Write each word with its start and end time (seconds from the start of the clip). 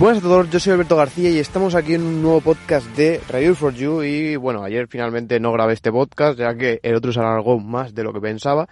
Buenas 0.00 0.24
a 0.24 0.28
todos, 0.28 0.48
yo 0.48 0.58
soy 0.58 0.72
Alberto 0.72 0.96
García 0.96 1.28
y 1.28 1.38
estamos 1.38 1.74
aquí 1.74 1.92
en 1.92 2.00
un 2.00 2.22
nuevo 2.22 2.40
podcast 2.40 2.86
de 2.96 3.20
Review 3.28 3.54
for 3.54 3.74
You 3.74 4.02
y 4.02 4.34
bueno, 4.34 4.64
ayer 4.64 4.88
finalmente 4.88 5.38
no 5.40 5.52
grabé 5.52 5.74
este 5.74 5.92
podcast 5.92 6.38
ya 6.38 6.54
que 6.54 6.80
el 6.82 6.94
otro 6.94 7.12
se 7.12 7.20
alargó 7.20 7.58
más 7.58 7.94
de 7.94 8.02
lo 8.02 8.14
que 8.14 8.20
pensaba 8.22 8.66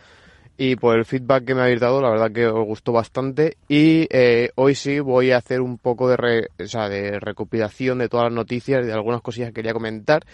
y 0.56 0.76
por 0.76 0.96
el 0.96 1.04
feedback 1.04 1.44
que 1.44 1.54
me 1.54 1.60
habéis 1.60 1.80
dado 1.80 2.00
la 2.00 2.08
verdad 2.08 2.32
que 2.32 2.46
os 2.46 2.64
gustó 2.64 2.92
bastante 2.92 3.58
y 3.68 4.06
eh, 4.08 4.52
hoy 4.54 4.74
sí 4.74 5.00
voy 5.00 5.32
a 5.32 5.36
hacer 5.36 5.60
un 5.60 5.76
poco 5.76 6.08
de, 6.08 6.48
sea, 6.64 6.88
de 6.88 7.20
recopilación 7.20 7.98
de 7.98 8.08
todas 8.08 8.24
las 8.24 8.32
noticias 8.32 8.82
y 8.82 8.86
de 8.86 8.94
algunas 8.94 9.20
cosillas 9.20 9.48
que 9.48 9.56
quería 9.56 9.74
comentar. 9.74 10.24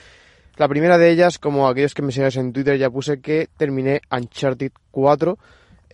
La 0.58 0.68
primera 0.68 0.96
de 0.96 1.10
ellas, 1.10 1.40
como 1.40 1.66
aquellos 1.66 1.92
que 1.92 2.02
me 2.02 2.12
sigáis 2.12 2.36
en 2.36 2.52
Twitter, 2.52 2.78
ya 2.78 2.88
puse 2.88 3.20
que 3.20 3.48
terminé 3.56 4.00
Uncharted 4.12 4.70
4 4.92 5.36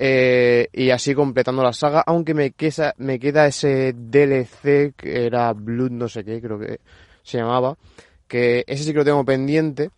eh, 0.03 0.69
y 0.73 0.89
así 0.89 1.15
completando 1.15 1.63
la 1.63 1.75
saga, 1.75 2.03
aunque 2.07 2.33
me 2.33 2.53
queda, 2.53 2.95
me 2.97 3.19
queda 3.19 3.47
ese 3.47 3.93
DLC 3.93 4.95
que 4.97 5.27
era 5.27 5.53
Blood 5.53 5.91
no 5.91 6.09
sé 6.09 6.25
qué, 6.25 6.41
creo 6.41 6.59
que 6.59 6.81
se 7.23 7.37
llamaba, 7.37 7.77
que 8.27 8.65
ese 8.67 8.85
sí 8.85 8.93
que 8.93 9.01
lo 9.01 9.05
tengo 9.05 9.27
pendiente, 9.27 9.91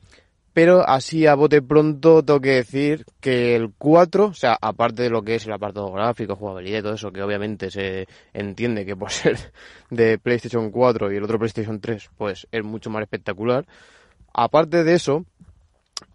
pero 0.52 0.84
así 0.84 1.28
a 1.28 1.36
bote 1.36 1.62
pronto 1.62 2.24
tengo 2.24 2.40
que 2.40 2.50
decir 2.50 3.04
que 3.20 3.54
el 3.54 3.70
4, 3.78 4.24
o 4.24 4.34
sea, 4.34 4.58
aparte 4.60 5.04
de 5.04 5.10
lo 5.10 5.22
que 5.22 5.36
es 5.36 5.46
el 5.46 5.52
apartado 5.52 5.92
gráfico, 5.92 6.34
jugabilidad 6.34 6.80
y 6.80 6.82
todo 6.82 6.94
eso, 6.94 7.12
que 7.12 7.22
obviamente 7.22 7.70
se 7.70 8.08
entiende 8.32 8.84
que 8.84 8.96
por 8.96 9.10
ser 9.12 9.38
de 9.88 10.18
PlayStation 10.18 10.72
4 10.72 11.12
y 11.12 11.16
el 11.18 11.22
otro 11.22 11.38
PlayStation 11.38 11.80
3, 11.80 12.10
pues 12.18 12.48
es 12.50 12.64
mucho 12.64 12.90
más 12.90 13.02
espectacular. 13.02 13.66
Aparte 14.34 14.82
de 14.82 14.94
eso, 14.94 15.26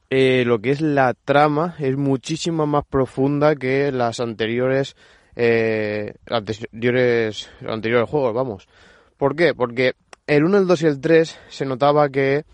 eh, 0.10 0.44
lo 0.46 0.60
que 0.60 0.72
es 0.72 0.82
la 0.82 1.14
trama 1.14 1.76
es 1.80 1.98
muchísimo 1.98 2.66
más 2.66 2.86
profunda 2.86 3.56
que 3.56 3.92
las 3.92 4.20
anteriores, 4.20 4.96
eh, 5.36 6.14
anteriores, 6.30 7.50
anteriores 7.68 8.10
juegos, 8.10 8.34
vamos. 8.34 8.68
¿Por 9.18 9.36
qué? 9.36 9.54
Porque 9.54 9.94
el 10.28 10.44
1, 10.46 10.60
el 10.60 10.68
2 10.68 10.82
y 10.82 10.86
el 10.86 11.02
3 11.02 11.40
se 11.50 11.66
notaba 11.66 12.10
que, 12.10 12.46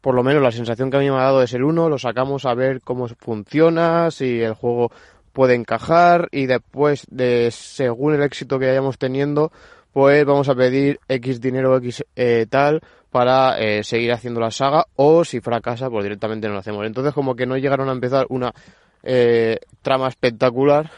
por 0.00 0.14
lo 0.14 0.22
menos 0.22 0.42
la 0.42 0.52
sensación 0.52 0.90
que 0.90 0.96
a 0.96 1.00
mí 1.00 1.10
me 1.10 1.16
ha 1.16 1.24
dado 1.24 1.42
es 1.42 1.52
el 1.52 1.64
1, 1.64 1.88
lo 1.88 1.98
sacamos 1.98 2.46
a 2.46 2.54
ver 2.54 2.80
cómo 2.80 3.08
funciona, 3.08 4.10
si 4.10 4.40
el 4.40 4.54
juego 4.54 4.90
puede 5.32 5.54
encajar 5.54 6.28
y 6.32 6.46
después 6.46 7.06
de, 7.10 7.50
según 7.50 8.14
el 8.14 8.22
éxito 8.22 8.58
que 8.58 8.68
vayamos 8.68 8.96
teniendo, 8.96 9.52
pues 9.96 10.26
vamos 10.26 10.46
a 10.50 10.54
pedir 10.54 11.00
X 11.08 11.40
dinero, 11.40 11.74
X 11.78 12.04
eh, 12.16 12.44
tal, 12.50 12.82
para 13.10 13.58
eh, 13.58 13.82
seguir 13.82 14.12
haciendo 14.12 14.40
la 14.40 14.50
saga 14.50 14.84
o 14.94 15.24
si 15.24 15.40
fracasa 15.40 15.88
pues 15.88 16.04
directamente 16.04 16.48
no 16.48 16.52
lo 16.52 16.60
hacemos. 16.60 16.84
Entonces 16.84 17.14
como 17.14 17.34
que 17.34 17.46
no 17.46 17.56
llegaron 17.56 17.88
a 17.88 17.92
empezar 17.92 18.26
una 18.28 18.52
eh, 19.02 19.58
trama 19.80 20.08
espectacular 20.08 20.90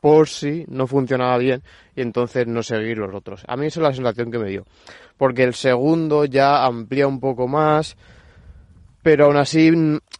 por 0.00 0.28
si 0.28 0.66
no 0.68 0.86
funcionaba 0.86 1.36
bien 1.36 1.64
y 1.96 2.02
entonces 2.02 2.46
no 2.46 2.62
seguir 2.62 2.98
los 2.98 3.12
otros. 3.12 3.42
A 3.48 3.56
mí 3.56 3.66
esa 3.66 3.80
es 3.80 3.82
la 3.82 3.92
sensación 3.92 4.30
que 4.30 4.38
me 4.38 4.48
dio. 4.48 4.64
Porque 5.16 5.42
el 5.42 5.54
segundo 5.54 6.24
ya 6.24 6.64
amplía 6.64 7.08
un 7.08 7.18
poco 7.18 7.48
más, 7.48 7.96
pero 9.02 9.24
aún 9.24 9.36
así 9.36 9.72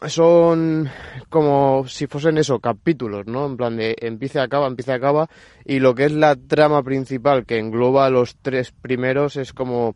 son 0.07 0.89
como 1.29 1.87
si 1.87 2.07
fuesen 2.07 2.37
eso, 2.37 2.59
capítulos, 2.59 3.25
¿no? 3.27 3.45
En 3.45 3.57
plan 3.57 3.77
de 3.77 3.95
empieza 3.99 4.43
acaba, 4.43 4.67
empieza 4.67 4.93
acaba, 4.93 5.29
y 5.65 5.79
lo 5.79 5.95
que 5.95 6.05
es 6.05 6.11
la 6.11 6.35
trama 6.35 6.83
principal 6.83 7.45
que 7.45 7.57
engloba 7.57 8.09
los 8.09 8.35
tres 8.37 8.71
primeros 8.71 9.35
es 9.37 9.53
como 9.53 9.95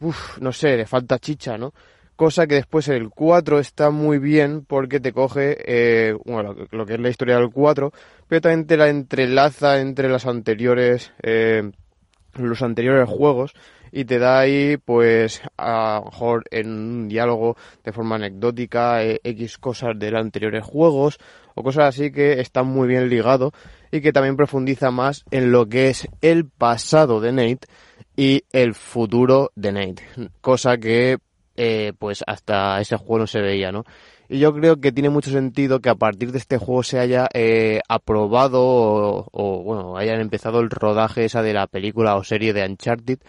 Uf, 0.00 0.38
no 0.38 0.52
sé, 0.52 0.76
le 0.76 0.86
falta 0.86 1.18
chicha, 1.18 1.56
¿no? 1.56 1.72
Cosa 2.16 2.46
que 2.46 2.56
después 2.56 2.88
el 2.88 3.10
4 3.10 3.58
está 3.58 3.90
muy 3.90 4.18
bien 4.18 4.64
porque 4.64 5.00
te 5.00 5.12
coge, 5.12 5.56
eh, 5.66 6.14
bueno, 6.24 6.54
lo 6.70 6.86
que 6.86 6.94
es 6.94 7.00
la 7.00 7.10
historia 7.10 7.36
del 7.36 7.50
4, 7.50 7.92
pero 8.26 8.40
también 8.40 8.66
te 8.66 8.76
la 8.76 8.88
entrelaza 8.88 9.80
entre 9.80 10.08
las 10.08 10.26
anteriores, 10.26 11.12
eh, 11.22 11.70
los 12.34 12.62
anteriores 12.62 13.08
juegos 13.08 13.52
y 13.92 14.04
te 14.04 14.18
da 14.18 14.40
ahí, 14.40 14.76
pues, 14.76 15.42
a 15.56 16.00
lo 16.00 16.10
mejor 16.10 16.44
en 16.50 16.68
un 16.68 17.08
diálogo 17.08 17.56
de 17.84 17.92
forma 17.92 18.16
anecdótica, 18.16 19.04
eh, 19.04 19.20
X 19.22 19.58
cosas 19.58 19.98
de 19.98 20.10
los 20.10 20.20
anteriores 20.20 20.64
juegos 20.64 21.18
o 21.54 21.62
cosas 21.62 21.86
así 21.86 22.12
que 22.12 22.40
están 22.40 22.66
muy 22.66 22.88
bien 22.88 23.08
ligado 23.08 23.52
y 23.90 24.00
que 24.00 24.12
también 24.12 24.36
profundiza 24.36 24.90
más 24.90 25.24
en 25.30 25.52
lo 25.52 25.66
que 25.66 25.88
es 25.88 26.08
el 26.20 26.48
pasado 26.48 27.20
de 27.20 27.32
Nate 27.32 27.68
y 28.16 28.44
el 28.52 28.74
futuro 28.74 29.52
de 29.54 29.72
Nate, 29.72 30.02
cosa 30.40 30.76
que 30.78 31.18
eh, 31.56 31.92
pues 31.98 32.22
hasta 32.26 32.80
ese 32.80 32.96
juego 32.96 33.20
no 33.20 33.26
se 33.26 33.40
veía, 33.40 33.72
¿no? 33.72 33.84
Y 34.28 34.40
yo 34.40 34.52
creo 34.52 34.80
que 34.80 34.92
tiene 34.92 35.08
mucho 35.08 35.30
sentido 35.30 35.80
que 35.80 35.88
a 35.88 35.94
partir 35.94 36.32
de 36.32 36.38
este 36.38 36.58
juego 36.58 36.82
se 36.82 36.98
haya 36.98 37.28
eh, 37.32 37.80
aprobado 37.88 38.60
o, 38.62 39.62
bueno, 39.62 39.96
hayan 39.96 40.20
empezado 40.20 40.60
el 40.60 40.68
rodaje 40.68 41.24
esa 41.24 41.42
de 41.42 41.54
la 41.54 41.66
película 41.68 42.16
o 42.16 42.24
serie 42.24 42.52
de 42.52 42.66
Uncharted, 42.66 43.20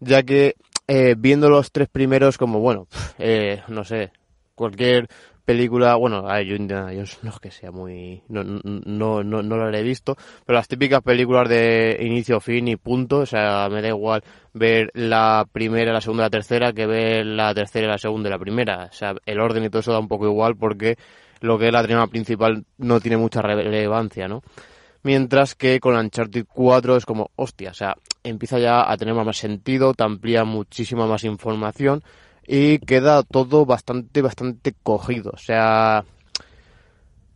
ya 0.00 0.22
que 0.22 0.56
eh, 0.88 1.14
viendo 1.16 1.50
los 1.50 1.72
tres 1.72 1.88
primeros 1.88 2.38
como, 2.38 2.60
bueno, 2.60 2.86
no 3.68 3.84
sé, 3.84 4.12
cualquier 4.54 5.08
película, 5.46 5.94
bueno, 5.94 6.22
yo 6.42 6.58
no 6.58 6.90
es 6.90 7.40
que 7.40 7.50
sea 7.52 7.70
muy, 7.70 8.22
no, 8.28 8.42
no, 8.42 9.22
no, 9.22 9.42
no 9.42 9.70
la 9.70 9.78
he 9.78 9.82
visto, 9.82 10.16
pero 10.44 10.58
las 10.58 10.66
típicas 10.66 11.02
películas 11.02 11.48
de 11.48 11.96
inicio, 12.00 12.40
fin 12.40 12.66
y 12.66 12.76
punto, 12.76 13.18
o 13.18 13.26
sea, 13.26 13.68
me 13.70 13.80
da 13.80 13.88
igual 13.88 14.24
ver 14.52 14.90
la 14.94 15.46
primera, 15.50 15.92
la 15.92 16.00
segunda, 16.00 16.24
la 16.24 16.30
tercera, 16.30 16.72
que 16.72 16.86
ver 16.86 17.24
la 17.24 17.54
tercera, 17.54 17.86
la 17.86 17.98
segunda 17.98 18.28
y 18.28 18.32
la 18.32 18.38
primera, 18.40 18.88
o 18.90 18.92
sea, 18.92 19.14
el 19.24 19.40
orden 19.40 19.64
y 19.64 19.70
todo 19.70 19.80
eso 19.80 19.92
da 19.92 20.00
un 20.00 20.08
poco 20.08 20.26
igual 20.26 20.56
porque 20.56 20.96
lo 21.40 21.58
que 21.58 21.68
es 21.68 21.72
la 21.72 21.84
trama 21.84 22.08
principal 22.08 22.64
no 22.78 23.00
tiene 23.00 23.16
mucha 23.16 23.40
relevancia, 23.40 24.26
¿no? 24.26 24.42
Mientras 25.06 25.54
que 25.54 25.78
con 25.78 25.94
Uncharted 25.94 26.46
4 26.52 26.96
es 26.96 27.06
como, 27.06 27.30
hostia, 27.36 27.70
o 27.70 27.74
sea, 27.74 27.96
empieza 28.24 28.58
ya 28.58 28.90
a 28.90 28.96
tener 28.96 29.14
más 29.14 29.36
sentido, 29.36 29.94
te 29.94 30.02
amplía 30.02 30.42
muchísima 30.42 31.06
más 31.06 31.22
información, 31.22 32.02
y 32.44 32.80
queda 32.80 33.22
todo 33.22 33.64
bastante, 33.64 34.20
bastante 34.20 34.74
cogido. 34.82 35.30
O 35.32 35.38
sea, 35.38 36.04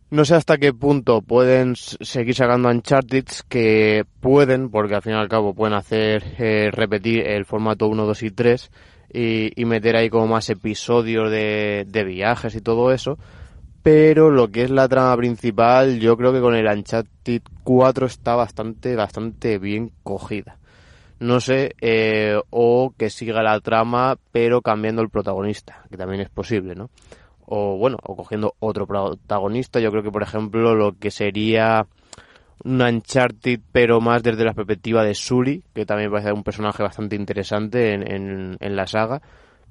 no 0.09 0.25
sé 0.25 0.35
hasta 0.35 0.57
qué 0.57 0.73
punto 0.73 1.21
pueden 1.21 1.77
seguir 1.77 2.35
sacando 2.35 2.67
Uncharted, 2.67 3.27
que 3.47 4.03
pueden, 4.19 4.69
porque 4.69 4.95
al 4.95 5.01
fin 5.01 5.13
y 5.13 5.15
al 5.15 5.29
cabo 5.29 5.53
pueden 5.53 5.75
hacer 5.75 6.25
eh, 6.39 6.71
repetir 6.73 7.25
el 7.25 7.45
formato 7.45 7.87
1, 7.87 8.05
2 8.05 8.23
y 8.23 8.31
3 8.31 8.71
y, 9.13 9.63
meter 9.63 9.95
ahí 9.95 10.09
como 10.09 10.27
más 10.27 10.49
episodios 10.49 11.31
de, 11.31 11.85
de 11.87 12.03
viajes 12.03 12.53
y 12.53 12.59
todo 12.59 12.91
eso. 12.91 13.17
Pero 13.83 14.29
lo 14.29 14.49
que 14.49 14.63
es 14.63 14.69
la 14.69 14.87
trama 14.87 15.15
principal, 15.17 15.99
yo 15.99 16.15
creo 16.15 16.31
que 16.31 16.41
con 16.41 16.55
el 16.55 16.67
Uncharted 16.67 17.41
4 17.63 18.05
está 18.05 18.35
bastante, 18.35 18.95
bastante 18.95 19.57
bien 19.57 19.91
cogida. 20.03 20.57
No 21.19 21.39
sé, 21.39 21.75
eh, 21.81 22.39
o 22.49 22.93
que 22.97 23.09
siga 23.09 23.43
la 23.43 23.59
trama 23.59 24.17
pero 24.31 24.61
cambiando 24.61 25.01
el 25.01 25.09
protagonista, 25.09 25.83
que 25.89 25.97
también 25.97 26.21
es 26.21 26.29
posible, 26.29 26.75
¿no? 26.75 26.89
O 27.45 27.77
bueno, 27.77 27.97
o 28.03 28.15
cogiendo 28.15 28.55
otro 28.59 28.87
protagonista, 28.87 29.79
yo 29.79 29.91
creo 29.91 30.03
que 30.03 30.11
por 30.11 30.23
ejemplo 30.23 30.73
lo 30.73 30.97
que 30.97 31.11
sería 31.11 31.85
un 32.63 32.81
Uncharted 32.81 33.59
pero 33.71 34.01
más 34.01 34.23
desde 34.23 34.45
la 34.45 34.53
perspectiva 34.53 35.03
de 35.03 35.15
Sully, 35.15 35.63
que 35.73 35.85
también 35.85 36.11
parece 36.11 36.31
un 36.31 36.43
personaje 36.43 36.83
bastante 36.83 37.15
interesante 37.15 37.93
en, 37.93 38.57
en, 38.59 38.75
la 38.75 38.87
saga, 38.87 39.21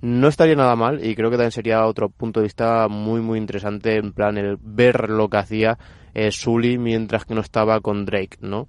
no 0.02 0.28
estaría 0.28 0.56
nada 0.56 0.76
mal 0.76 1.04
y 1.04 1.14
creo 1.14 1.30
que 1.30 1.36
también 1.36 1.52
sería 1.52 1.86
otro 1.86 2.08
punto 2.08 2.40
de 2.40 2.44
vista 2.44 2.88
muy 2.88 3.20
muy 3.20 3.38
interesante 3.38 3.96
en 3.96 4.12
plan 4.12 4.38
el 4.38 4.56
ver 4.60 5.10
lo 5.10 5.28
que 5.28 5.36
hacía 5.36 5.78
eh, 6.14 6.30
Sully 6.30 6.78
mientras 6.78 7.24
que 7.24 7.34
no 7.34 7.40
estaba 7.40 7.80
con 7.80 8.04
Drake, 8.04 8.38
¿no? 8.40 8.68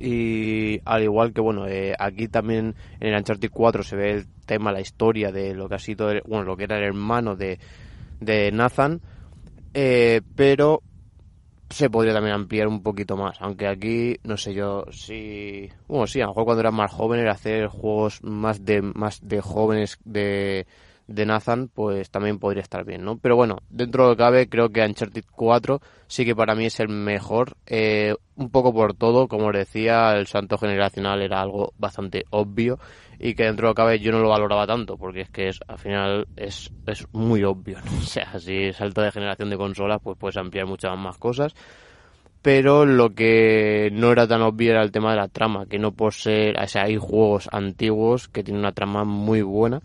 y 0.00 0.80
al 0.84 1.02
igual 1.02 1.32
que 1.32 1.40
bueno 1.40 1.66
eh, 1.66 1.94
aquí 1.98 2.28
también 2.28 2.74
en 3.00 3.08
el 3.08 3.18
Uncharted 3.18 3.50
4 3.50 3.82
se 3.82 3.96
ve 3.96 4.10
el 4.12 4.26
tema 4.46 4.72
la 4.72 4.80
historia 4.80 5.32
de 5.32 5.54
lo 5.54 5.68
que 5.68 5.74
ha 5.74 5.80
sido 5.80 6.08
bueno 6.26 6.44
lo 6.44 6.56
que 6.56 6.64
era 6.64 6.78
el 6.78 6.84
hermano 6.84 7.34
de, 7.34 7.58
de 8.20 8.52
Nathan 8.52 9.00
eh, 9.74 10.20
pero 10.36 10.82
se 11.70 11.90
podría 11.90 12.14
también 12.14 12.34
ampliar 12.34 12.68
un 12.68 12.82
poquito 12.82 13.16
más 13.16 13.36
aunque 13.40 13.66
aquí 13.66 14.16
no 14.24 14.36
sé 14.36 14.54
yo 14.54 14.84
si 14.90 15.68
bueno 15.86 16.06
sí 16.06 16.20
a 16.20 16.24
lo 16.24 16.30
mejor 16.30 16.44
cuando 16.44 16.60
era 16.60 16.70
más 16.70 16.90
joven 16.90 17.20
era 17.20 17.32
hacer 17.32 17.66
juegos 17.68 18.22
más 18.22 18.64
de 18.64 18.82
más 18.82 19.20
de 19.22 19.40
jóvenes 19.40 19.98
de 20.04 20.66
de 21.08 21.26
Nathan, 21.26 21.68
pues 21.68 22.10
también 22.10 22.38
podría 22.38 22.62
estar 22.62 22.84
bien, 22.84 23.02
¿no? 23.02 23.18
Pero 23.18 23.34
bueno, 23.34 23.58
dentro 23.70 24.04
de 24.04 24.10
lo 24.10 24.16
que 24.16 24.22
cabe, 24.22 24.48
creo 24.48 24.68
que 24.68 24.84
Uncharted 24.84 25.24
4 25.32 25.80
sí 26.06 26.24
que 26.24 26.36
para 26.36 26.54
mí 26.54 26.66
es 26.66 26.78
el 26.80 26.88
mejor, 26.88 27.56
eh, 27.66 28.14
un 28.36 28.50
poco 28.50 28.72
por 28.72 28.94
todo, 28.94 29.26
como 29.26 29.46
os 29.46 29.54
decía, 29.54 30.12
el 30.12 30.26
salto 30.26 30.58
generacional 30.58 31.22
era 31.22 31.40
algo 31.40 31.72
bastante 31.78 32.24
obvio 32.30 32.78
y 33.18 33.34
que 33.34 33.44
dentro 33.44 33.66
de 33.66 33.70
lo 33.70 33.74
que 33.74 33.82
cabe 33.82 33.98
yo 33.98 34.12
no 34.12 34.20
lo 34.20 34.28
valoraba 34.28 34.66
tanto, 34.66 34.96
porque 34.96 35.22
es 35.22 35.30
que 35.30 35.48
es, 35.48 35.60
al 35.66 35.78
final 35.78 36.28
es, 36.36 36.70
es 36.86 37.06
muy 37.12 37.42
obvio, 37.42 37.80
¿no? 37.80 37.90
O 37.98 38.02
sea, 38.02 38.38
si 38.38 38.72
salto 38.72 39.00
de 39.00 39.10
generación 39.10 39.50
de 39.50 39.56
consolas, 39.56 40.00
pues 40.02 40.16
puedes 40.18 40.36
ampliar 40.36 40.66
muchas 40.66 40.96
más 40.96 41.18
cosas 41.18 41.54
pero 42.40 42.86
lo 42.86 43.14
que 43.14 43.90
no 43.92 44.12
era 44.12 44.26
tan 44.28 44.42
obvio 44.42 44.70
era 44.70 44.82
el 44.82 44.92
tema 44.92 45.10
de 45.10 45.16
la 45.16 45.28
trama, 45.28 45.66
que 45.66 45.78
no 45.78 45.92
por 45.92 46.14
ser, 46.14 46.58
o 46.58 46.66
sea, 46.66 46.84
hay 46.84 46.96
juegos 46.96 47.48
antiguos 47.52 48.28
que 48.28 48.44
tienen 48.44 48.60
una 48.60 48.72
trama 48.72 49.04
muy 49.04 49.42
buena, 49.42 49.82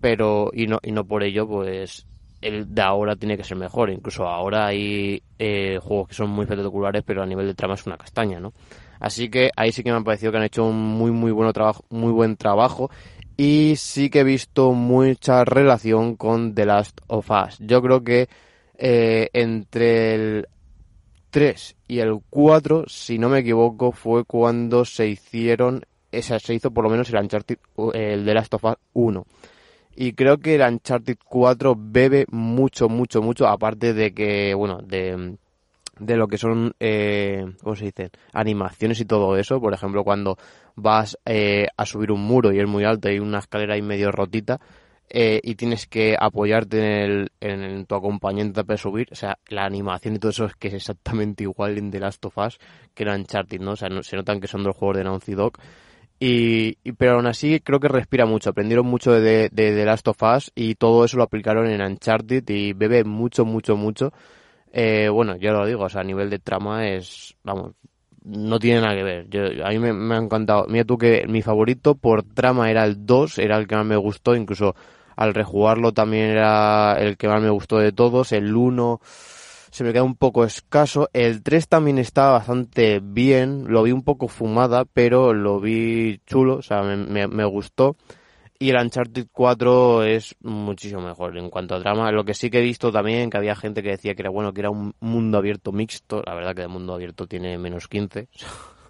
pero 0.00 0.50
y 0.52 0.66
no, 0.66 0.78
y 0.82 0.92
no 0.92 1.04
por 1.04 1.22
ello 1.22 1.46
pues 1.46 2.06
el 2.40 2.74
de 2.74 2.82
ahora 2.82 3.16
tiene 3.16 3.36
que 3.36 3.44
ser 3.44 3.56
mejor. 3.56 3.90
Incluso 3.90 4.26
ahora 4.26 4.66
hay 4.66 5.22
eh, 5.38 5.78
juegos 5.82 6.08
que 6.08 6.14
son 6.14 6.30
muy 6.30 6.44
espectaculares, 6.44 7.02
pero 7.04 7.22
a 7.22 7.26
nivel 7.26 7.46
de 7.46 7.54
trama 7.54 7.74
es 7.74 7.86
una 7.86 7.96
castaña, 7.96 8.40
¿no? 8.40 8.52
Así 9.00 9.28
que 9.28 9.50
ahí 9.56 9.72
sí 9.72 9.82
que 9.82 9.90
me 9.90 9.98
ha 9.98 10.00
parecido 10.00 10.32
que 10.32 10.38
han 10.38 10.44
hecho 10.44 10.64
un 10.64 10.76
muy 10.76 11.10
muy 11.10 11.32
buen 11.32 11.52
trabajo, 11.52 11.84
muy 11.90 12.12
buen 12.12 12.36
trabajo 12.36 12.90
y 13.36 13.74
sí 13.76 14.08
que 14.08 14.20
he 14.20 14.24
visto 14.24 14.72
mucha 14.72 15.44
relación 15.44 16.16
con 16.16 16.54
The 16.54 16.66
Last 16.66 17.00
of 17.08 17.30
Us. 17.30 17.58
Yo 17.58 17.82
creo 17.82 18.02
que 18.02 18.28
eh, 18.78 19.28
entre 19.32 20.14
el 20.14 20.48
3 21.30 21.76
y 21.88 21.98
el 21.98 22.18
4, 22.30 22.84
si 22.88 23.18
no 23.18 23.28
me 23.28 23.40
equivoco, 23.40 23.92
fue 23.92 24.24
cuando 24.24 24.86
se 24.86 25.08
hicieron, 25.08 25.84
esa 26.10 26.38
se 26.38 26.54
hizo 26.54 26.70
por 26.70 26.84
lo 26.84 26.90
menos 26.90 27.10
el 27.10 27.16
Uncharted, 27.16 27.58
el 27.92 28.24
The 28.24 28.34
Last 28.34 28.54
of 28.54 28.64
Us 28.64 28.76
1. 28.94 29.26
Y 29.96 30.12
creo 30.12 30.38
que 30.38 30.56
el 30.56 30.60
Uncharted 30.60 31.16
4 31.24 31.74
bebe 31.78 32.26
mucho, 32.30 32.90
mucho, 32.90 33.22
mucho, 33.22 33.46
aparte 33.46 33.94
de 33.94 34.12
que, 34.12 34.52
bueno, 34.54 34.78
de, 34.82 35.38
de 35.98 36.16
lo 36.16 36.28
que 36.28 36.36
son, 36.36 36.74
eh, 36.78 37.44
¿cómo 37.62 37.74
se 37.76 37.86
dice? 37.86 38.10
Animaciones 38.34 39.00
y 39.00 39.06
todo 39.06 39.36
eso. 39.38 39.58
Por 39.58 39.72
ejemplo, 39.72 40.04
cuando 40.04 40.36
vas 40.74 41.16
eh, 41.24 41.68
a 41.74 41.86
subir 41.86 42.12
un 42.12 42.20
muro 42.20 42.52
y 42.52 42.58
es 42.58 42.68
muy 42.68 42.84
alto 42.84 43.10
y 43.10 43.18
una 43.18 43.38
escalera 43.38 43.74
ahí 43.74 43.80
medio 43.80 44.12
rotita 44.12 44.60
eh, 45.08 45.40
y 45.42 45.54
tienes 45.54 45.86
que 45.86 46.14
apoyarte 46.18 46.78
en, 46.78 47.10
el, 47.10 47.32
en, 47.40 47.86
tu 47.86 47.94
acompañante 47.94 48.64
para 48.64 48.76
subir. 48.76 49.08
O 49.12 49.14
sea, 49.14 49.38
la 49.48 49.64
animación 49.64 50.16
y 50.16 50.18
todo 50.18 50.30
eso 50.30 50.44
es 50.44 50.56
que 50.56 50.68
es 50.68 50.74
exactamente 50.74 51.44
igual 51.44 51.78
en 51.78 51.90
The 51.90 52.00
Last 52.00 52.22
of 52.26 52.36
Us 52.36 52.58
que 52.94 53.04
en 53.04 53.20
Uncharted, 53.20 53.60
¿no? 53.60 53.72
O 53.72 53.76
sea, 53.76 53.88
se 54.02 54.16
notan 54.16 54.40
que 54.40 54.46
son 54.46 54.62
dos 54.62 54.76
juegos 54.76 54.98
de 54.98 55.04
Naughty 55.04 55.32
Dog 55.32 55.54
y, 56.18 56.74
pero 56.92 57.14
aún 57.14 57.26
así 57.26 57.60
creo 57.60 57.80
que 57.80 57.88
respira 57.88 58.24
mucho. 58.26 58.50
Aprendieron 58.50 58.86
mucho 58.86 59.12
de, 59.12 59.48
de, 59.50 59.50
The 59.50 59.84
Last 59.84 60.08
of 60.08 60.22
Us 60.22 60.52
y 60.54 60.74
todo 60.76 61.04
eso 61.04 61.16
lo 61.18 61.24
aplicaron 61.24 61.68
en 61.68 61.82
Uncharted 61.82 62.48
y 62.48 62.72
bebe 62.72 63.04
mucho, 63.04 63.44
mucho, 63.44 63.76
mucho. 63.76 64.12
Eh, 64.72 65.08
bueno, 65.08 65.36
ya 65.36 65.52
lo 65.52 65.66
digo, 65.66 65.84
o 65.84 65.88
sea, 65.88 66.00
a 66.02 66.04
nivel 66.04 66.30
de 66.30 66.38
trama 66.38 66.88
es, 66.88 67.36
vamos, 67.42 67.72
no 68.24 68.58
tiene 68.58 68.80
nada 68.80 68.94
que 68.94 69.02
ver. 69.02 69.28
Yo, 69.28 69.64
a 69.64 69.70
mí 69.70 69.78
me, 69.78 70.14
ha 70.14 70.18
encantado. 70.18 70.66
Mira 70.68 70.84
tú 70.84 70.98
que 70.98 71.26
mi 71.28 71.42
favorito 71.42 71.94
por 71.94 72.22
trama 72.22 72.70
era 72.70 72.84
el 72.84 73.06
2, 73.06 73.38
era 73.38 73.56
el 73.58 73.66
que 73.66 73.76
más 73.76 73.86
me 73.86 73.96
gustó, 73.96 74.34
incluso 74.34 74.74
al 75.16 75.32
rejugarlo 75.34 75.92
también 75.92 76.30
era 76.30 76.96
el 77.00 77.16
que 77.16 77.28
más 77.28 77.40
me 77.42 77.50
gustó 77.50 77.78
de 77.78 77.92
todos. 77.92 78.32
El 78.32 78.54
1 78.54 79.00
se 79.76 79.84
me 79.84 79.92
queda 79.92 80.04
un 80.04 80.16
poco 80.16 80.42
escaso. 80.42 81.10
El 81.12 81.42
3 81.42 81.68
también 81.68 81.98
estaba 81.98 82.32
bastante 82.38 82.98
bien, 83.02 83.66
lo 83.68 83.82
vi 83.82 83.92
un 83.92 84.02
poco 84.02 84.26
fumada, 84.26 84.86
pero 84.86 85.34
lo 85.34 85.60
vi 85.60 86.18
chulo, 86.24 86.56
o 86.56 86.62
sea, 86.62 86.80
me, 86.80 87.26
me, 87.26 87.44
gustó. 87.44 87.94
Y 88.58 88.70
el 88.70 88.76
Uncharted 88.80 89.26
4 89.30 90.04
es 90.04 90.34
muchísimo 90.40 91.02
mejor 91.02 91.36
en 91.36 91.50
cuanto 91.50 91.74
a 91.74 91.78
drama. 91.78 92.10
Lo 92.10 92.24
que 92.24 92.32
sí 92.32 92.48
que 92.48 92.60
he 92.60 92.62
visto 92.62 92.90
también, 92.90 93.28
que 93.28 93.36
había 93.36 93.54
gente 93.54 93.82
que 93.82 93.90
decía 93.90 94.14
que 94.14 94.22
era 94.22 94.30
bueno, 94.30 94.54
que 94.54 94.60
era 94.60 94.70
un 94.70 94.94
mundo 95.00 95.36
abierto 95.36 95.72
mixto. 95.72 96.22
La 96.24 96.34
verdad 96.34 96.54
que 96.54 96.62
el 96.62 96.70
mundo 96.70 96.94
abierto 96.94 97.26
tiene 97.26 97.58
menos 97.58 97.86
15. 97.86 98.28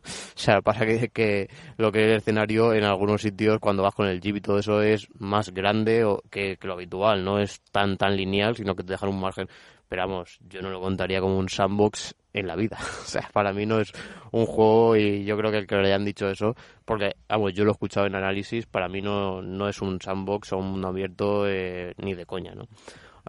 o 0.04 0.38
sea, 0.38 0.62
pasa 0.62 0.86
que, 0.86 1.08
que, 1.08 1.50
lo 1.78 1.90
que 1.90 2.04
es 2.04 2.10
el 2.12 2.16
escenario 2.18 2.74
en 2.74 2.84
algunos 2.84 3.22
sitios 3.22 3.58
cuando 3.58 3.82
vas 3.82 3.94
con 3.96 4.06
el 4.06 4.20
jeep 4.20 4.36
y 4.36 4.40
todo 4.40 4.60
eso 4.60 4.82
es 4.82 5.08
más 5.18 5.52
grande 5.52 6.04
o 6.04 6.22
que, 6.30 6.58
que, 6.58 6.68
lo 6.68 6.74
habitual. 6.74 7.24
No 7.24 7.40
es 7.40 7.60
tan 7.72 7.96
tan 7.96 8.16
lineal, 8.16 8.54
sino 8.54 8.76
que 8.76 8.84
te 8.84 8.92
dejan 8.92 9.08
un 9.08 9.18
margen 9.18 9.48
pero 9.88 10.06
vamos, 10.06 10.38
yo 10.48 10.62
no 10.62 10.70
lo 10.70 10.80
contaría 10.80 11.20
como 11.20 11.38
un 11.38 11.48
sandbox 11.48 12.14
en 12.32 12.46
la 12.46 12.56
vida. 12.56 12.78
o 13.02 13.06
sea, 13.06 13.28
para 13.32 13.52
mí 13.52 13.66
no 13.66 13.80
es 13.80 13.92
un 14.32 14.46
juego 14.46 14.96
y 14.96 15.24
yo 15.24 15.36
creo 15.36 15.50
que 15.50 15.58
el 15.58 15.66
que 15.66 15.76
le 15.76 15.88
hayan 15.88 16.04
dicho 16.04 16.28
eso, 16.28 16.54
porque, 16.84 17.16
vamos, 17.28 17.54
yo 17.54 17.64
lo 17.64 17.70
he 17.70 17.72
escuchado 17.72 18.06
en 18.06 18.14
análisis, 18.14 18.66
para 18.66 18.88
mí 18.88 19.00
no, 19.00 19.42
no 19.42 19.68
es 19.68 19.80
un 19.80 20.00
sandbox 20.00 20.52
o 20.52 20.58
un 20.58 20.72
mundo 20.72 20.88
abierto 20.88 21.48
eh, 21.48 21.94
ni 21.98 22.14
de 22.14 22.26
coña, 22.26 22.54
¿no? 22.54 22.68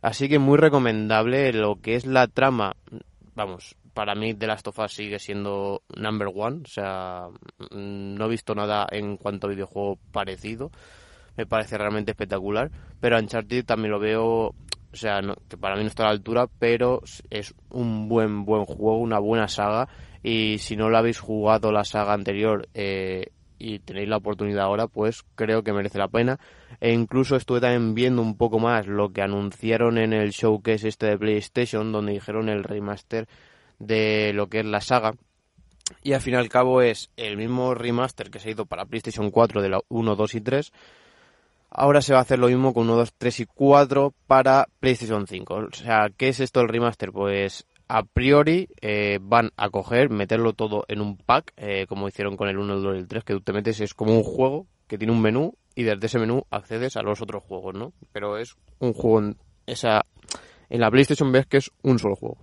Así 0.02 0.30
que 0.30 0.38
muy 0.38 0.58
recomendable 0.58 1.52
lo 1.54 1.82
que 1.82 1.96
es 1.96 2.06
la 2.06 2.28
trama, 2.28 2.76
vamos, 3.34 3.76
para 3.94 4.14
mí 4.14 4.36
The 4.36 4.46
Last 4.46 4.68
of 4.68 4.78
Us 4.78 4.94
sigue 4.94 5.18
siendo 5.18 5.82
number 5.96 6.28
one, 6.34 6.62
o 6.64 6.70
sea, 6.70 7.30
no 7.72 8.26
he 8.26 8.30
visto 8.30 8.54
nada 8.54 8.86
en 8.92 9.18
cuanto 9.18 9.48
a 9.48 9.50
videojuego 9.50 9.98
parecido, 10.12 10.70
me 11.36 11.48
parece 11.48 11.80
realmente 11.80 12.12
espectacular, 12.12 12.70
pero 13.00 13.18
Uncharted 13.18 13.66
también 13.66 13.92
lo 13.92 14.00
veo 14.00 14.54
o 14.92 14.96
sea, 14.96 15.22
que 15.48 15.58
para 15.58 15.76
mí 15.76 15.82
no 15.82 15.88
está 15.88 16.04
a 16.04 16.08
la 16.08 16.12
altura, 16.14 16.48
pero 16.60 17.02
es 17.30 17.54
un 17.70 18.08
buen, 18.08 18.46
buen 18.46 18.66
juego, 18.66 18.98
una 18.98 19.20
buena 19.20 19.48
saga. 19.48 19.90
Y 20.24 20.58
si 20.60 20.76
no 20.76 20.90
lo 20.90 20.98
habéis 20.98 21.20
jugado 21.20 21.72
la 21.72 21.84
saga 21.84 22.14
anterior 22.14 22.68
eh, 22.74 23.28
y 23.60 23.80
tenéis 23.80 24.08
la 24.08 24.18
oportunidad 24.18 24.66
ahora, 24.66 24.88
pues 24.88 25.24
creo 25.36 25.64
que 25.64 25.74
merece 25.74 25.98
la 25.98 26.08
pena. 26.08 26.40
E 26.80 26.94
incluso 26.94 27.36
estuve 27.36 27.62
también 27.62 27.94
viendo 27.96 28.22
un 28.22 28.38
poco 28.38 28.60
más 28.60 28.88
lo 28.88 29.10
que 29.10 29.22
anunciaron 29.22 29.98
en 29.98 30.14
el 30.14 30.32
showcase 30.32 30.88
este 30.88 31.08
de 31.08 31.18
PlayStation, 31.18 31.92
donde 31.92 32.14
dijeron 32.14 32.50
el 32.50 32.64
remaster 32.64 33.28
de 33.80 34.32
lo 34.34 34.48
que 34.48 34.60
es 34.60 34.66
la 34.66 34.82
saga. 34.82 35.14
Y 36.04 36.14
al 36.14 36.22
fin 36.22 36.34
y 36.34 36.38
al 36.38 36.50
cabo 36.50 36.82
es 36.82 37.12
el 37.18 37.38
mismo 37.38 37.74
remaster 37.74 38.30
que 38.30 38.40
se 38.40 38.52
hizo 38.52 38.66
para 38.66 38.86
PlayStation 38.86 39.32
4 39.32 39.62
de 39.62 39.70
la 39.70 39.82
1, 39.90 40.16
2 40.16 40.36
y 40.36 40.42
3 40.42 40.72
Ahora 41.80 42.02
se 42.02 42.12
va 42.12 42.18
a 42.18 42.24
hacer 42.24 42.40
lo 42.40 42.48
mismo 42.48 42.74
con 42.74 42.90
1, 42.90 42.96
2, 42.96 43.14
3 43.20 43.40
y 43.42 43.46
4 43.46 44.12
para 44.26 44.68
PlayStation 44.80 45.28
5. 45.28 45.54
O 45.54 45.72
sea, 45.74 46.10
¿qué 46.18 46.30
es 46.30 46.40
esto 46.40 46.60
el 46.62 46.70
remaster? 46.70 47.12
Pues 47.12 47.68
a 47.88 48.02
priori 48.02 48.68
eh, 48.82 49.20
van 49.22 49.52
a 49.58 49.70
coger, 49.70 50.10
meterlo 50.10 50.54
todo 50.54 50.86
en 50.88 51.02
un 51.02 51.18
pack, 51.18 51.54
eh, 51.56 51.86
como 51.88 52.08
hicieron 52.08 52.36
con 52.36 52.50
el 52.50 52.58
1, 52.58 52.74
el 52.74 52.82
2 52.82 52.96
y 52.96 52.98
el 52.98 53.08
3, 53.08 53.24
que 53.24 53.34
tú 53.34 53.42
te 53.42 53.54
metes, 53.54 53.80
es 53.80 53.94
como 53.94 54.16
un 54.16 54.24
juego 54.24 54.66
que 54.88 54.98
tiene 54.98 55.14
un 55.14 55.22
menú 55.22 55.54
y 55.76 55.84
desde 55.84 56.08
ese 56.08 56.18
menú 56.18 56.46
accedes 56.50 56.98
a 56.98 57.04
los 57.04 57.22
otros 57.22 57.44
juegos, 57.44 57.76
¿no? 57.76 57.94
Pero 58.12 58.40
es 58.40 58.56
un 58.80 58.94
juego 58.94 59.36
esa, 59.68 60.04
en 60.72 60.82
la 60.82 60.90
PlayStation 60.90 61.32
ves 61.32 61.46
que 61.46 61.58
es 61.58 61.72
un 61.84 62.00
solo 62.00 62.16
juego 62.16 62.40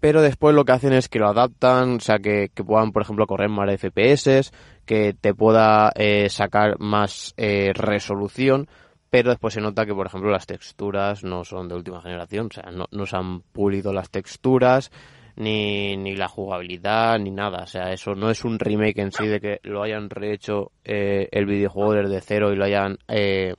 pero 0.00 0.22
después 0.22 0.54
lo 0.54 0.64
que 0.64 0.72
hacen 0.72 0.92
es 0.92 1.08
que 1.08 1.18
lo 1.18 1.28
adaptan, 1.28 1.96
o 1.96 2.00
sea, 2.00 2.18
que, 2.18 2.50
puedan, 2.64 2.92
por 2.92 3.02
ejemplo, 3.02 3.26
correr 3.26 3.48
más 3.48 3.68
FPS, 3.80 4.52
que 4.86 5.14
te 5.14 5.34
pueda 5.34 5.92
eh, 5.96 6.28
sacar 6.30 6.78
más 6.78 7.34
eh, 7.36 7.72
resolución, 7.74 8.68
pero 9.10 9.30
después 9.30 9.54
se 9.54 9.60
nota 9.60 9.86
que, 9.86 9.94
por 9.94 10.06
ejemplo, 10.06 10.30
las 10.30 10.46
texturas 10.46 11.24
no 11.24 11.44
son 11.44 11.68
de 11.68 11.74
última 11.74 12.00
generación, 12.00 12.48
o 12.50 12.54
sea, 12.54 12.70
no, 12.70 13.06
se 13.06 13.16
han 13.16 13.40
pulido 13.40 13.92
las 13.92 14.10
texturas, 14.10 14.92
ni, 15.34 15.96
ni 15.96 16.14
la 16.14 16.28
jugabilidad, 16.28 17.18
ni 17.18 17.30
nada, 17.30 17.64
o 17.64 17.66
sea, 17.66 17.92
eso 17.92 18.14
no 18.14 18.30
es 18.30 18.44
un 18.44 18.58
remake 18.58 19.00
en 19.00 19.12
sí 19.12 19.26
de 19.26 19.40
que 19.40 19.60
lo 19.62 19.82
hayan 19.82 20.10
rehecho 20.10 20.72
eh, 20.84 21.28
el 21.30 21.46
videojuego 21.46 21.94
desde 21.94 22.20
cero 22.20 22.52
y 22.52 22.56
lo 22.56 22.64
hayan 22.64 22.98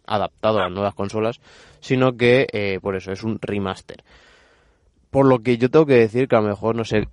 adaptado 0.06 0.59
a 0.59 0.63
las 0.63 0.71
nuevas 0.71 0.94
consolas, 0.94 1.41
sino 1.81 2.15
que, 2.15 2.80
por 2.81 2.95
eso, 2.95 3.12
es 3.12 3.24
un 3.24 3.39
remaster. 3.41 4.03
Por 5.10 5.26
lo 5.26 5.40
que 5.40 5.58
yo 5.58 5.70
tengo 5.70 5.86
que 5.86 5.96
decir 5.96 6.28
que 6.28 6.36
a 6.36 6.42
lo 6.42 6.50
mejor, 6.50 6.75
no 6.75 6.86
sé, 6.86 7.08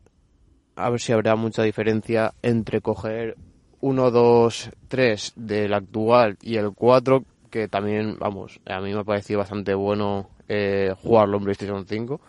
a 0.77 0.91
ver 0.91 1.01
si 1.01 1.13
habrá 1.13 1.35
mucha 1.37 1.63
diferencia 1.63 2.35
entre 2.43 2.81
coger 2.83 3.37
1, 3.81 4.11
2, 4.11 4.71
3 4.89 5.33
del 5.37 5.73
actual 5.73 6.37
y 6.43 6.57
el 6.57 6.73
4, 6.73 7.25
que 7.51 7.69
también, 7.69 8.19
vamos, 8.19 8.61
a 8.67 8.81
mí 8.81 8.93
me 8.93 9.01
ha 9.01 9.05
parecido 9.05 9.39
bastante 9.39 9.75
bueno 9.75 10.29
eh, 10.49 10.93
jugarlo 11.03 11.39
en 11.39 11.45
PlayStation 11.45 11.87
5. 11.87 12.21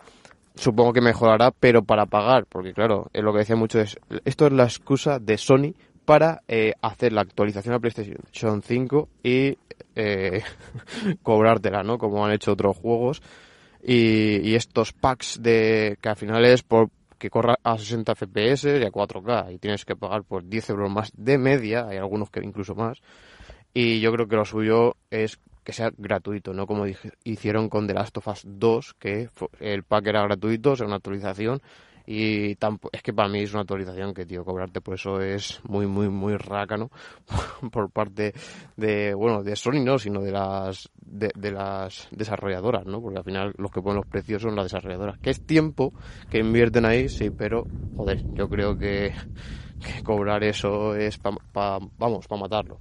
Supongo 0.54 0.92
que 0.92 1.00
mejorará, 1.00 1.50
pero 1.52 1.82
para 1.82 2.06
pagar, 2.06 2.46
porque 2.46 2.72
claro, 2.72 3.10
es 3.12 3.22
lo 3.22 3.32
que 3.32 3.40
decía 3.40 3.54
mucho 3.54 3.80
es, 3.80 3.98
esto 4.24 4.46
es 4.46 4.52
la 4.52 4.64
excusa 4.64 5.18
de 5.18 5.36
Sony 5.36 5.74
para 6.04 6.42
eh, 6.48 6.72
hacer 6.80 7.12
la 7.12 7.20
actualización 7.20 7.74
a 7.74 7.78
PlayStation 7.78 8.62
5 8.62 9.08
y 9.22 9.58
eh, 9.94 10.42
cobrártela, 11.22 11.82
¿no? 11.82 11.98
Como 11.98 12.24
han 12.24 12.32
hecho 12.32 12.52
otros 12.52 12.76
juegos 12.78 13.22
y, 13.82 14.54
estos 14.54 14.92
packs 14.92 15.40
de 15.42 15.98
que 16.00 16.08
al 16.08 16.16
final 16.16 16.44
es 16.44 16.62
por 16.62 16.90
que 17.18 17.30
corra 17.30 17.58
a 17.64 17.76
60 17.76 18.14
FPS 18.14 18.64
y 18.64 18.84
a 18.84 18.92
4K 18.92 19.52
y 19.52 19.58
tienes 19.58 19.84
que 19.84 19.96
pagar 19.96 20.22
por 20.22 20.48
10 20.48 20.70
euros 20.70 20.90
más 20.90 21.10
de 21.16 21.36
media, 21.36 21.88
hay 21.88 21.96
algunos 21.96 22.30
que 22.30 22.40
incluso 22.40 22.76
más, 22.76 23.00
y 23.74 24.00
yo 24.00 24.12
creo 24.12 24.28
que 24.28 24.36
lo 24.36 24.44
suyo 24.44 24.96
es 25.10 25.40
que 25.64 25.72
sea 25.72 25.90
gratuito, 25.96 26.54
no 26.54 26.66
como 26.66 26.86
hicieron 27.24 27.68
con 27.68 27.86
The 27.86 27.94
Last 27.94 28.16
of 28.16 28.28
Us 28.28 28.42
2, 28.46 28.94
que 28.94 29.28
el 29.60 29.82
pack 29.82 30.06
era 30.06 30.22
gratuito, 30.22 30.72
o 30.72 30.84
una 30.84 30.96
actualización, 30.96 31.60
y 32.10 32.56
es 32.92 33.02
que 33.02 33.12
para 33.12 33.28
mí 33.28 33.40
es 33.40 33.52
una 33.52 33.60
actualización 33.60 34.14
que, 34.14 34.24
tío, 34.24 34.42
cobrarte 34.42 34.80
por 34.80 34.94
eso 34.94 35.20
es 35.20 35.60
muy, 35.64 35.86
muy, 35.86 36.08
muy 36.08 36.38
rácano 36.38 36.90
por 37.70 37.90
parte 37.90 38.32
de, 38.78 39.12
bueno, 39.12 39.42
de 39.42 39.54
Sony 39.54 39.84
no, 39.84 39.98
sino 39.98 40.22
de 40.22 40.32
las, 40.32 40.88
de, 40.96 41.52
las 41.52 42.08
desarrolladoras, 42.10 42.86
¿no? 42.86 43.02
Porque 43.02 43.18
al 43.18 43.24
final 43.24 43.52
los 43.58 43.70
que 43.70 43.82
ponen 43.82 43.96
los 43.96 44.06
precios 44.06 44.40
son 44.40 44.56
las 44.56 44.64
desarrolladoras. 44.64 45.18
Que 45.18 45.28
es 45.28 45.44
tiempo 45.44 45.92
que 46.30 46.38
invierten 46.38 46.86
ahí, 46.86 47.10
sí, 47.10 47.28
pero, 47.28 47.66
joder, 47.94 48.22
yo 48.32 48.48
creo 48.48 48.78
que, 48.78 49.12
cobrar 50.02 50.42
eso 50.44 50.94
es 50.94 51.18
para, 51.18 51.36
vamos, 51.98 52.26
para 52.26 52.40
matarlo. 52.40 52.78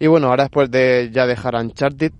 Y 0.00 0.06
bueno, 0.06 0.28
ahora 0.28 0.44
después 0.44 0.70
de 0.70 1.10
ya 1.12 1.26
dejar 1.26 1.56
Uncharted, 1.56 2.12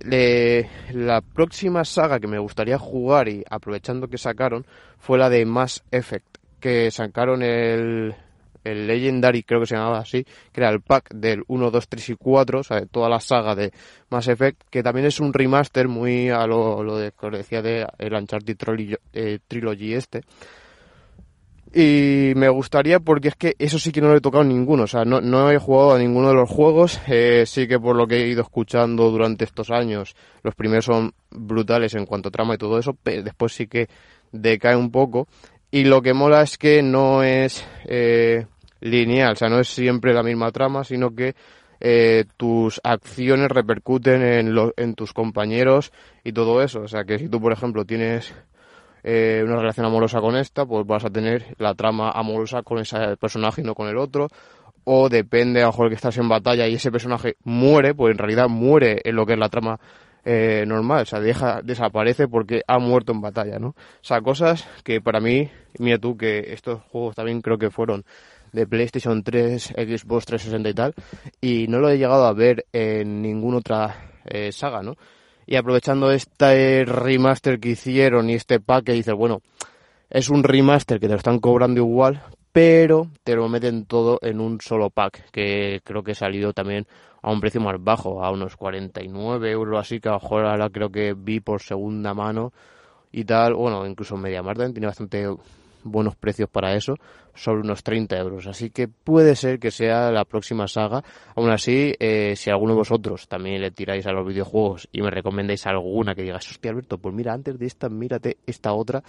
la 0.92 1.20
próxima 1.20 1.84
saga 1.84 2.18
que 2.18 2.26
me 2.26 2.40
gustaría 2.40 2.76
jugar 2.76 3.28
y 3.28 3.44
aprovechando 3.48 4.08
que 4.08 4.18
sacaron 4.18 4.66
fue 4.98 5.16
la 5.16 5.30
de 5.30 5.44
Mass 5.46 5.84
Effect, 5.92 6.38
que 6.58 6.90
sacaron 6.90 7.40
el, 7.44 8.16
el 8.64 8.86
Legendary, 8.88 9.44
creo 9.44 9.60
que 9.60 9.66
se 9.66 9.76
llamaba 9.76 10.00
así, 10.00 10.24
que 10.52 10.60
era 10.60 10.70
el 10.70 10.80
pack 10.80 11.14
del 11.14 11.44
1, 11.46 11.70
2, 11.70 11.88
3 11.88 12.08
y 12.08 12.14
4, 12.16 12.58
o 12.58 12.64
sea, 12.64 12.80
de 12.80 12.86
toda 12.86 13.08
la 13.08 13.20
saga 13.20 13.54
de 13.54 13.72
Mass 14.10 14.26
Effect, 14.26 14.60
que 14.70 14.82
también 14.82 15.06
es 15.06 15.20
un 15.20 15.32
remaster 15.32 15.86
muy 15.86 16.30
a 16.30 16.48
lo, 16.48 16.82
lo 16.82 16.96
de, 16.96 17.12
que 17.12 17.30
decía 17.30 17.62
de 17.62 17.86
el 17.98 18.12
Uncharted 18.12 18.56
Trilogy, 18.56 18.96
eh, 19.12 19.38
Trilogy 19.46 19.94
este 19.94 20.22
Y 21.74 22.32
me 22.34 22.48
gustaría 22.48 22.98
porque 22.98 23.28
es 23.28 23.34
que 23.34 23.54
eso 23.58 23.78
sí 23.78 23.92
que 23.92 24.00
no 24.00 24.08
lo 24.08 24.16
he 24.16 24.20
tocado 24.20 24.42
ninguno, 24.42 24.84
o 24.84 24.86
sea, 24.86 25.04
no, 25.04 25.20
no 25.20 25.50
he 25.50 25.58
jugado 25.58 25.94
a 25.94 25.98
ninguno 25.98 26.28
de 26.28 26.34
los 26.34 26.48
juegos, 26.48 26.98
eh, 27.06 27.44
sí 27.46 27.68
que 27.68 27.78
por 27.78 27.94
lo 27.94 28.06
que 28.06 28.16
he 28.16 28.28
ido 28.28 28.40
escuchando 28.40 29.10
durante 29.10 29.44
estos 29.44 29.70
años, 29.70 30.16
los 30.42 30.54
primeros 30.54 30.86
son 30.86 31.12
brutales 31.30 31.94
en 31.94 32.06
cuanto 32.06 32.30
a 32.30 32.32
trama 32.32 32.54
y 32.54 32.58
todo 32.58 32.78
eso, 32.78 32.96
pero 33.02 33.22
después 33.22 33.52
sí 33.52 33.66
que 33.66 33.88
decae 34.32 34.76
un 34.76 34.90
poco. 34.90 35.28
Y 35.70 35.84
lo 35.84 36.00
que 36.00 36.14
mola 36.14 36.42
es 36.42 36.56
que 36.56 36.82
no 36.82 37.22
es 37.22 37.62
eh, 37.84 38.46
lineal, 38.80 39.32
o 39.32 39.36
sea, 39.36 39.50
no 39.50 39.60
es 39.60 39.68
siempre 39.68 40.14
la 40.14 40.22
misma 40.22 40.50
trama, 40.50 40.84
sino 40.84 41.14
que 41.14 41.34
eh, 41.80 42.24
tus 42.38 42.80
acciones 42.82 43.50
repercuten 43.50 44.22
en, 44.22 44.56
en 44.76 44.94
tus 44.94 45.12
compañeros 45.12 45.92
y 46.24 46.32
todo 46.32 46.62
eso. 46.62 46.80
O 46.80 46.88
sea, 46.88 47.04
que 47.04 47.18
si 47.18 47.28
tú, 47.28 47.40
por 47.40 47.52
ejemplo, 47.52 47.84
tienes 47.84 48.32
eh, 49.02 49.42
una 49.44 49.56
relación 49.56 49.86
amorosa 49.86 50.20
con 50.20 50.36
esta, 50.36 50.66
pues 50.66 50.86
vas 50.86 51.04
a 51.04 51.10
tener 51.10 51.54
la 51.58 51.74
trama 51.74 52.10
amorosa 52.10 52.62
con 52.62 52.78
ese 52.78 53.16
personaje 53.16 53.62
y 53.62 53.64
no 53.64 53.74
con 53.74 53.88
el 53.88 53.96
otro. 53.96 54.28
O 54.84 55.08
depende, 55.08 55.60
a 55.60 55.66
lo 55.66 55.72
mejor 55.72 55.88
que 55.88 55.96
estás 55.96 56.16
en 56.16 56.28
batalla 56.28 56.66
y 56.66 56.74
ese 56.74 56.90
personaje 56.90 57.36
muere, 57.44 57.94
pues 57.94 58.12
en 58.12 58.18
realidad 58.18 58.48
muere 58.48 59.00
en 59.04 59.16
lo 59.16 59.26
que 59.26 59.34
es 59.34 59.38
la 59.38 59.48
trama 59.48 59.78
eh, 60.24 60.64
normal, 60.66 61.02
o 61.02 61.06
sea, 61.06 61.20
deja, 61.20 61.62
desaparece 61.62 62.28
porque 62.28 62.62
ha 62.66 62.78
muerto 62.78 63.12
en 63.12 63.20
batalla, 63.20 63.58
¿no? 63.58 63.68
O 63.68 63.74
sea, 64.02 64.20
cosas 64.20 64.68
que 64.84 65.00
para 65.00 65.20
mí, 65.20 65.48
mira 65.78 65.98
tú, 65.98 66.16
que 66.16 66.52
estos 66.52 66.82
juegos 66.90 67.14
también 67.14 67.40
creo 67.40 67.56
que 67.56 67.70
fueron 67.70 68.04
de 68.52 68.66
PlayStation 68.66 69.22
3, 69.22 69.74
Xbox 69.76 70.26
360 70.26 70.68
y 70.68 70.74
tal, 70.74 70.94
y 71.40 71.66
no 71.68 71.78
lo 71.78 71.88
he 71.88 71.98
llegado 71.98 72.26
a 72.26 72.32
ver 72.32 72.66
en 72.72 73.22
ninguna 73.22 73.58
otra 73.58 74.12
eh, 74.26 74.52
saga, 74.52 74.82
¿no? 74.82 74.96
Y 75.50 75.56
aprovechando 75.56 76.10
este 76.10 76.84
remaster 76.84 77.58
que 77.58 77.70
hicieron 77.70 78.28
y 78.28 78.34
este 78.34 78.60
pack 78.60 78.84
que 78.84 78.92
dices, 78.92 79.14
bueno, 79.14 79.40
es 80.10 80.28
un 80.28 80.44
remaster 80.44 81.00
que 81.00 81.06
te 81.06 81.14
lo 81.14 81.16
están 81.16 81.38
cobrando 81.38 81.80
igual, 81.80 82.22
pero 82.52 83.08
te 83.24 83.34
lo 83.34 83.48
meten 83.48 83.86
todo 83.86 84.18
en 84.20 84.40
un 84.40 84.60
solo 84.60 84.90
pack, 84.90 85.30
que 85.30 85.80
creo 85.84 86.02
que 86.02 86.12
ha 86.12 86.14
salido 86.14 86.52
también 86.52 86.86
a 87.22 87.32
un 87.32 87.40
precio 87.40 87.62
más 87.62 87.82
bajo, 87.82 88.22
a 88.22 88.30
unos 88.30 88.56
49 88.56 89.50
euros 89.50 89.80
así, 89.80 90.00
que 90.00 90.10
ahora 90.10 90.68
creo 90.68 90.90
que 90.90 91.14
vi 91.14 91.40
por 91.40 91.62
segunda 91.62 92.12
mano 92.12 92.52
y 93.10 93.24
tal, 93.24 93.54
bueno, 93.54 93.86
incluso 93.86 94.18
Media 94.18 94.42
Marten 94.42 94.74
tiene 94.74 94.88
bastante 94.88 95.34
buenos 95.88 96.16
precios 96.16 96.48
para 96.48 96.74
eso, 96.74 96.94
sobre 97.34 97.60
unos 97.60 97.82
30 97.82 98.16
euros. 98.18 98.46
Así 98.46 98.70
que 98.70 98.88
puede 98.88 99.36
ser 99.36 99.58
que 99.58 99.70
sea 99.70 100.10
la 100.10 100.24
próxima 100.24 100.66
saga. 100.66 101.02
Aún 101.34 101.50
así, 101.50 101.94
eh, 101.98 102.34
si 102.36 102.50
alguno 102.50 102.72
de 102.72 102.78
vosotros 102.78 103.28
también 103.28 103.60
le 103.60 103.70
tiráis 103.70 104.06
a 104.06 104.12
los 104.12 104.26
videojuegos 104.26 104.88
y 104.92 105.02
me 105.02 105.10
recomendáis 105.10 105.66
alguna 105.66 106.14
que 106.14 106.22
digas, 106.22 106.48
hostia 106.50 106.70
Alberto, 106.70 106.98
pues 106.98 107.14
mira, 107.14 107.32
antes 107.32 107.58
de 107.58 107.66
esta, 107.66 107.88
mírate 107.88 108.38
esta 108.46 108.72
otra 108.72 109.02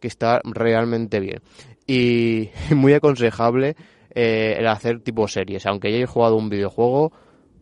que 0.00 0.08
está 0.08 0.40
realmente 0.44 1.20
bien. 1.20 1.40
Y 1.86 2.50
muy 2.74 2.94
aconsejable 2.94 3.76
eh, 4.14 4.56
el 4.58 4.66
hacer 4.66 5.00
tipo 5.00 5.28
series. 5.28 5.66
Aunque 5.66 5.88
hayáis 5.88 6.08
jugado 6.08 6.36
un 6.36 6.48
videojuego, 6.48 7.12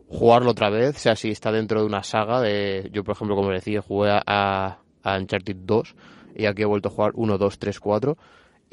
jugarlo 0.08 0.50
otra 0.50 0.70
vez, 0.70 0.98
sea 0.98 1.16
si 1.16 1.30
está 1.30 1.50
dentro 1.50 1.80
de 1.80 1.86
una 1.86 2.02
saga. 2.02 2.40
de 2.40 2.90
Yo, 2.92 3.02
por 3.02 3.14
ejemplo, 3.14 3.34
como 3.34 3.50
decía, 3.50 3.80
jugué 3.80 4.10
a, 4.10 4.78
a 5.02 5.18
Uncharted 5.18 5.56
2 5.56 5.94
y 6.36 6.46
aquí 6.46 6.62
he 6.62 6.66
vuelto 6.66 6.88
a 6.88 6.92
jugar 6.92 7.12
1, 7.14 7.38
2, 7.38 7.58
3, 7.58 7.80
4 7.80 8.16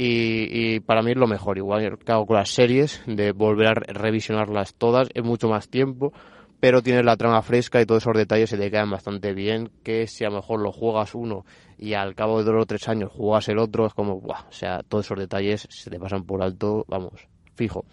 y, 0.01 0.79
para 0.81 1.01
mí 1.01 1.11
es 1.11 1.17
lo 1.17 1.27
mejor. 1.27 1.57
Igual 1.57 1.97
que 1.97 2.11
hago 2.11 2.25
con 2.25 2.37
las 2.37 2.49
series, 2.49 3.01
de 3.05 3.33
volver 3.33 3.67
a 3.67 3.73
revisionarlas 3.73 4.73
todas, 4.75 5.09
es 5.13 5.23
mucho 5.23 5.49
más 5.49 5.67
tiempo, 5.67 6.13
pero 6.61 6.81
tienes 6.81 7.03
la 7.03 7.17
trama 7.17 7.41
fresca 7.41 7.81
y 7.81 7.85
todos 7.85 8.03
esos 8.03 8.15
detalles 8.15 8.49
se 8.49 8.57
te 8.57 8.71
quedan 8.71 8.89
bastante 8.89 9.33
bien, 9.33 9.71
que 9.83 10.07
si 10.07 10.23
a 10.23 10.29
lo 10.29 10.37
mejor 10.37 10.61
lo 10.61 10.71
juegas 10.71 11.15
uno 11.15 11.45
y 11.77 11.95
al 11.95 12.15
cabo 12.15 12.39
de 12.39 12.45
dos 12.45 12.63
o 12.63 12.65
tres 12.65 12.87
años 12.87 13.11
juegas 13.11 13.49
el 13.49 13.59
otro, 13.59 13.85
es 13.87 13.93
como, 13.93 14.21
¡buah! 14.21 14.45
o 14.47 14.51
sea, 14.53 14.83
todos 14.87 15.05
esos 15.05 15.19
detalles 15.19 15.67
se 15.69 15.89
te 15.89 15.99
pasan 15.99 16.23
por 16.23 16.41
alto, 16.41 16.85
vamos, 16.87 17.27
fijo. 17.55 17.83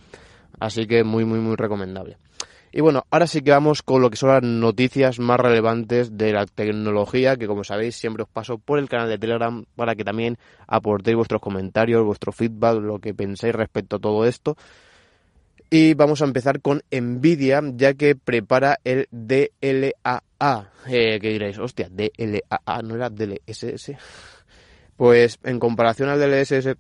Así 0.61 0.87
que 0.87 1.03
muy, 1.03 1.25
muy, 1.25 1.41
muy 1.41 1.57
recomendable. 1.57 2.19
Y 2.76 2.83
bueno, 2.83 3.06
ahora 3.11 3.26
sí 3.26 3.40
que 3.40 3.52
vamos 3.52 3.80
con 3.80 4.02
lo 4.02 4.11
que 4.11 4.18
son 4.18 4.28
las 4.28 4.42
noticias 4.42 5.18
más 5.18 5.40
relevantes 5.40 6.18
de 6.18 6.30
la 6.30 6.45
tecnología, 6.45 7.38
que 7.38 7.47
como 7.47 7.64
sabéis 7.64 7.97
siempre 7.97 8.25
os 8.25 8.28
paso 8.28 8.59
por 8.59 8.78
el 8.78 8.87
canal 8.87 9.09
de 9.09 9.16
Telegram 9.16 9.64
para 9.76 9.95
que 9.95 10.04
también 10.04 10.37
aportéis 10.66 11.16
vuestros 11.16 11.40
comentarios, 11.40 12.04
vuestro 12.04 12.33
feedback, 12.33 12.78
lo 12.83 12.99
que 12.99 13.14
pensáis 13.14 13.54
respecto 13.54 13.97
a 13.97 13.99
todo 13.99 14.26
esto. 14.26 14.59
Y 15.71 15.95
vamos 15.95 16.21
a 16.21 16.26
empezar 16.26 16.61
con 16.61 16.83
Nvidia, 16.90 17.62
ya 17.76 17.95
que 17.95 18.14
prepara 18.14 18.76
el 18.85 19.09
DLAA. 19.11 20.71
Eh, 20.87 21.18
que 21.18 21.30
diréis, 21.30 21.59
hostia, 21.59 21.88
DLAA, 21.90 22.83
¿no 22.83 22.95
era 22.95 23.09
DLSS? 23.09 23.92
Pues 24.99 25.38
en 25.45 25.59
comparación 25.59 26.11
al 26.11 26.21
DLSS, 26.21 26.76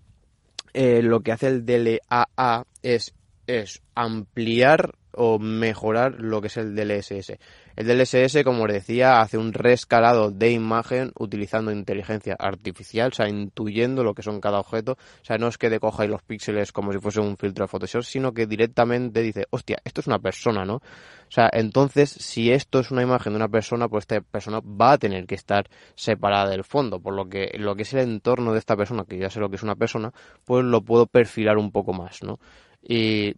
eh, 0.74 1.00
lo 1.00 1.20
que 1.20 1.32
hace 1.32 1.46
el 1.46 1.64
DLAA 1.64 2.66
es, 2.82 3.14
es 3.46 3.80
ampliar 3.94 4.92
o 5.16 5.38
mejorar 5.38 6.16
lo 6.18 6.40
que 6.40 6.46
es 6.48 6.56
el 6.56 6.74
DLSS. 6.74 7.38
El 7.76 7.86
DLSS, 7.86 8.42
como 8.44 8.64
os 8.64 8.72
decía, 8.72 9.20
hace 9.20 9.36
un 9.36 9.52
rescalado 9.52 10.30
de 10.30 10.52
imagen 10.52 11.12
utilizando 11.18 11.72
inteligencia 11.72 12.34
artificial, 12.38 13.10
o 13.12 13.14
sea, 13.14 13.28
intuyendo 13.28 14.02
lo 14.02 14.14
que 14.14 14.22
son 14.22 14.40
cada 14.40 14.60
objeto. 14.60 14.92
O 14.92 15.24
sea, 15.24 15.36
no 15.36 15.48
es 15.48 15.58
que 15.58 15.78
coja 15.78 16.06
los 16.06 16.22
píxeles 16.22 16.72
como 16.72 16.92
si 16.92 16.98
fuese 16.98 17.20
un 17.20 17.36
filtro 17.36 17.64
de 17.64 17.68
Photoshop, 17.68 18.02
sino 18.02 18.32
que 18.32 18.46
directamente 18.46 19.20
dice, 19.22 19.44
hostia, 19.50 19.78
esto 19.84 20.00
es 20.00 20.06
una 20.06 20.18
persona, 20.18 20.64
¿no? 20.64 20.76
O 20.76 21.30
sea, 21.30 21.50
entonces, 21.52 22.10
si 22.10 22.52
esto 22.52 22.80
es 22.80 22.90
una 22.90 23.02
imagen 23.02 23.32
de 23.32 23.36
una 23.36 23.48
persona, 23.48 23.88
pues 23.88 24.02
esta 24.02 24.20
persona 24.20 24.60
va 24.60 24.92
a 24.92 24.98
tener 24.98 25.26
que 25.26 25.34
estar 25.34 25.68
separada 25.94 26.50
del 26.50 26.64
fondo, 26.64 27.00
por 27.00 27.14
lo 27.14 27.28
que 27.28 27.50
lo 27.58 27.74
que 27.74 27.82
es 27.82 27.92
el 27.94 28.00
entorno 28.00 28.52
de 28.52 28.58
esta 28.58 28.76
persona, 28.76 29.04
que 29.04 29.18
ya 29.18 29.28
sé 29.28 29.40
lo 29.40 29.50
que 29.50 29.56
es 29.56 29.62
una 29.62 29.74
persona, 29.74 30.12
pues 30.44 30.64
lo 30.64 30.82
puedo 30.82 31.06
perfilar 31.06 31.58
un 31.58 31.72
poco 31.72 31.92
más, 31.92 32.22
¿no? 32.22 32.38
Y 32.82 33.34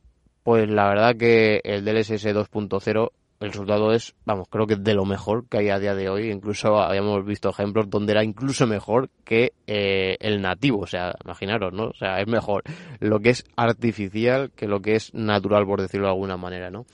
pues 0.49 0.67
la 0.71 0.89
verdad 0.89 1.15
que 1.15 1.61
el 1.63 1.85
DLSS 1.85 2.25
2.0 2.29 3.11
el 3.41 3.49
resultado 3.49 3.93
es, 3.93 4.15
vamos, 4.25 4.49
creo 4.49 4.67
que 4.67 4.77
de 4.77 4.95
lo 4.95 5.05
mejor 5.05 5.47
que 5.47 5.59
hay 5.59 5.69
a 5.69 5.79
día 5.79 5.95
de 5.95 6.09
hoy. 6.09 6.31
Incluso 6.31 6.79
habíamos 6.79 7.23
visto 7.27 7.51
ejemplos 7.51 7.91
donde 7.91 8.13
era 8.13 8.25
incluso 8.25 8.67
mejor 8.67 9.11
que 9.27 9.53
eh, 9.67 10.17
el 10.21 10.41
nativo. 10.41 10.79
O 10.81 10.87
sea, 10.87 11.15
imaginaros, 11.23 11.75
¿no? 11.75 11.89
O 11.89 11.93
sea, 11.93 12.19
es 12.23 12.27
mejor 12.27 12.63
lo 12.99 13.21
que 13.21 13.29
es 13.29 13.45
artificial 13.57 14.51
que 14.57 14.67
lo 14.67 14.81
que 14.81 14.95
es 14.95 15.13
natural, 15.13 15.67
por 15.67 15.83
decirlo 15.83 16.07
de 16.07 16.13
alguna 16.13 16.39
manera, 16.39 16.71
¿no? 16.71 16.87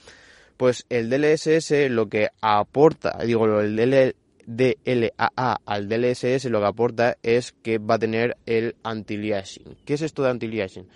Pues 0.57 0.85
el 0.89 1.09
DLSS 1.09 1.89
lo 1.91 2.09
que 2.09 2.27
aporta, 2.41 3.19
digo, 3.25 3.61
el 3.61 4.13
DLAA 4.47 5.61
al 5.65 5.87
DLSS 5.87 6.43
lo 6.49 6.59
que 6.59 6.67
aporta 6.67 7.15
es 7.23 7.53
que 7.53 7.77
va 7.77 7.95
a 7.95 7.99
tener 7.99 8.35
el 8.45 8.75
anti-aliasing. 8.83 9.77
¿Qué 9.85 9.93
es 9.93 10.01
esto 10.01 10.23
de 10.23 10.31
anti-aliasing? 10.31 10.89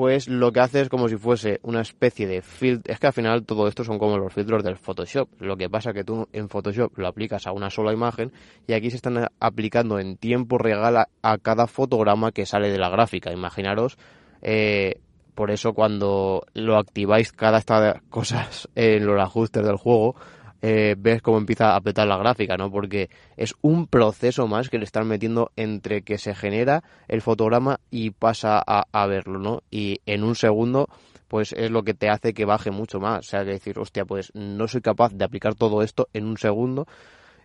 Pues 0.00 0.28
lo 0.28 0.50
que 0.50 0.60
hace 0.60 0.80
es 0.80 0.88
como 0.88 1.10
si 1.10 1.18
fuese 1.18 1.60
una 1.62 1.82
especie 1.82 2.26
de 2.26 2.40
filtro. 2.40 2.90
Es 2.90 2.98
que 2.98 3.08
al 3.08 3.12
final 3.12 3.44
todo 3.44 3.68
esto 3.68 3.84
son 3.84 3.98
como 3.98 4.16
los 4.16 4.32
filtros 4.32 4.64
del 4.64 4.78
Photoshop. 4.78 5.28
Lo 5.40 5.58
que 5.58 5.68
pasa 5.68 5.92
que 5.92 6.04
tú 6.04 6.26
en 6.32 6.48
Photoshop 6.48 6.96
lo 6.96 7.06
aplicas 7.06 7.46
a 7.46 7.52
una 7.52 7.68
sola 7.68 7.92
imagen 7.92 8.32
y 8.66 8.72
aquí 8.72 8.88
se 8.88 8.96
están 8.96 9.26
aplicando 9.40 9.98
en 9.98 10.16
tiempo 10.16 10.56
real 10.56 11.06
a, 11.20 11.38
cada 11.42 11.66
fotograma 11.66 12.32
que 12.32 12.46
sale 12.46 12.70
de 12.70 12.78
la 12.78 12.88
gráfica. 12.88 13.30
Imaginaros, 13.30 13.98
eh, 14.40 15.02
por 15.34 15.50
eso 15.50 15.74
cuando 15.74 16.46
lo 16.54 16.78
activáis 16.78 17.30
cada 17.32 17.58
estas 17.58 18.00
cosas 18.08 18.70
en 18.76 19.04
los 19.04 19.20
ajustes 19.20 19.62
del 19.62 19.76
juego, 19.76 20.16
eh, 20.62 20.94
ves 20.98 21.22
cómo 21.22 21.38
empieza 21.38 21.74
a 21.74 21.80
petar 21.80 22.06
la 22.06 22.18
gráfica, 22.18 22.56
¿no? 22.56 22.70
Porque 22.70 23.08
es 23.36 23.54
un 23.62 23.86
proceso 23.86 24.46
más 24.46 24.68
que 24.68 24.78
le 24.78 24.84
están 24.84 25.06
metiendo 25.06 25.52
entre 25.56 26.02
que 26.02 26.18
se 26.18 26.34
genera 26.34 26.82
el 27.08 27.22
fotograma 27.22 27.80
y 27.90 28.10
pasa 28.10 28.62
a, 28.66 29.06
verlo, 29.06 29.38
¿no? 29.38 29.62
Y 29.70 30.00
en 30.06 30.24
un 30.24 30.34
segundo, 30.34 30.88
pues 31.28 31.52
es 31.52 31.70
lo 31.70 31.82
que 31.82 31.94
te 31.94 32.08
hace 32.08 32.34
que 32.34 32.44
baje 32.44 32.70
mucho 32.70 33.00
más. 33.00 33.20
O 33.20 33.28
sea, 33.30 33.44
que 33.44 33.52
decir, 33.52 33.78
hostia, 33.78 34.04
pues 34.04 34.30
no 34.34 34.68
soy 34.68 34.80
capaz 34.80 35.12
de 35.12 35.24
aplicar 35.24 35.54
todo 35.54 35.82
esto 35.82 36.08
en 36.12 36.26
un 36.26 36.36
segundo 36.36 36.86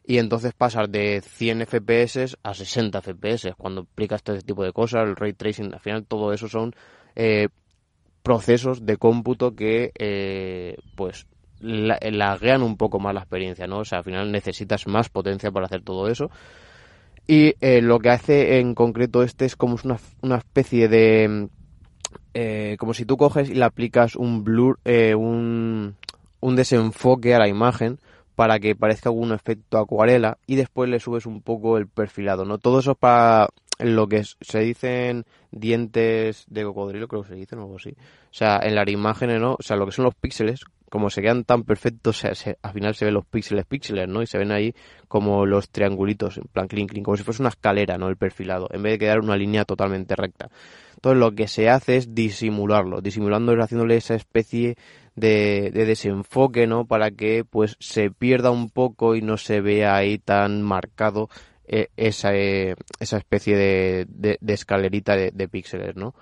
y 0.08 0.20
entonces 0.20 0.54
pasar 0.54 0.90
de 0.90 1.22
100 1.22 1.66
FPS 1.66 2.38
a 2.44 2.54
60 2.54 3.02
FPS 3.02 3.54
cuando 3.58 3.82
aplicas 3.82 4.22
todo 4.22 4.36
este 4.36 4.48
tipo 4.48 4.64
de 4.64 4.72
cosas, 4.72 5.08
el 5.08 5.16
ray 5.16 5.34
tracing, 5.34 5.74
al 5.74 5.80
final 5.80 6.06
todo 6.06 6.32
eso 6.32 6.48
son 6.48 6.76
eh, 7.16 7.50
procesos 8.22 8.86
de 8.86 8.98
cómputo 8.98 9.56
que 9.56 9.92
eh, 9.98 10.78
pues 10.96 11.26
laguean 11.66 12.62
un 12.62 12.78
poco 12.78 13.00
más 13.00 13.14
la 13.14 13.22
experiencia, 13.22 13.68
¿no? 13.68 13.80
O 13.80 13.86
sea, 13.86 14.00
al 14.00 14.04
final 14.04 14.32
necesitas 14.32 14.88
más 14.88 15.10
potencia 15.10 15.52
para 15.52 15.66
hacer 15.66 15.82
todo 15.82 16.08
eso. 16.08 16.30
Y 17.28 17.56
eh, 17.62 17.82
lo 17.82 18.00
que 18.00 18.10
hace 18.10 18.60
en 18.60 18.76
concreto 18.76 19.24
este 19.24 19.46
es 19.46 19.56
como 19.56 19.78
una, 19.84 19.98
una 20.22 20.38
especie 20.38 20.88
de... 20.88 21.50
Eh, 22.34 22.76
como 22.80 22.94
si 22.94 23.06
tú 23.06 23.18
coges 23.18 23.50
y 23.50 23.56
le 23.56 23.64
aplicas 23.64 24.16
un 24.16 24.44
blur, 24.44 24.80
eh, 24.84 25.16
un, 25.16 25.96
un 26.42 26.56
desenfoque 26.56 27.34
a 27.34 27.40
la 27.40 27.48
imagen 27.48 28.00
para 28.36 28.60
que 28.60 28.76
parezca 28.76 29.10
algún 29.10 29.32
efecto 29.32 29.78
acuarela 29.78 30.38
y 30.46 30.56
después 30.56 30.90
le 30.90 31.00
subes 31.00 31.26
un 31.26 31.42
poco 31.42 31.78
el 31.78 31.88
perfilado, 31.88 32.46
¿no? 32.46 32.58
Todo 32.58 32.80
eso 32.80 32.92
es 32.92 32.98
para 32.98 33.48
lo 33.80 34.08
que 34.08 34.24
se 34.24 34.60
dicen 34.60 35.26
dientes 35.52 36.46
de 36.48 36.64
cocodrilo, 36.64 37.08
creo 37.08 37.24
que 37.24 37.30
se 37.30 37.36
dicen 37.36 37.60
o 37.60 37.64
algo 37.64 37.76
así. 37.78 37.92
O 37.92 38.34
sea, 38.38 38.60
en 38.64 38.76
las 38.76 38.88
imágenes, 38.88 39.40
¿no? 39.40 39.54
O 39.54 39.64
sea, 39.64 39.78
lo 39.78 39.86
que 39.86 39.92
son 39.92 40.06
los 40.06 40.16
píxeles, 40.16 40.62
como 40.90 41.10
se 41.10 41.22
quedan 41.22 41.44
tan 41.44 41.64
perfectos, 41.64 42.24
al 42.26 42.74
final 42.74 42.96
se 42.96 43.06
ven 43.06 43.14
los 43.14 43.26
píxeles, 43.26 43.66
píxeles, 43.66 44.08
¿no? 44.08 44.22
Y 44.22 44.28
se 44.28 44.38
ven 44.38 44.52
ahí 44.52 44.74
como 45.08 45.46
los 45.46 45.70
triangulitos, 45.70 46.38
en 46.38 46.46
plan 46.46 46.68
clink, 46.68 46.92
clink, 46.92 47.06
como 47.06 47.18
si 47.18 47.24
fuese 47.24 47.42
una 47.42 47.50
escalera, 47.50 47.98
¿no? 47.98 48.08
El 48.08 48.18
perfilado, 48.18 48.68
en 48.72 48.84
vez 48.84 48.94
de 48.94 49.00
quedar 49.00 49.20
una 49.20 49.36
línea 49.36 49.66
totalmente 49.66 50.16
recta. 50.16 50.50
Entonces 50.96 51.20
lo 51.20 51.36
que 51.36 51.48
se 51.48 51.70
hace 51.70 51.98
es 51.98 52.16
disimularlo, 52.16 53.02
disimulando 53.02 53.54
haciéndole 53.62 53.98
esa 53.98 54.16
especie 54.16 54.76
de, 55.16 55.72
desenfoque, 55.72 56.68
¿no? 56.68 56.86
Para 56.86 57.12
que 57.12 57.44
pues 57.44 57.78
se 57.80 58.12
pierda 58.12 58.52
un 58.52 58.70
poco 58.70 59.16
y 59.16 59.22
no 59.22 59.38
se 59.38 59.62
vea 59.62 59.96
ahí 59.96 60.18
tan 60.18 60.62
marcado 60.62 61.30
eh, 61.68 61.90
esa, 61.98 62.36
eh, 62.36 62.76
esa 63.00 63.18
especie 63.18 63.56
de, 63.56 64.06
de, 64.10 64.54
escalerita 64.54 65.16
de, 65.16 65.32
de, 65.32 65.48
píxeles, 65.48 65.96
¿no? 65.96 66.14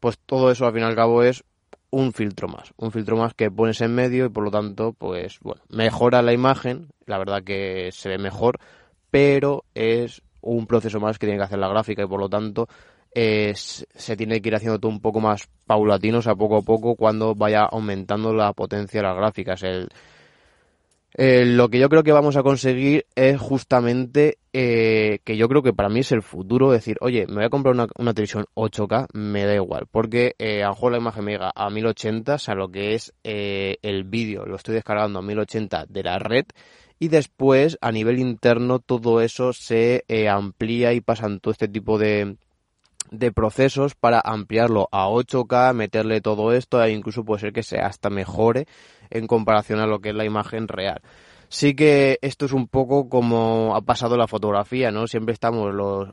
Pues 0.00 0.18
todo 0.24 0.50
eso 0.50 0.66
al 0.66 0.72
fin 0.72 0.82
y 0.82 0.86
al 0.86 0.94
cabo 0.94 1.22
es 1.22 1.44
un 1.90 2.12
filtro 2.12 2.48
más, 2.48 2.72
un 2.76 2.92
filtro 2.92 3.16
más 3.16 3.34
que 3.34 3.50
pones 3.50 3.80
en 3.80 3.94
medio 3.94 4.26
y 4.26 4.28
por 4.28 4.44
lo 4.44 4.50
tanto, 4.50 4.92
pues 4.92 5.40
bueno, 5.40 5.62
mejora 5.70 6.22
la 6.22 6.32
imagen, 6.32 6.88
la 7.06 7.18
verdad 7.18 7.42
que 7.42 7.90
se 7.92 8.08
ve 8.08 8.18
mejor, 8.18 8.58
pero 9.10 9.64
es 9.74 10.22
un 10.40 10.66
proceso 10.66 11.00
más 11.00 11.18
que 11.18 11.26
tiene 11.26 11.38
que 11.38 11.44
hacer 11.44 11.58
la 11.58 11.68
gráfica 11.68 12.02
y 12.02 12.06
por 12.06 12.20
lo 12.20 12.28
tanto 12.28 12.68
se 13.14 14.16
tiene 14.16 14.42
que 14.42 14.48
ir 14.50 14.54
haciendo 14.54 14.78
todo 14.78 14.92
un 14.92 15.00
poco 15.00 15.20
más 15.20 15.48
paulatino, 15.66 16.18
o 16.18 16.22
sea, 16.22 16.34
poco 16.34 16.58
a 16.58 16.62
poco, 16.62 16.96
cuando 16.96 17.34
vaya 17.34 17.62
aumentando 17.62 18.34
la 18.34 18.52
potencia 18.52 19.00
de 19.00 19.06
las 19.06 19.16
gráficas. 19.16 19.62
Lo 21.16 21.68
que 21.70 21.78
yo 21.78 21.88
creo 21.88 22.02
que 22.02 22.12
vamos 22.12 22.36
a 22.36 22.42
conseguir 22.42 23.06
es 23.14 23.40
justamente 23.40 24.38
eh, 24.52 25.20
que 25.24 25.36
yo 25.36 25.48
creo 25.48 25.62
que 25.62 25.72
para 25.72 25.88
mí 25.88 26.00
es 26.00 26.12
el 26.12 26.22
futuro, 26.22 26.70
decir, 26.70 26.96
oye, 27.00 27.26
me 27.26 27.36
voy 27.36 27.44
a 27.44 27.50
comprar 27.50 27.74
una, 27.74 28.14
televisión 28.14 28.46
8K, 28.54 29.08
me 29.12 29.44
da 29.44 29.54
igual, 29.54 29.86
porque 29.90 30.34
eh, 30.38 30.62
a 30.62 30.68
lo 30.68 30.74
mejor 30.74 30.92
la 30.92 30.98
imagen 30.98 31.24
me 31.24 31.32
llega 31.32 31.52
a 31.54 31.70
1080, 31.70 32.34
o 32.34 32.38
sea, 32.38 32.54
lo 32.54 32.70
que 32.70 32.94
es 32.94 33.14
eh, 33.24 33.76
el 33.82 34.04
vídeo, 34.04 34.46
lo 34.46 34.56
estoy 34.56 34.74
descargando 34.74 35.18
a 35.18 35.22
1080 35.22 35.86
de 35.88 36.02
la 36.02 36.18
red, 36.18 36.46
y 36.98 37.08
después 37.08 37.78
a 37.80 37.92
nivel 37.92 38.18
interno 38.18 38.78
todo 38.78 39.20
eso 39.20 39.52
se 39.52 40.04
eh, 40.08 40.28
amplía 40.28 40.92
y 40.92 41.00
pasan 41.00 41.40
todo 41.40 41.52
este 41.52 41.68
tipo 41.68 41.98
de, 41.98 42.36
de 43.10 43.32
procesos 43.32 43.94
para 43.94 44.20
ampliarlo 44.24 44.88
a 44.92 45.08
8K, 45.08 45.74
meterle 45.74 46.20
todo 46.20 46.52
esto 46.52 46.82
e 46.82 46.90
incluso 46.90 47.24
puede 47.24 47.40
ser 47.40 47.52
que 47.52 47.62
sea 47.62 47.86
hasta 47.86 48.10
mejore 48.10 48.66
en 49.10 49.26
comparación 49.26 49.80
a 49.80 49.86
lo 49.86 50.00
que 50.00 50.10
es 50.10 50.14
la 50.14 50.24
imagen 50.24 50.68
real. 50.68 51.00
Sí 51.48 51.74
que 51.74 52.18
esto 52.22 52.46
es 52.46 52.52
un 52.52 52.66
poco 52.66 53.08
como 53.08 53.76
ha 53.76 53.80
pasado 53.80 54.16
la 54.16 54.26
fotografía, 54.26 54.90
¿no? 54.90 55.06
Siempre 55.06 55.32
estamos 55.32 55.72
los, 55.72 56.08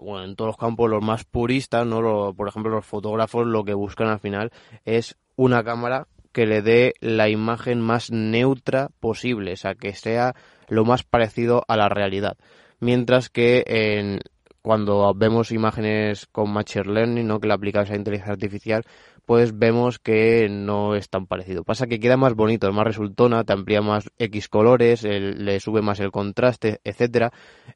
bueno, 0.00 0.24
en 0.24 0.34
todos 0.34 0.48
los 0.48 0.56
campos 0.56 0.90
los 0.90 1.02
más 1.02 1.24
puristas, 1.24 1.86
¿no? 1.86 2.34
por 2.34 2.48
ejemplo, 2.48 2.72
los 2.72 2.84
fotógrafos 2.84 3.46
lo 3.46 3.64
que 3.64 3.74
buscan 3.74 4.08
al 4.08 4.18
final 4.18 4.50
es 4.84 5.16
una 5.36 5.62
cámara 5.62 6.08
que 6.32 6.46
le 6.46 6.62
dé 6.62 6.94
la 7.00 7.28
imagen 7.28 7.80
más 7.80 8.10
neutra 8.10 8.88
posible, 9.00 9.52
o 9.52 9.56
sea, 9.56 9.74
que 9.74 9.94
sea 9.94 10.34
lo 10.68 10.84
más 10.84 11.04
parecido 11.04 11.62
a 11.68 11.76
la 11.76 11.88
realidad. 11.88 12.36
Mientras 12.80 13.28
que 13.28 13.62
en 13.66 14.20
cuando 14.62 15.12
vemos 15.14 15.50
imágenes 15.50 16.26
con 16.26 16.50
Machine 16.52 16.92
Learning, 16.92 17.26
¿no? 17.26 17.40
que 17.40 17.48
le 17.48 17.54
aplicamos 17.54 17.90
a 17.90 17.96
inteligencia 17.96 18.32
artificial, 18.32 18.84
pues 19.26 19.58
vemos 19.58 19.98
que 19.98 20.48
no 20.48 20.94
es 20.94 21.08
tan 21.08 21.26
parecido. 21.26 21.64
Pasa 21.64 21.86
que 21.86 22.00
queda 22.00 22.16
más 22.16 22.34
bonito, 22.34 22.68
es 22.68 22.74
más 22.74 22.86
resultona, 22.86 23.44
te 23.44 23.52
amplía 23.52 23.82
más 23.82 24.10
X 24.18 24.48
colores, 24.48 25.02
le 25.02 25.60
sube 25.60 25.82
más 25.82 26.00
el 26.00 26.10
contraste, 26.10 26.80
etcétera, 26.84 27.32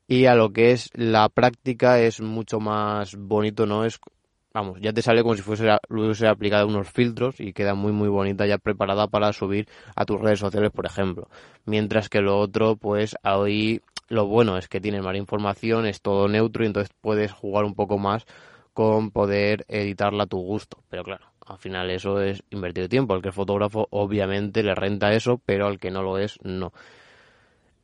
y 0.07 0.27
a 0.27 0.35
lo 0.35 0.53
que 0.53 0.73
es 0.73 0.91
la 0.95 1.29
práctica 1.29 2.01
es 2.01 2.21
mucho 2.21 2.61
más 2.61 3.17
bonito, 3.17 3.67
¿no? 3.67 3.85
Es 3.85 3.99
vamos, 4.57 4.79
ya 4.81 4.93
te 4.95 5.03
sale 5.03 5.23
como 5.23 5.35
si 5.35 5.43
fuese 5.43 5.69
hubiese 5.91 6.27
aplicado 6.27 6.67
unos 6.67 6.89
filtros 6.89 7.41
y 7.41 7.53
queda 7.53 7.75
muy 7.75 7.93
muy 7.93 8.09
bonita 8.09 8.47
ya 8.47 8.57
preparada 8.57 9.07
para 9.07 9.33
subir 9.35 9.69
a 9.95 10.07
tus 10.07 10.19
redes 10.19 10.39
sociales, 10.39 10.71
por 10.71 10.87
ejemplo. 10.87 11.29
Mientras 11.67 12.09
que 12.09 12.23
lo 12.23 12.39
otro, 12.39 12.77
pues 12.77 13.17
ahí 13.23 13.83
lo 14.09 14.27
bueno 14.27 14.57
es 14.57 14.69
que 14.69 14.81
tiene 14.81 15.03
más 15.03 15.17
información, 15.17 15.87
es 15.87 16.01
todo 16.01 16.29
neutro 16.29 16.65
y 16.65 16.67
entonces 16.67 16.95
puedes 17.01 17.33
jugar 17.33 17.65
un 17.65 17.75
poco 17.75 17.99
más 17.99 18.27
con 18.73 19.11
poder 19.11 19.65
editarla 19.69 20.25
a 20.25 20.27
tu 20.27 20.39
gusto. 20.39 20.79
Pero 20.91 21.03
claro, 21.03 21.27
al 21.47 21.59
final 21.59 21.91
eso 21.91 22.21
es 22.21 22.43
invertir 22.51 22.89
tiempo. 22.89 23.15
Al 23.15 23.23
que 23.23 23.31
es 23.31 23.35
fotógrafo 23.35 23.89
obviamente 23.91 24.63
le 24.63 24.75
renta 24.75 25.13
eso, 25.13 25.41
pero 25.45 25.67
al 25.67 25.79
que 25.79 25.91
no 25.91 26.03
lo 26.03 26.19
es, 26.19 26.39
no. 26.43 26.73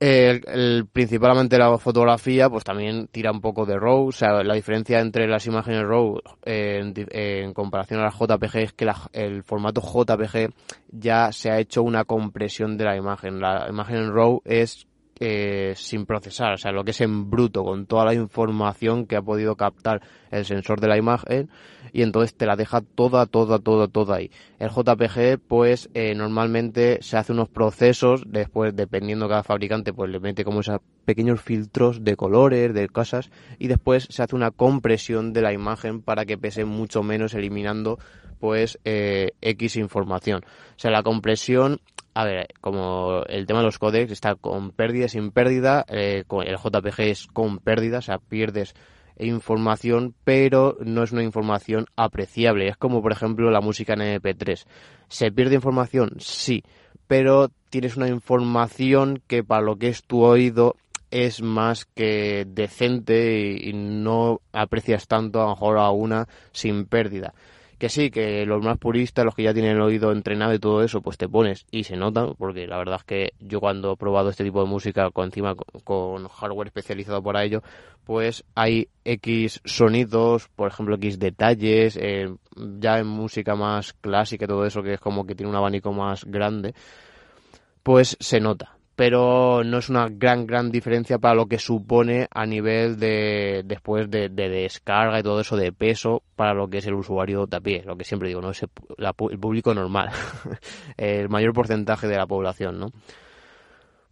El, 0.04 0.88
principalmente 0.92 1.56
la 1.58 1.78
fotografía, 1.78 2.50
pues 2.50 2.64
también 2.64 3.06
tira 3.06 3.30
un 3.30 3.40
poco 3.40 3.64
de 3.64 3.78
RAW. 3.78 4.08
O 4.08 4.12
sea, 4.12 4.42
la 4.42 4.54
diferencia 4.54 4.98
entre 4.98 5.28
las 5.28 5.46
imágenes 5.46 5.84
RAW 5.84 6.20
en, 6.44 7.54
comparación 7.54 8.00
a 8.00 8.06
las 8.06 8.18
JPG 8.18 8.56
es 8.56 8.72
que 8.72 8.90
el 9.12 9.44
formato 9.44 9.80
JPG 9.80 10.52
ya 10.90 11.30
se 11.30 11.52
ha 11.52 11.60
hecho 11.60 11.84
una 11.84 12.04
compresión 12.04 12.76
de 12.76 12.84
la 12.84 12.96
imagen. 12.96 13.40
La 13.40 13.68
imagen 13.68 13.98
en 13.98 14.12
RAW 14.12 14.42
es 14.44 14.88
eh, 15.20 15.74
sin 15.76 16.06
procesar, 16.06 16.54
o 16.54 16.56
sea, 16.56 16.72
lo 16.72 16.84
que 16.84 16.90
es 16.90 17.00
en 17.00 17.30
bruto, 17.30 17.62
con 17.64 17.86
toda 17.86 18.04
la 18.04 18.14
información 18.14 19.06
que 19.06 19.16
ha 19.16 19.22
podido 19.22 19.56
captar 19.56 20.00
el 20.30 20.44
sensor 20.44 20.80
de 20.80 20.88
la 20.88 20.96
imagen 20.96 21.50
y 21.92 22.02
entonces 22.02 22.34
te 22.34 22.46
la 22.46 22.56
deja 22.56 22.80
toda, 22.80 23.26
toda, 23.26 23.58
toda, 23.58 23.88
toda 23.88 24.16
ahí. 24.16 24.30
El 24.58 24.70
JPG, 24.70 25.38
pues 25.46 25.90
eh, 25.94 26.14
normalmente 26.14 26.98
se 27.02 27.16
hace 27.18 27.32
unos 27.32 27.48
procesos, 27.48 28.24
después 28.26 28.74
dependiendo 28.74 29.28
cada 29.28 29.42
fabricante, 29.42 29.92
pues 29.92 30.10
le 30.10 30.18
mete 30.18 30.44
como 30.44 30.60
esos 30.60 30.80
pequeños 31.04 31.40
filtros 31.40 32.02
de 32.02 32.16
colores, 32.16 32.72
de 32.74 32.88
cosas, 32.88 33.30
y 33.58 33.68
después 33.68 34.08
se 34.10 34.22
hace 34.22 34.34
una 34.34 34.50
compresión 34.50 35.32
de 35.32 35.42
la 35.42 35.52
imagen 35.52 36.00
para 36.00 36.24
que 36.24 36.38
pese 36.38 36.64
mucho 36.64 37.02
menos, 37.02 37.34
eliminando 37.34 37.98
pues 38.42 38.80
eh, 38.84 39.34
X 39.40 39.76
información. 39.76 40.42
O 40.44 40.78
sea, 40.78 40.90
la 40.90 41.04
compresión 41.04 41.80
a 42.12 42.24
ver, 42.24 42.48
como 42.60 43.22
el 43.28 43.46
tema 43.46 43.60
de 43.60 43.66
los 43.66 43.78
códecs 43.78 44.10
está 44.10 44.34
con 44.34 44.72
pérdida, 44.72 45.06
sin 45.06 45.30
pérdida, 45.30 45.86
eh, 45.88 46.24
el 46.44 46.56
JPG 46.56 47.00
es 47.02 47.26
con 47.28 47.60
pérdida, 47.60 47.98
o 47.98 48.02
sea, 48.02 48.18
pierdes 48.18 48.74
información, 49.16 50.16
pero 50.24 50.76
no 50.84 51.04
es 51.04 51.12
una 51.12 51.22
información 51.22 51.86
apreciable. 51.94 52.66
Es 52.66 52.76
como, 52.76 53.00
por 53.00 53.12
ejemplo, 53.12 53.48
la 53.52 53.60
música 53.60 53.92
en 53.92 54.20
MP3. 54.20 54.64
¿Se 55.06 55.30
pierde 55.30 55.54
información? 55.54 56.16
Sí, 56.18 56.64
pero 57.06 57.48
tienes 57.70 57.96
una 57.96 58.08
información 58.08 59.22
que 59.28 59.44
para 59.44 59.62
lo 59.62 59.76
que 59.76 59.86
es 59.86 60.02
tu 60.02 60.24
oído 60.24 60.74
es 61.12 61.42
más 61.42 61.84
que 61.84 62.44
decente 62.48 63.40
y, 63.40 63.70
y 63.70 63.72
no 63.74 64.40
aprecias 64.52 65.06
tanto 65.06 65.40
a 65.40 65.44
lo 65.44 65.50
mejor 65.50 65.78
a 65.78 65.90
una 65.90 66.26
sin 66.50 66.86
pérdida 66.86 67.32
que 67.82 67.88
sí, 67.88 68.12
que 68.12 68.46
los 68.46 68.62
más 68.62 68.78
puristas, 68.78 69.24
los 69.24 69.34
que 69.34 69.42
ya 69.42 69.52
tienen 69.52 69.72
el 69.72 69.80
oído 69.80 70.12
entrenado 70.12 70.54
y 70.54 70.60
todo 70.60 70.84
eso, 70.84 71.00
pues 71.00 71.18
te 71.18 71.28
pones 71.28 71.66
y 71.72 71.82
se 71.82 71.96
nota, 71.96 72.28
porque 72.38 72.68
la 72.68 72.78
verdad 72.78 73.00
es 73.00 73.02
que 73.02 73.32
yo 73.40 73.58
cuando 73.58 73.94
he 73.94 73.96
probado 73.96 74.30
este 74.30 74.44
tipo 74.44 74.62
de 74.62 74.70
música 74.70 75.10
con 75.10 75.24
encima 75.24 75.56
con 75.82 76.28
hardware 76.28 76.68
especializado 76.68 77.24
para 77.24 77.42
ello, 77.42 77.64
pues 78.04 78.44
hay 78.54 78.86
X 79.04 79.62
sonidos, 79.64 80.48
por 80.54 80.70
ejemplo 80.70 80.94
X 80.94 81.18
detalles, 81.18 81.98
eh, 82.00 82.32
ya 82.54 83.00
en 83.00 83.08
música 83.08 83.56
más 83.56 83.94
clásica 83.94 84.44
y 84.44 84.48
todo 84.48 84.64
eso, 84.64 84.84
que 84.84 84.94
es 84.94 85.00
como 85.00 85.26
que 85.26 85.34
tiene 85.34 85.50
un 85.50 85.56
abanico 85.56 85.92
más 85.92 86.24
grande, 86.24 86.76
pues 87.82 88.16
se 88.20 88.38
nota 88.38 88.76
pero 88.96 89.64
no 89.64 89.78
es 89.78 89.88
una 89.88 90.08
gran, 90.08 90.46
gran 90.46 90.70
diferencia 90.70 91.18
para 91.18 91.34
lo 91.34 91.46
que 91.46 91.58
supone 91.58 92.28
a 92.30 92.44
nivel 92.44 92.98
de 92.98 93.62
después 93.64 94.10
de, 94.10 94.28
descarga 94.28 95.18
y 95.18 95.22
todo 95.22 95.40
eso 95.40 95.56
de 95.56 95.72
peso 95.72 96.22
para 96.36 96.52
lo 96.52 96.68
que 96.68 96.78
es 96.78 96.86
el 96.86 96.94
usuario 96.94 97.46
de 97.46 97.56
a 97.56 97.60
pie, 97.60 97.82
lo 97.86 97.96
que 97.96 98.04
siempre 98.04 98.28
digo, 98.28 98.40
no 98.40 98.50
es 98.50 98.62
el, 98.62 98.68
público 99.14 99.74
normal, 99.74 100.10
el 100.96 101.28
mayor 101.28 101.52
porcentaje 101.54 102.06
de 102.06 102.16
la 102.16 102.26
población, 102.26 102.78
¿no? 102.78 102.92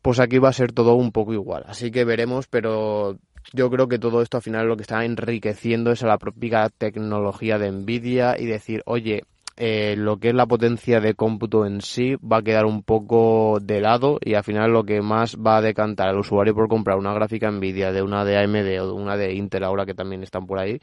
Pues 0.03 0.19
aquí 0.19 0.39
va 0.39 0.49
a 0.49 0.55
ser 0.55 0.73
todo 0.73 0.95
un 0.95 1.13
poco 1.13 1.35
igual, 1.35 1.65
así 1.67 1.91
que 1.91 2.05
veremos, 2.05 2.47
pero 2.49 3.19
yo 3.53 3.71
creo 3.71 3.87
que 3.87 3.99
todo 3.99 4.23
esto 4.23 4.39
al 4.39 4.43
final 4.43 4.67
lo 4.67 4.77
que 4.77 4.83
está 4.83 5.05
enriqueciendo 5.05 5.93
es 5.93 6.03
a 6.03 6.07
la 6.07 6.19
propia 6.19 6.71
tecnología 6.71 7.59
de 7.59 7.71
Nvidia 7.71 8.39
y 8.39 8.47
decir, 8.47 8.83
oye, 8.87 9.25
eh, 9.63 9.95
lo 9.95 10.17
que 10.17 10.31
es 10.31 10.35
la 10.35 10.47
potencia 10.47 11.01
de 11.01 11.13
cómputo 11.13 11.67
en 11.67 11.83
sí 11.83 12.17
va 12.17 12.39
a 12.39 12.43
quedar 12.43 12.65
un 12.65 12.83
poco 12.83 13.59
de 13.61 13.83
lado 13.83 14.19
y 14.25 14.33
al 14.33 14.43
final 14.43 14.73
lo 14.73 14.85
que 14.85 15.03
más 15.03 15.37
va 15.37 15.59
a 15.59 15.61
decantar 15.61 16.09
al 16.09 16.19
usuario 16.19 16.55
por 16.55 16.67
comprar 16.67 16.97
una 16.97 17.13
gráfica 17.13 17.51
Nvidia 17.51 17.93
de 17.93 18.01
una 18.01 18.25
de 18.25 18.39
AMD 18.39 18.81
o 18.81 18.87
de 18.87 18.93
una 18.93 19.19
de 19.19 19.35
Intel 19.35 19.65
ahora 19.65 19.85
que 19.85 19.93
también 19.93 20.23
están 20.23 20.47
por 20.47 20.59
ahí 20.59 20.81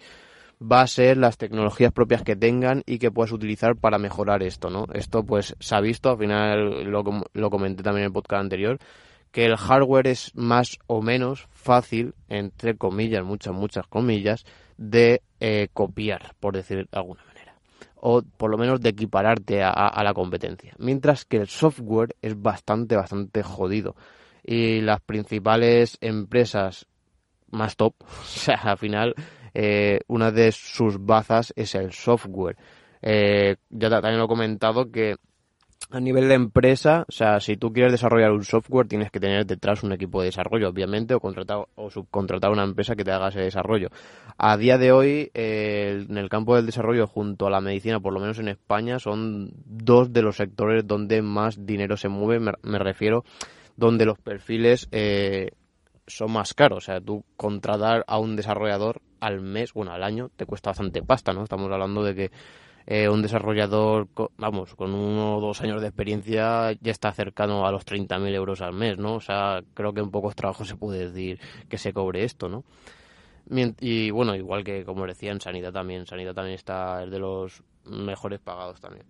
va 0.62 0.82
a 0.82 0.88
ser 0.88 1.18
las 1.18 1.38
tecnologías 1.38 1.92
propias 1.92 2.22
que 2.22 2.36
tengan 2.36 2.84
y 2.86 3.00
que 3.00 3.10
puedas 3.10 3.32
utilizar 3.32 3.76
para 3.76 3.98
mejorar 3.98 4.44
esto, 4.44 4.70
¿no? 4.70 4.86
Esto 4.94 5.24
pues 5.24 5.56
se 5.60 5.76
ha 5.76 5.82
visto, 5.82 6.12
al 6.12 6.18
final 6.20 6.84
lo, 6.84 7.04
lo 7.34 7.50
comenté 7.50 7.82
también 7.82 8.04
en 8.04 8.08
el 8.08 8.14
podcast 8.14 8.42
anterior, 8.42 8.78
que 9.32 9.46
el 9.46 9.58
hardware 9.58 10.08
es 10.08 10.32
más 10.36 10.78
o 10.88 11.02
menos 11.02 11.48
fácil, 11.50 12.14
entre 12.30 12.78
comillas, 12.78 13.24
muchas, 13.24 13.54
muchas 13.54 13.88
comillas, 13.88 14.46
de 14.78 15.22
eh, 15.40 15.68
copiar, 15.74 16.34
por 16.40 16.56
decir 16.56 16.88
alguna 16.92 17.22
o 18.10 18.22
por 18.22 18.50
lo 18.50 18.58
menos 18.58 18.80
de 18.80 18.90
equipararte 18.90 19.62
a, 19.62 20.02
la 20.02 20.14
competencia. 20.14 20.74
Mientras 20.78 21.26
que 21.26 21.36
el 21.36 21.48
software 21.48 22.16
es 22.22 22.42
bastante, 22.42 22.96
bastante 22.96 23.44
jodido. 23.44 23.98
Y 24.46 24.80
las 24.80 25.02
principales 25.02 25.98
empresas 26.00 26.88
más 27.52 27.76
top, 27.76 27.96
o 28.02 28.24
sea, 28.24 28.56
al 28.64 28.78
final 28.78 29.14
eh, 29.54 30.00
una 30.08 30.32
de 30.32 30.54
sus 30.54 31.04
bazas 31.04 31.52
es 31.58 31.76
el 31.76 31.92
software. 31.92 32.56
Eh, 33.02 33.58
ya 33.72 33.90
también 33.90 34.20
lo 34.20 34.24
he 34.24 34.30
comentado 34.30 34.90
que 34.90 35.18
a 35.90 36.00
nivel 36.02 36.28
de 36.28 36.34
empresa, 36.34 37.06
o 37.08 37.12
sea, 37.12 37.40
si 37.40 37.56
tú 37.56 37.72
quieres 37.72 37.94
desarrollar 37.94 38.32
un 38.32 38.44
software, 38.44 38.88
tienes 38.88 39.10
que 39.10 39.22
tener 39.22 39.46
detrás 39.46 39.84
un 39.84 39.94
equipo 39.94 40.20
de 40.20 40.28
desarrollo, 40.28 40.68
obviamente, 40.68 41.14
o 41.14 41.22
contratar 41.22 41.66
o 41.76 41.90
subcontratar 41.90 42.52
una 42.52 42.64
empresa 42.64 42.96
que 42.96 43.06
te 43.06 43.12
haga 43.12 43.30
ese 43.30 43.40
desarrollo. 43.40 43.90
A 44.38 44.58
día 44.58 44.78
de 44.78 44.92
hoy, 44.92 45.32
eh, 45.34 46.06
en 46.10 46.18
el 46.18 46.28
campo 46.28 46.56
del 46.56 46.66
desarrollo, 46.66 47.08
junto 47.08 47.48
a 47.48 47.50
la 47.50 47.62
medicina, 47.62 48.02
por 48.02 48.14
lo 48.14 48.20
menos 48.20 48.38
en 48.40 48.50
España, 48.50 49.00
son 49.00 49.52
dos 49.66 50.12
de 50.12 50.22
los 50.22 50.36
sectores 50.36 50.86
donde 50.86 51.22
más 51.22 51.66
dinero 51.66 51.96
se 51.96 52.10
mueve. 52.10 52.54
Me, 52.62 52.80
refiero, 52.80 53.24
donde 53.78 54.06
los 54.06 54.20
perfiles 54.20 54.90
eh, 54.92 55.52
son 56.06 56.34
más 56.34 56.54
caros. 56.54 56.80
O 56.80 56.86
sea, 56.86 57.00
tú 57.00 57.24
contratar 57.38 58.04
a 58.08 58.20
un 58.20 58.36
desarrollador 58.36 59.02
al 59.22 59.40
mes, 59.40 59.74
bueno, 59.74 59.94
al 59.94 60.04
año, 60.04 60.30
te 60.36 60.46
cuesta 60.46 60.72
bastante 60.72 61.02
pasta, 61.02 61.32
¿no? 61.32 61.44
Estamos 61.44 61.72
hablando 61.72 62.04
de 62.04 62.14
que 62.14 62.32
eh, 62.90 63.10
un 63.10 63.22
desarrollador, 63.22 64.08
vamos, 64.38 64.74
con 64.76 64.94
uno 64.94 65.38
o 65.38 65.42
dos 65.42 65.60
años 65.62 65.82
de 65.82 65.90
experiencia 65.90 66.72
ya 66.72 66.92
está 66.92 67.12
cercano 67.12 67.68
a 67.68 67.72
los 67.72 67.86
30.000 67.86 68.34
euros 68.34 68.62
al 68.62 68.72
mes, 68.72 68.98
¿no? 68.98 69.16
O 69.16 69.22
sea, 69.22 69.62
creo 69.74 69.94
que 69.94 70.00
en 70.00 70.10
pocos 70.10 70.36
trabajos 70.36 70.70
se 70.70 70.78
puede 70.78 71.10
decir 71.10 71.38
que 71.68 71.78
se 71.78 71.92
cobre 71.92 72.24
esto, 72.24 72.48
¿no? 72.48 72.64
Y 73.82 74.10
bueno, 74.12 74.36
igual 74.36 74.64
que 74.64 74.86
como 74.86 75.06
decía 75.06 75.34
en 75.34 75.42
Sanidad 75.42 75.74
también, 75.74 76.06
Sanidad 76.06 76.34
también 76.34 76.56
está 76.56 77.04
es 77.04 77.12
de 77.12 77.20
los 77.20 77.62
mejores 77.84 78.40
pagados 78.40 78.80
también. 78.80 79.06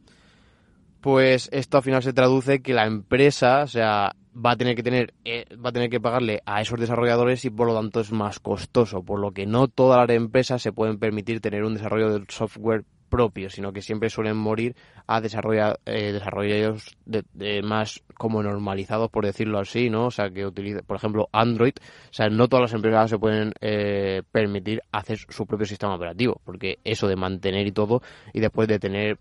Pues 1.00 1.48
esto 1.52 1.78
al 1.78 1.84
final 1.84 2.02
se 2.02 2.14
traduce 2.14 2.64
que 2.64 2.74
la 2.74 2.88
empresa, 2.88 3.62
o 3.62 3.68
sea, 3.68 4.16
va 4.36 4.52
a 4.52 4.58
tener 4.58 4.76
que 4.76 4.82
tener, 4.82 5.14
eh, 5.24 5.46
va 5.56 5.70
a 5.70 5.74
tener 5.74 5.92
que 5.92 6.02
pagarle 6.02 6.42
a 6.48 6.62
esos 6.62 6.80
desarrolladores 6.80 7.46
y 7.46 7.52
por 7.52 7.68
lo 7.68 7.76
tanto 7.76 8.00
es 8.00 8.12
más 8.12 8.40
costoso, 8.40 9.04
por 9.04 9.20
lo 9.20 9.32
que 9.32 9.46
no 9.46 9.68
todas 9.68 10.00
las 10.00 10.18
empresas 10.18 10.64
se 10.64 10.72
pueden 10.72 10.98
permitir 10.98 11.42
tener 11.42 11.64
un 11.64 11.76
desarrollo 11.76 12.18
de 12.18 12.26
software 12.28 12.84
propio, 13.10 13.50
sino 13.50 13.74
que 13.74 13.82
siempre 13.82 14.10
suelen 14.10 14.38
morir 14.38 14.76
a 15.08 15.22
desarrollar, 15.22 15.80
eh, 15.86 16.12
desarrollos 16.12 16.98
de, 17.06 17.62
más 17.64 18.04
como 18.16 18.44
normalizados, 18.44 19.10
por 19.10 19.26
decirlo 19.26 19.60
así, 19.60 19.90
¿no? 19.90 20.08
O 20.08 20.12
sea, 20.12 20.30
que 20.30 20.46
utiliza, 20.46 20.82
por 20.82 20.98
ejemplo, 20.98 21.30
Android, 21.32 21.74
o 21.80 22.14
sea, 22.14 22.30
no 22.30 22.48
todas 22.48 22.64
las 22.64 22.74
empresas 22.74 23.10
se 23.10 23.18
pueden 23.18 23.54
eh, 23.62 24.22
permitir 24.32 24.82
hacer 24.92 25.18
su 25.18 25.46
propio 25.46 25.66
sistema 25.66 25.96
operativo, 25.96 26.42
porque 26.44 26.80
eso 26.84 27.08
de 27.08 27.16
mantener 27.16 27.66
y 27.68 27.72
todo, 27.72 28.02
y 28.34 28.40
después 28.40 28.68
de 28.68 28.80
tener 28.80 29.18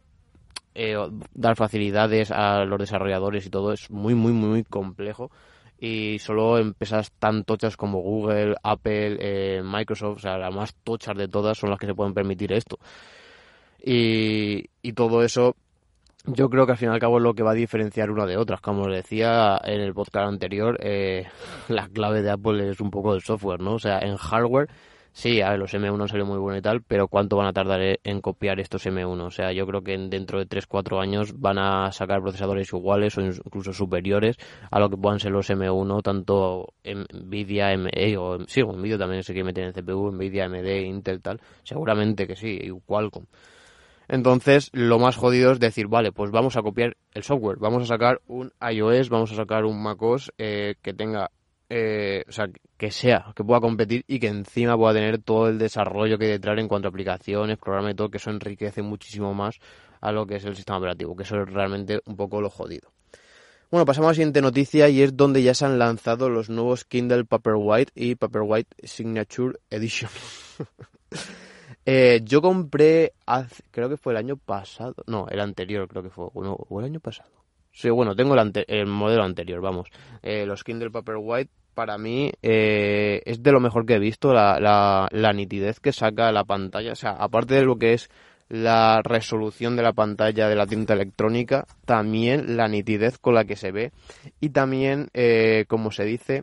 eh, 0.75 0.97
dar 1.33 1.57
facilidades 1.57 2.31
a 2.31 2.65
los 2.65 2.79
desarrolladores 2.79 3.47
y 3.47 3.51
todo 3.51 3.73
es 3.73 3.91
muy, 3.91 4.15
muy, 4.15 4.33
muy 4.33 4.65
complejo 4.65 5.31
y 5.79 6.19
solo 6.19 6.59
empresas 6.59 7.13
tan 7.13 7.45
tochas 7.45 7.77
como 7.77 8.01
Google, 8.01 8.57
Apple, 8.63 9.63
Microsoft, 9.63 10.17
o 10.17 10.21
sea, 10.21 10.39
las 10.39 10.55
más 10.55 10.75
tochas 10.75 11.17
de 11.17 11.29
todas 11.29 11.59
son 11.59 11.71
las 11.71 11.79
que 11.79 11.87
se 11.87 11.95
pueden 11.95 12.15
permitir 12.15 12.53
esto. 12.53 12.79
Y, 13.83 14.67
y 14.83 14.93
todo 14.93 15.23
eso 15.23 15.55
yo 16.27 16.51
creo 16.51 16.67
que 16.67 16.73
al 16.73 16.79
fin 16.79 16.89
y 16.89 16.93
al 16.93 16.99
cabo 16.99 17.19
es 17.19 17.23
lo 17.23 17.35
que 17.35 17.43
va 17.45 17.53
a 17.53 17.55
diferenciar 17.55 18.11
una 18.11 18.27
de 18.27 18.37
otras. 18.37 18.61
Como 18.61 18.83
os 18.83 18.93
decía 18.93 19.61
en 19.65 19.81
el 19.81 19.95
podcast 19.95 20.29
anterior, 20.29 20.77
eh, 20.83 21.27
la 21.69 21.89
clave 21.89 22.23
de 22.23 22.31
Apple 22.31 22.69
es 22.69 22.81
un 22.81 22.91
poco 22.91 23.15
el 23.15 23.23
software, 23.23 23.61
¿no? 23.61 23.75
O 23.75 23.79
sea, 23.79 24.01
en 24.01 24.17
hardware, 24.17 24.69
sí, 25.13 25.41
a 25.41 25.51
ver, 25.51 25.61
los 25.61 25.73
M1 25.73 26.13
han 26.13 26.27
muy 26.27 26.39
buenos 26.39 26.59
y 26.59 26.63
tal, 26.63 26.83
pero 26.83 27.07
¿cuánto 27.07 27.37
van 27.37 27.47
a 27.47 27.53
tardar 27.53 27.81
en 28.03 28.21
copiar 28.21 28.59
estos 28.59 28.87
M1? 28.87 29.21
O 29.21 29.31
sea, 29.31 29.53
yo 29.53 29.67
creo 29.69 29.83
que 29.83 29.97
dentro 29.97 30.41
de 30.41 30.49
3-4 30.49 31.01
años 31.01 31.39
van 31.39 31.59
a 31.59 31.93
sacar 31.93 32.21
procesadores 32.23 32.73
iguales 32.73 33.17
o 33.19 33.21
incluso 33.21 33.73
superiores 33.73 34.37
a 34.71 34.81
lo 34.81 34.91
que 34.91 34.97
puedan 34.97 35.21
ser 35.21 35.31
los 35.31 35.49
M1, 35.49 36.03
tanto 36.03 36.75
Nvidia, 36.85 37.69
AMD, 37.69 38.19
o 38.19 38.39
sí, 38.49 38.65
Nvidia 38.65 38.99
también 38.99 39.23
se 39.23 39.33
quiere 39.33 39.45
meter 39.45 39.65
en 39.65 39.73
CPU, 39.73 40.11
Nvidia, 40.11 40.47
AMD, 40.47 40.67
Intel, 40.87 41.23
tal. 41.23 41.41
Seguramente 41.63 42.27
que 42.27 42.35
sí, 42.35 42.59
y 42.61 42.71
Qualcomm. 42.85 43.27
Entonces, 44.09 44.71
lo 44.73 44.99
más 44.99 45.17
jodido 45.17 45.53
es 45.53 45.61
decir, 45.61 45.89
vale, 45.89 46.13
pues 46.13 46.31
vamos 46.31 46.57
a 46.57 46.63
copiar 46.63 46.97
el 47.13 47.23
software, 47.23 47.59
vamos 47.59 47.83
a 47.83 47.87
sacar 47.87 48.21
un 48.29 48.53
iOS, 48.61 49.09
vamos 49.09 49.33
a 49.33 49.37
sacar 49.37 49.65
un 49.65 49.83
macOS 49.83 50.33
eh, 50.39 50.77
que 50.81 50.95
tenga, 50.95 51.31
eh, 51.69 52.25
o 52.29 52.33
sea, 52.33 52.49
que 52.77 52.91
sea, 52.91 53.33
que 53.35 53.43
pueda 53.43 53.61
competir 53.61 54.05
y 54.07 54.21
que 54.21 54.29
encima 54.29 54.77
pueda 54.77 54.95
tener 54.95 55.19
todo 55.19 55.49
el 55.49 55.59
desarrollo 55.59 56.19
que 56.19 56.27
detrás 56.27 56.59
en 56.59 56.69
cuanto 56.69 56.89
a 56.89 56.91
aplicaciones, 56.91 57.59
programas 57.59 57.93
y 57.93 57.97
todo, 57.97 58.11
que 58.11 58.19
eso 58.19 58.31
enriquece 58.31 58.83
muchísimo 58.83 59.35
más 59.35 59.59
a 60.01 60.13
lo 60.13 60.27
que 60.27 60.37
es 60.37 60.45
el 60.45 60.55
sistema 60.55 60.79
operativo, 60.79 61.17
que 61.17 61.25
eso 61.25 61.43
es 61.43 61.51
realmente 61.51 62.01
un 62.05 62.17
poco 62.17 62.41
lo 62.41 62.51
jodido. 62.51 62.93
Bueno, 63.69 63.85
pasamos 63.85 64.07
a 64.07 64.11
la 64.11 64.15
siguiente 64.15 64.41
noticia 64.41 64.89
y 64.89 65.03
es 65.03 65.17
donde 65.17 65.43
ya 65.43 65.53
se 65.53 65.65
han 65.65 65.81
lanzado 65.81 66.31
los 66.31 66.49
nuevos 66.49 66.85
Kindle 66.85 67.25
Paperwhite 67.25 67.91
y 67.97 68.15
Paperwhite 68.15 68.71
Signature 68.85 69.59
Edition. 69.71 70.11
Eh, 71.89 72.21
yo 72.25 72.43
compré, 72.43 73.13
creo 73.71 73.89
que 73.89 73.97
fue 73.97 74.13
el 74.13 74.17
año 74.17 74.37
pasado, 74.37 74.97
no, 75.07 75.29
el 75.29 75.39
anterior 75.39 75.87
creo 75.87 76.03
que 76.03 76.11
fue, 76.11 76.29
bueno, 76.35 76.57
o 76.69 76.81
el 76.81 76.87
año 76.87 76.99
pasado. 76.99 77.31
Sí, 77.71 77.89
bueno, 77.91 78.17
tengo 78.17 78.35
el, 78.35 78.87
modelo 78.87 79.23
anterior, 79.23 79.61
vamos. 79.61 79.89
Eh, 80.23 80.47
los 80.47 80.65
Kindle 80.65 80.91
Paperwhite 80.91 81.51
para 81.75 81.97
mí 81.97 82.33
eh, 82.43 83.23
es 83.25 83.43
de 83.43 83.53
lo 83.53 83.61
mejor 83.61 83.87
que 83.87 83.95
he 83.95 83.99
visto, 84.01 84.33
la, 84.33 84.59
la, 84.59 85.09
la 85.13 85.33
nitidez 85.33 85.79
que 85.79 85.93
saca 85.93 86.33
la 86.33 86.45
pantalla, 86.45 86.93
o 86.93 86.97
sea, 86.97 87.11
aparte 87.11 87.55
de 87.55 87.65
lo 87.65 87.77
que 87.77 87.93
es 87.93 88.11
la 88.49 89.03
resolución 89.03 89.77
de 89.77 89.83
la 89.83 89.93
pantalla 89.93 90.49
de 90.49 90.57
la 90.57 90.67
tinta 90.67 90.95
electrónica, 90.95 91.67
también 91.85 92.57
la 92.57 92.67
nitidez 92.67 93.19
con 93.19 93.35
la 93.35 93.45
que 93.45 93.57
se 93.57 93.73
ve 93.73 93.93
y 94.41 94.51
también, 94.51 95.09
eh, 95.15 95.67
como 95.69 95.91
se 95.91 96.05
dice, 96.05 96.43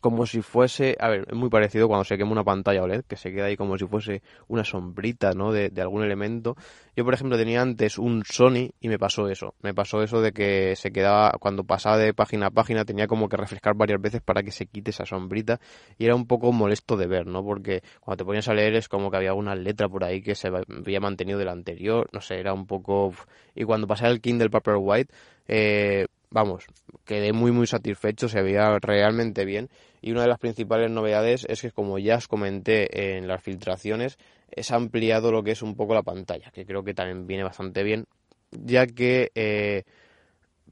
como 0.00 0.26
si 0.26 0.42
fuese, 0.42 0.96
a 1.00 1.08
ver, 1.08 1.26
es 1.28 1.34
muy 1.34 1.48
parecido 1.48 1.88
cuando 1.88 2.04
se 2.04 2.16
quema 2.16 2.32
una 2.32 2.44
pantalla 2.44 2.82
OLED, 2.82 3.04
que 3.04 3.16
se 3.16 3.32
queda 3.32 3.46
ahí 3.46 3.56
como 3.56 3.78
si 3.78 3.86
fuese 3.86 4.22
una 4.48 4.64
sombrita, 4.64 5.32
¿no? 5.32 5.52
De, 5.52 5.70
algún 5.80 6.02
elemento. 6.02 6.56
Yo, 6.96 7.04
por 7.04 7.14
ejemplo, 7.14 7.36
tenía 7.36 7.60
antes 7.60 7.98
un 7.98 8.22
Sony 8.24 8.70
y 8.80 8.88
me 8.88 8.98
pasó 8.98 9.28
eso. 9.28 9.54
Me 9.62 9.74
pasó 9.74 10.02
eso 10.02 10.20
de 10.20 10.32
que 10.32 10.74
se 10.76 10.90
quedaba, 10.90 11.32
cuando 11.38 11.64
pasaba 11.64 11.98
de 11.98 12.14
página 12.14 12.46
a 12.46 12.50
página, 12.50 12.84
tenía 12.84 13.06
como 13.06 13.28
que 13.28 13.36
refrescar 13.36 13.74
varias 13.74 14.00
veces 14.00 14.22
para 14.22 14.42
que 14.42 14.50
se 14.50 14.66
quite 14.66 14.90
esa 14.90 15.06
sombrita 15.06 15.60
y 15.98 16.04
era 16.04 16.14
un 16.14 16.26
poco 16.26 16.52
molesto 16.52 16.96
de 16.96 17.06
ver, 17.06 17.26
¿no? 17.26 17.44
Porque 17.44 17.82
cuando 18.00 18.18
te 18.18 18.24
ponías 18.24 18.48
a 18.48 18.54
leer 18.54 18.74
es 18.74 18.88
como 18.88 19.10
que 19.10 19.18
había 19.18 19.34
una 19.34 19.54
letra 19.54 19.88
por 19.88 20.04
ahí 20.04 20.22
que 20.22 20.34
se 20.34 20.48
había 20.48 21.00
mantenido 21.00 21.38
del 21.38 21.48
anterior, 21.48 22.08
no 22.12 22.20
sé, 22.20 22.38
era 22.40 22.52
un 22.52 22.66
poco... 22.66 23.12
Y 23.54 23.64
cuando 23.64 23.86
pasaba 23.86 24.10
el 24.10 24.20
Kindle 24.20 24.50
Paperwhite, 24.50 25.12
eh, 25.48 26.06
vamos, 26.30 26.66
quedé 27.04 27.32
muy 27.32 27.52
muy 27.52 27.66
satisfecho, 27.66 28.28
se 28.28 28.42
veía 28.42 28.78
realmente 28.80 29.44
bien. 29.44 29.68
Y 30.00 30.12
una 30.12 30.22
de 30.22 30.28
las 30.28 30.38
principales 30.38 30.90
novedades 30.90 31.46
es 31.48 31.62
que 31.62 31.70
como 31.70 31.98
ya 31.98 32.16
os 32.16 32.28
comenté 32.28 33.16
en 33.16 33.26
las 33.26 33.42
filtraciones 33.42 34.18
es 34.50 34.70
ampliado 34.70 35.32
lo 35.32 35.42
que 35.42 35.52
es 35.52 35.62
un 35.62 35.74
poco 35.74 35.94
la 35.94 36.02
pantalla, 36.02 36.50
que 36.52 36.64
creo 36.64 36.84
que 36.84 36.94
también 36.94 37.26
viene 37.26 37.44
bastante 37.44 37.82
bien, 37.82 38.06
ya 38.50 38.86
que 38.86 39.30
eh, 39.34 39.82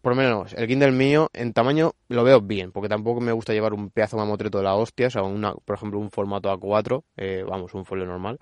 por 0.00 0.12
lo 0.12 0.16
menos 0.16 0.52
el 0.52 0.66
Kindle 0.68 0.92
mío 0.92 1.30
en 1.32 1.52
tamaño 1.52 1.94
lo 2.08 2.24
veo 2.24 2.40
bien, 2.40 2.72
porque 2.72 2.88
tampoco 2.88 3.20
me 3.20 3.32
gusta 3.32 3.52
llevar 3.52 3.72
un 3.72 3.90
pedazo 3.90 4.16
mamotreto 4.16 4.58
de 4.58 4.64
la 4.64 4.74
hostia, 4.74 5.06
o 5.06 5.10
sea, 5.10 5.22
una, 5.22 5.54
por 5.54 5.76
ejemplo 5.76 5.98
un 5.98 6.10
formato 6.10 6.52
A4, 6.52 7.02
eh, 7.16 7.44
vamos, 7.48 7.74
un 7.74 7.84
folio 7.84 8.04
normal, 8.04 8.38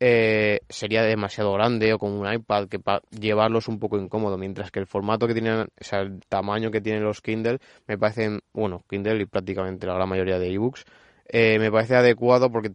eh, 0.00 0.60
sería 0.68 1.02
demasiado 1.02 1.52
grande 1.52 1.92
o 1.92 1.98
con 1.98 2.12
un 2.12 2.32
iPad 2.32 2.68
que 2.68 2.78
para 2.78 3.02
llevarlo 3.10 3.58
es 3.58 3.68
un 3.68 3.78
poco 3.78 3.98
incómodo, 3.98 4.38
mientras 4.38 4.70
que 4.70 4.80
el 4.80 4.86
formato 4.86 5.26
que 5.26 5.34
tienen, 5.34 5.60
o 5.60 5.84
sea, 5.84 6.00
el 6.00 6.20
tamaño 6.28 6.70
que 6.70 6.80
tienen 6.80 7.04
los 7.04 7.20
Kindle 7.20 7.58
me 7.86 7.98
parecen, 7.98 8.40
bueno, 8.54 8.82
Kindle 8.88 9.22
y 9.22 9.26
prácticamente 9.26 9.86
la 9.86 9.94
gran 9.94 10.08
mayoría 10.08 10.38
de 10.38 10.52
ebooks, 10.52 10.86
eh, 11.32 11.60
me 11.60 11.70
parece 11.70 11.94
adecuado 11.94 12.50
porque 12.50 12.70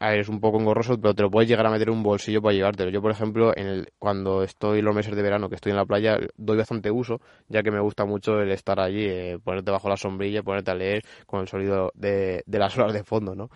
es 0.00 0.28
un 0.28 0.40
poco 0.40 0.58
engorroso, 0.58 0.98
pero 0.98 1.14
te 1.14 1.22
lo 1.22 1.30
puedes 1.30 1.48
llegar 1.48 1.66
a 1.66 1.70
meter 1.70 1.88
en 1.88 1.94
un 1.94 2.02
bolsillo 2.02 2.40
para 2.40 2.54
llevártelo. 2.54 2.90
Yo, 2.90 3.02
por 3.02 3.10
ejemplo, 3.10 3.52
en 3.54 3.66
el, 3.66 3.88
cuando 3.98 4.42
estoy 4.42 4.80
los 4.80 4.94
meses 4.94 5.14
de 5.14 5.20
verano, 5.20 5.50
que 5.50 5.56
estoy 5.56 5.70
en 5.72 5.76
la 5.76 5.84
playa, 5.84 6.16
doy 6.36 6.56
bastante 6.56 6.90
uso, 6.90 7.20
ya 7.48 7.62
que 7.62 7.70
me 7.70 7.80
gusta 7.80 8.06
mucho 8.06 8.40
el 8.40 8.50
estar 8.50 8.80
allí, 8.80 9.04
eh, 9.04 9.38
ponerte 9.44 9.70
bajo 9.70 9.90
la 9.90 9.98
sombrilla, 9.98 10.42
ponerte 10.42 10.70
a 10.70 10.74
leer 10.74 11.02
con 11.26 11.40
el 11.40 11.48
sonido 11.48 11.92
de, 11.94 12.42
de 12.46 12.58
las 12.58 12.78
horas 12.78 12.94
de 12.94 13.04
fondo, 13.04 13.34
¿no? 13.34 13.50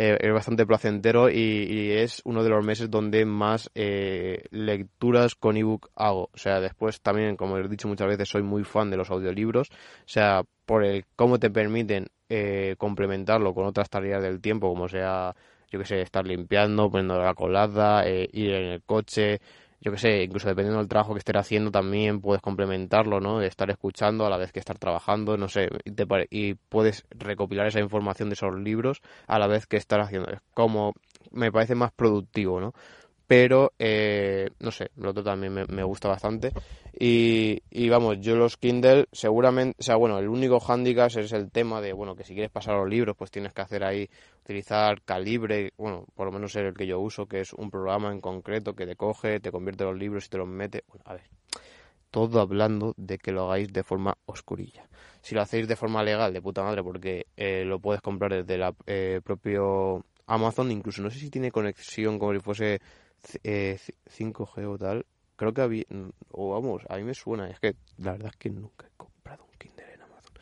Eh, 0.00 0.16
es 0.20 0.32
bastante 0.32 0.64
placentero 0.64 1.28
y, 1.28 1.90
es 1.90 2.22
uno 2.24 2.44
de 2.44 2.50
los 2.50 2.64
meses 2.64 2.88
donde 2.88 3.24
más 3.24 3.68
eh, 3.74 4.44
lecturas 4.52 5.34
con 5.34 5.56
ebook 5.56 5.90
hago. 5.96 6.30
O 6.32 6.38
sea, 6.38 6.60
después 6.60 7.00
también, 7.00 7.36
como 7.36 7.58
he 7.58 7.66
dicho 7.66 7.88
muchas 7.88 8.06
veces, 8.06 8.28
soy 8.28 8.42
muy 8.44 8.62
fan 8.62 8.90
de 8.90 8.96
los 8.96 9.10
audiolibros. 9.10 9.70
O 9.70 9.74
sea, 10.06 10.44
por 10.66 10.84
el 10.84 11.04
cómo 11.16 11.40
te 11.40 11.50
permiten 11.50 12.06
eh, 12.28 12.76
complementarlo 12.78 13.52
con 13.54 13.66
otras 13.66 13.90
tareas 13.90 14.22
del 14.22 14.40
tiempo, 14.40 14.68
como 14.68 14.88
sea, 14.88 15.34
yo 15.68 15.80
que 15.80 15.84
sé, 15.84 16.00
estar 16.00 16.24
limpiando, 16.24 16.88
poniendo 16.88 17.20
la 17.20 17.34
colada, 17.34 18.08
ir 18.08 18.52
en 18.52 18.66
el 18.66 18.82
coche, 18.84 19.40
yo 19.80 19.92
que 19.92 19.98
sé, 19.98 20.22
incluso 20.24 20.48
dependiendo 20.48 20.78
del 20.78 20.88
trabajo 20.88 21.12
que 21.12 21.18
estés 21.18 21.36
haciendo 21.36 21.70
también 21.70 22.20
puedes 22.20 22.42
complementarlo, 22.42 23.20
¿no? 23.20 23.40
Estar 23.42 23.70
escuchando 23.70 24.26
a 24.26 24.30
la 24.30 24.36
vez 24.36 24.50
que 24.52 24.58
estar 24.58 24.78
trabajando, 24.78 25.36
no 25.36 25.48
sé, 25.48 25.68
y, 26.30 26.54
puedes 26.54 27.04
recopilar 27.10 27.66
esa 27.66 27.80
información 27.80 28.28
de 28.28 28.34
esos 28.34 28.54
libros 28.58 29.00
a 29.26 29.38
la 29.38 29.46
vez 29.46 29.66
que 29.66 29.76
estar 29.76 30.00
haciendo. 30.00 30.30
Es 30.30 30.40
como, 30.52 30.94
me 31.30 31.52
parece 31.52 31.74
más 31.74 31.92
productivo, 31.92 32.60
¿no? 32.60 32.72
Pero 33.28 33.74
eh, 33.78 34.48
no 34.58 34.70
sé, 34.70 34.90
el 34.96 35.06
otro 35.06 35.22
también 35.22 35.52
me, 35.52 35.82
gusta 35.82 36.08
bastante. 36.08 36.50
Y, 36.98 37.62
y, 37.70 37.90
vamos, 37.90 38.18
yo 38.20 38.34
los 38.36 38.56
Kindle 38.56 39.06
seguramente, 39.12 39.76
o 39.78 39.82
sea, 39.82 39.96
bueno, 39.96 40.18
el 40.18 40.28
único 40.28 40.58
handicap 40.58 41.10
es 41.14 41.32
el 41.32 41.50
tema 41.50 41.82
de, 41.82 41.92
bueno, 41.92 42.16
que 42.16 42.24
si 42.24 42.32
quieres 42.32 42.50
pasar 42.50 42.76
los 42.76 42.88
libros, 42.88 43.14
pues 43.16 43.30
tienes 43.30 43.52
que 43.52 43.60
hacer 43.60 43.84
ahí, 43.84 44.08
utilizar 44.42 45.02
Calibre, 45.02 45.74
bueno, 45.76 46.06
por 46.14 46.24
lo 46.24 46.32
menos 46.32 46.56
es 46.56 46.62
el 46.64 46.72
que 46.72 46.86
yo 46.86 46.98
uso, 47.00 47.26
que 47.26 47.40
es 47.40 47.52
un 47.52 47.70
programa 47.70 48.10
en 48.10 48.22
concreto 48.22 48.74
que 48.74 48.86
te 48.86 48.96
coge, 48.96 49.40
te 49.40 49.52
convierte 49.52 49.84
los 49.84 49.96
libros 49.96 50.24
y 50.24 50.30
te 50.30 50.38
los 50.38 50.48
mete. 50.48 50.84
Bueno, 50.88 51.04
a 51.04 51.12
ver, 51.12 51.24
todo 52.10 52.40
hablando 52.40 52.94
de 52.96 53.18
que 53.18 53.30
lo 53.30 53.44
hagáis 53.44 53.70
de 53.74 53.82
forma 53.82 54.16
oscurilla. 54.24 54.88
Si 55.20 55.34
lo 55.34 55.42
hacéis 55.42 55.68
de 55.68 55.76
forma 55.76 56.02
legal, 56.02 56.32
de 56.32 56.40
puta 56.40 56.62
madre, 56.62 56.82
porque 56.82 57.26
eh, 57.36 57.64
lo 57.66 57.78
puedes 57.78 58.00
comprar 58.00 58.32
desde 58.32 58.54
el 58.54 58.74
eh, 58.86 59.20
propio 59.22 60.06
Amazon, 60.26 60.70
incluso 60.70 61.02
no 61.02 61.10
sé 61.10 61.18
si 61.18 61.28
tiene 61.28 61.50
conexión 61.50 62.18
como 62.18 62.32
si 62.32 62.40
fuese 62.40 62.80
5G 63.22 64.62
eh, 64.62 64.66
o 64.66 64.78
tal. 64.78 65.06
Creo 65.36 65.54
que 65.54 65.60
había, 65.60 65.84
o 66.32 66.50
vamos, 66.50 66.82
a 66.88 66.96
mí 66.96 67.04
me 67.04 67.14
suena, 67.14 67.48
es 67.48 67.60
que 67.60 67.76
la 67.98 68.12
verdad 68.12 68.30
es 68.32 68.36
que 68.36 68.50
nunca 68.50 68.86
he 68.86 68.96
comprado 68.96 69.44
un 69.44 69.56
Kindle 69.56 69.94
en 69.94 70.02
Amazon. 70.02 70.32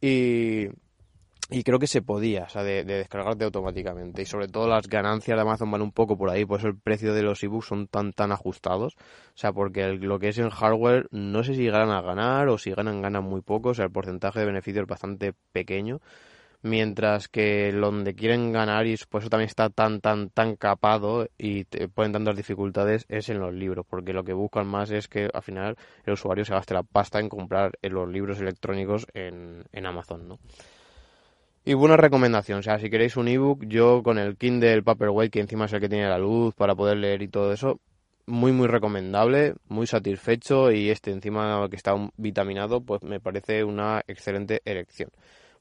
Y, 0.00 1.62
creo 1.64 1.78
que 1.78 1.86
se 1.86 2.00
podía, 2.00 2.44
o 2.44 2.48
sea, 2.48 2.62
de, 2.62 2.82
descargarte 2.82 3.44
automáticamente. 3.44 4.22
Y 4.22 4.24
sobre 4.24 4.48
todo 4.48 4.68
las 4.68 4.88
ganancias 4.88 5.36
de 5.36 5.42
Amazon 5.42 5.70
van 5.70 5.82
un 5.82 5.92
poco 5.92 6.16
por 6.16 6.30
ahí, 6.30 6.46
por 6.46 6.60
eso 6.60 6.68
el 6.68 6.78
precio 6.78 7.12
de 7.12 7.22
los 7.22 7.42
ebooks 7.42 7.66
son 7.66 7.88
tan 7.88 8.14
tan 8.14 8.32
ajustados. 8.32 8.94
O 8.96 9.36
sea, 9.36 9.52
porque 9.52 9.92
lo 9.92 10.18
que 10.18 10.28
es 10.28 10.38
en 10.38 10.48
hardware, 10.48 11.08
no 11.10 11.44
sé 11.44 11.54
si 11.54 11.66
ganan 11.66 11.90
a 11.90 12.00
ganar 12.00 12.48
o 12.48 12.56
si 12.56 12.70
ganan, 12.70 13.02
ganan 13.02 13.24
muy 13.24 13.42
poco. 13.42 13.70
O 13.70 13.74
sea, 13.74 13.84
el 13.84 13.92
porcentaje 13.92 14.40
de 14.40 14.46
beneficio 14.46 14.80
es 14.80 14.88
bastante 14.88 15.34
pequeño 15.52 16.00
mientras 16.62 17.28
que 17.28 17.72
donde 17.72 18.14
quieren 18.14 18.52
ganar 18.52 18.86
y 18.86 18.96
por 19.08 19.20
eso 19.20 19.30
también 19.30 19.48
está 19.48 19.68
tan 19.68 20.00
tan 20.00 20.30
tan 20.30 20.56
capado 20.56 21.28
y 21.36 21.64
te 21.64 21.88
ponen 21.88 22.12
tantas 22.12 22.36
dificultades 22.36 23.04
es 23.08 23.28
en 23.28 23.40
los 23.40 23.52
libros 23.52 23.84
porque 23.88 24.12
lo 24.12 24.24
que 24.24 24.32
buscan 24.32 24.66
más 24.66 24.90
es 24.90 25.08
que 25.08 25.28
al 25.32 25.42
final 25.42 25.76
el 26.06 26.12
usuario 26.12 26.44
se 26.44 26.54
gaste 26.54 26.74
la 26.74 26.84
pasta 26.84 27.18
en 27.18 27.28
comprar 27.28 27.72
los 27.82 28.08
libros 28.08 28.40
electrónicos 28.40 29.06
en, 29.12 29.64
en 29.72 29.86
Amazon 29.86 30.28
¿no? 30.28 30.38
y 31.64 31.74
buena 31.74 31.96
recomendación 31.96 32.60
o 32.60 32.62
sea 32.62 32.78
si 32.78 32.88
queréis 32.90 33.16
un 33.16 33.28
ebook 33.28 33.64
yo 33.66 34.02
con 34.04 34.18
el 34.18 34.36
Kindle 34.36 34.82
Paperwhite 34.82 35.30
que 35.30 35.40
encima 35.40 35.64
es 35.64 35.72
el 35.72 35.80
que 35.80 35.88
tiene 35.88 36.08
la 36.08 36.18
luz 36.18 36.54
para 36.54 36.76
poder 36.76 36.98
leer 36.98 37.22
y 37.22 37.28
todo 37.28 37.52
eso 37.52 37.80
muy 38.26 38.52
muy 38.52 38.68
recomendable, 38.68 39.54
muy 39.68 39.86
satisfecho 39.86 40.70
y 40.70 40.90
este 40.90 41.10
encima 41.10 41.66
que 41.68 41.76
está 41.76 41.92
vitaminado, 42.16 42.80
pues 42.80 43.02
me 43.02 43.20
parece 43.20 43.64
una 43.64 44.02
excelente 44.06 44.62
elección. 44.64 45.10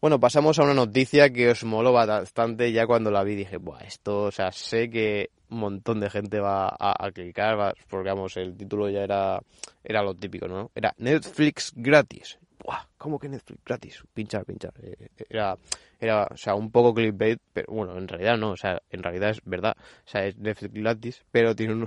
Bueno, 0.01 0.19
pasamos 0.19 0.57
a 0.57 0.63
una 0.63 0.73
noticia 0.73 1.29
que 1.29 1.51
os 1.51 1.63
moló 1.63 1.93
bastante 1.93 2.71
ya 2.71 2.87
cuando 2.87 3.11
la 3.11 3.23
vi 3.23 3.35
dije, 3.35 3.57
Buah, 3.57 3.81
esto, 3.81 4.23
o 4.23 4.31
sea, 4.31 4.51
sé 4.51 4.89
que 4.89 5.29
un 5.51 5.59
montón 5.59 5.99
de 5.99 6.09
gente 6.09 6.39
va 6.39 6.75
a, 6.79 7.11
clicar, 7.11 7.75
porque 7.87 8.09
vamos, 8.09 8.35
el 8.37 8.57
título 8.57 8.89
ya 8.89 9.01
era, 9.03 9.39
era 9.83 10.01
lo 10.01 10.15
típico, 10.15 10.47
¿no? 10.47 10.71
Era 10.73 10.95
Netflix 10.97 11.71
gratis. 11.75 12.39
Buah, 12.65 12.87
¿cómo 12.97 13.19
que 13.19 13.29
Netflix 13.29 13.63
gratis? 13.63 14.03
Pinchar, 14.11 14.43
pinchar. 14.43 14.73
Eh, 14.81 15.09
era, 15.29 15.55
era, 15.99 16.27
o 16.31 16.37
sea, 16.37 16.55
un 16.55 16.71
poco 16.71 16.95
clickbait, 16.95 17.39
pero 17.53 17.71
bueno, 17.71 17.95
en 17.95 18.07
realidad 18.07 18.39
no, 18.39 18.53
o 18.53 18.57
sea, 18.57 18.81
en 18.89 19.03
realidad 19.03 19.29
es 19.29 19.41
verdad, 19.45 19.75
o 19.77 20.09
sea, 20.09 20.25
es 20.25 20.35
Netflix 20.35 20.73
gratis, 20.73 21.23
pero 21.29 21.55
tiene 21.55 21.85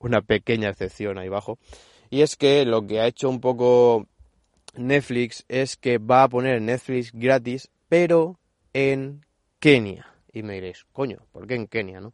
una 0.00 0.22
pequeña 0.22 0.70
excepción 0.70 1.18
ahí 1.18 1.28
abajo. 1.28 1.56
Y 2.10 2.22
es 2.22 2.34
que 2.34 2.64
lo 2.64 2.84
que 2.84 2.98
ha 2.98 3.06
hecho 3.06 3.28
un 3.28 3.40
poco 3.40 4.08
Netflix 4.74 5.44
es 5.48 5.76
que 5.76 5.98
va 5.98 6.24
a 6.24 6.28
poner 6.28 6.60
Netflix 6.62 7.12
gratis, 7.12 7.70
pero 7.88 8.38
en 8.72 9.24
Kenia. 9.58 10.06
Y 10.32 10.42
me 10.42 10.54
diréis, 10.54 10.84
coño, 10.92 11.18
¿por 11.32 11.46
qué 11.46 11.54
en 11.54 11.66
Kenia, 11.66 12.00
no? 12.00 12.12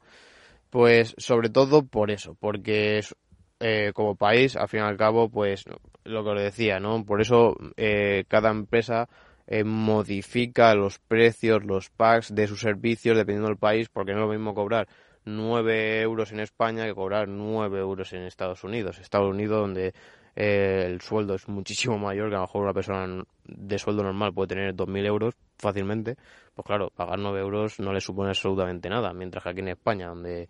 Pues 0.71 1.15
sobre 1.19 1.51
todo 1.51 1.85
por 1.85 2.11
eso, 2.11 2.37
porque 2.41 2.99
es, 2.99 3.15
eh, 3.61 3.93
como 3.95 4.17
país, 4.17 4.57
al 4.57 4.69
fin 4.69 4.81
y 4.81 4.83
al 4.83 4.97
cabo, 4.97 5.29
pues 5.29 5.65
lo 6.05 6.25
que 6.25 6.31
os 6.31 6.41
decía, 6.41 6.81
¿no? 6.81 7.05
Por 7.05 7.21
eso 7.21 7.57
eh, 7.77 8.25
cada 8.29 8.51
empresa 8.51 9.09
eh, 9.47 9.65
modifica 9.65 10.75
los 10.75 10.99
precios, 10.99 11.65
los 11.65 11.91
packs 11.91 12.35
de 12.35 12.47
sus 12.47 12.61
servicios 12.61 13.17
dependiendo 13.17 13.49
del 13.49 13.59
país, 13.59 13.89
porque 13.89 14.13
no 14.13 14.19
es 14.19 14.27
lo 14.27 14.33
mismo 14.33 14.55
cobrar 14.55 14.89
9 15.25 16.01
euros 16.03 16.33
en 16.33 16.41
España 16.41 16.85
que 16.85 16.95
cobrar 16.95 17.29
9 17.29 17.79
euros 17.79 18.13
en 18.13 18.23
Estados 18.23 18.65
Unidos. 18.65 18.99
Estados 18.99 19.31
Unidos 19.31 19.61
donde 19.61 19.95
eh, 20.37 20.85
el 20.87 21.01
sueldo 21.01 21.35
es 21.35 21.49
muchísimo 21.49 21.99
mayor 21.99 22.29
que 22.29 22.37
a 22.37 22.39
lo 22.39 22.45
mejor 22.45 22.63
una 22.63 22.75
persona 22.75 23.25
de 23.45 23.79
sueldo 23.79 24.03
normal 24.03 24.33
puede 24.33 24.49
tener 24.49 24.75
2.000 24.75 25.07
euros 25.07 25.35
fácilmente, 25.59 26.17
pues 26.55 26.67
claro, 26.67 26.91
pagar 26.91 27.19
9 27.19 27.41
euros 27.41 27.79
no 27.81 27.93
le 27.93 28.01
supone 28.01 28.31
absolutamente 28.31 28.89
nada, 28.89 29.13
mientras 29.13 29.45
que 29.45 29.51
aquí 29.51 29.61
en 29.61 29.69
España, 29.69 30.09
donde 30.09 30.49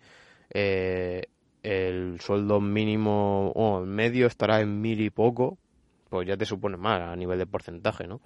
eh, 0.51 1.23
el 1.63 2.21
sueldo 2.21 2.61
mínimo 2.61 3.51
o 3.53 3.81
medio 3.85 4.27
estará 4.27 4.61
en 4.61 4.81
mil 4.81 5.01
y 5.01 5.11
poco, 5.11 5.59
pues 6.09 6.29
ya 6.29 6.37
te 6.37 6.45
supone 6.45 6.77
más 6.77 7.01
a 7.01 7.17
nivel 7.17 7.39
de 7.39 7.47
porcentaje, 7.47 8.07
¿no? 8.07 8.21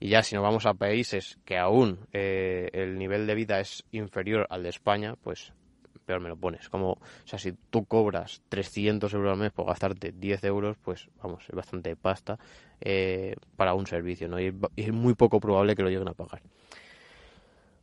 Y 0.00 0.08
ya 0.08 0.22
si 0.22 0.34
nos 0.34 0.42
vamos 0.42 0.64
a 0.66 0.74
países 0.74 1.38
que 1.44 1.58
aún 1.58 1.98
eh, 2.12 2.70
el 2.72 2.98
nivel 2.98 3.26
de 3.26 3.34
vida 3.34 3.60
es 3.60 3.84
inferior 3.90 4.46
al 4.48 4.62
de 4.62 4.68
España, 4.70 5.16
pues 5.22 5.52
peor 6.08 6.20
me 6.20 6.30
lo 6.30 6.36
pones. 6.36 6.70
Como, 6.70 6.92
o 6.92 7.26
sea, 7.26 7.38
si 7.38 7.52
tú 7.52 7.84
cobras 7.84 8.40
300 8.48 9.12
euros 9.12 9.32
al 9.32 9.38
mes 9.38 9.52
por 9.52 9.66
gastarte 9.66 10.10
10 10.12 10.42
euros, 10.44 10.78
pues 10.82 11.06
vamos, 11.22 11.44
es 11.46 11.54
bastante 11.54 11.94
pasta 11.96 12.38
eh, 12.80 13.36
para 13.56 13.74
un 13.74 13.86
servicio, 13.86 14.26
¿no? 14.26 14.40
Y 14.40 14.54
es 14.76 14.90
muy 14.90 15.14
poco 15.14 15.38
probable 15.38 15.76
que 15.76 15.82
lo 15.82 15.90
lleguen 15.90 16.08
a 16.08 16.14
pagar. 16.14 16.40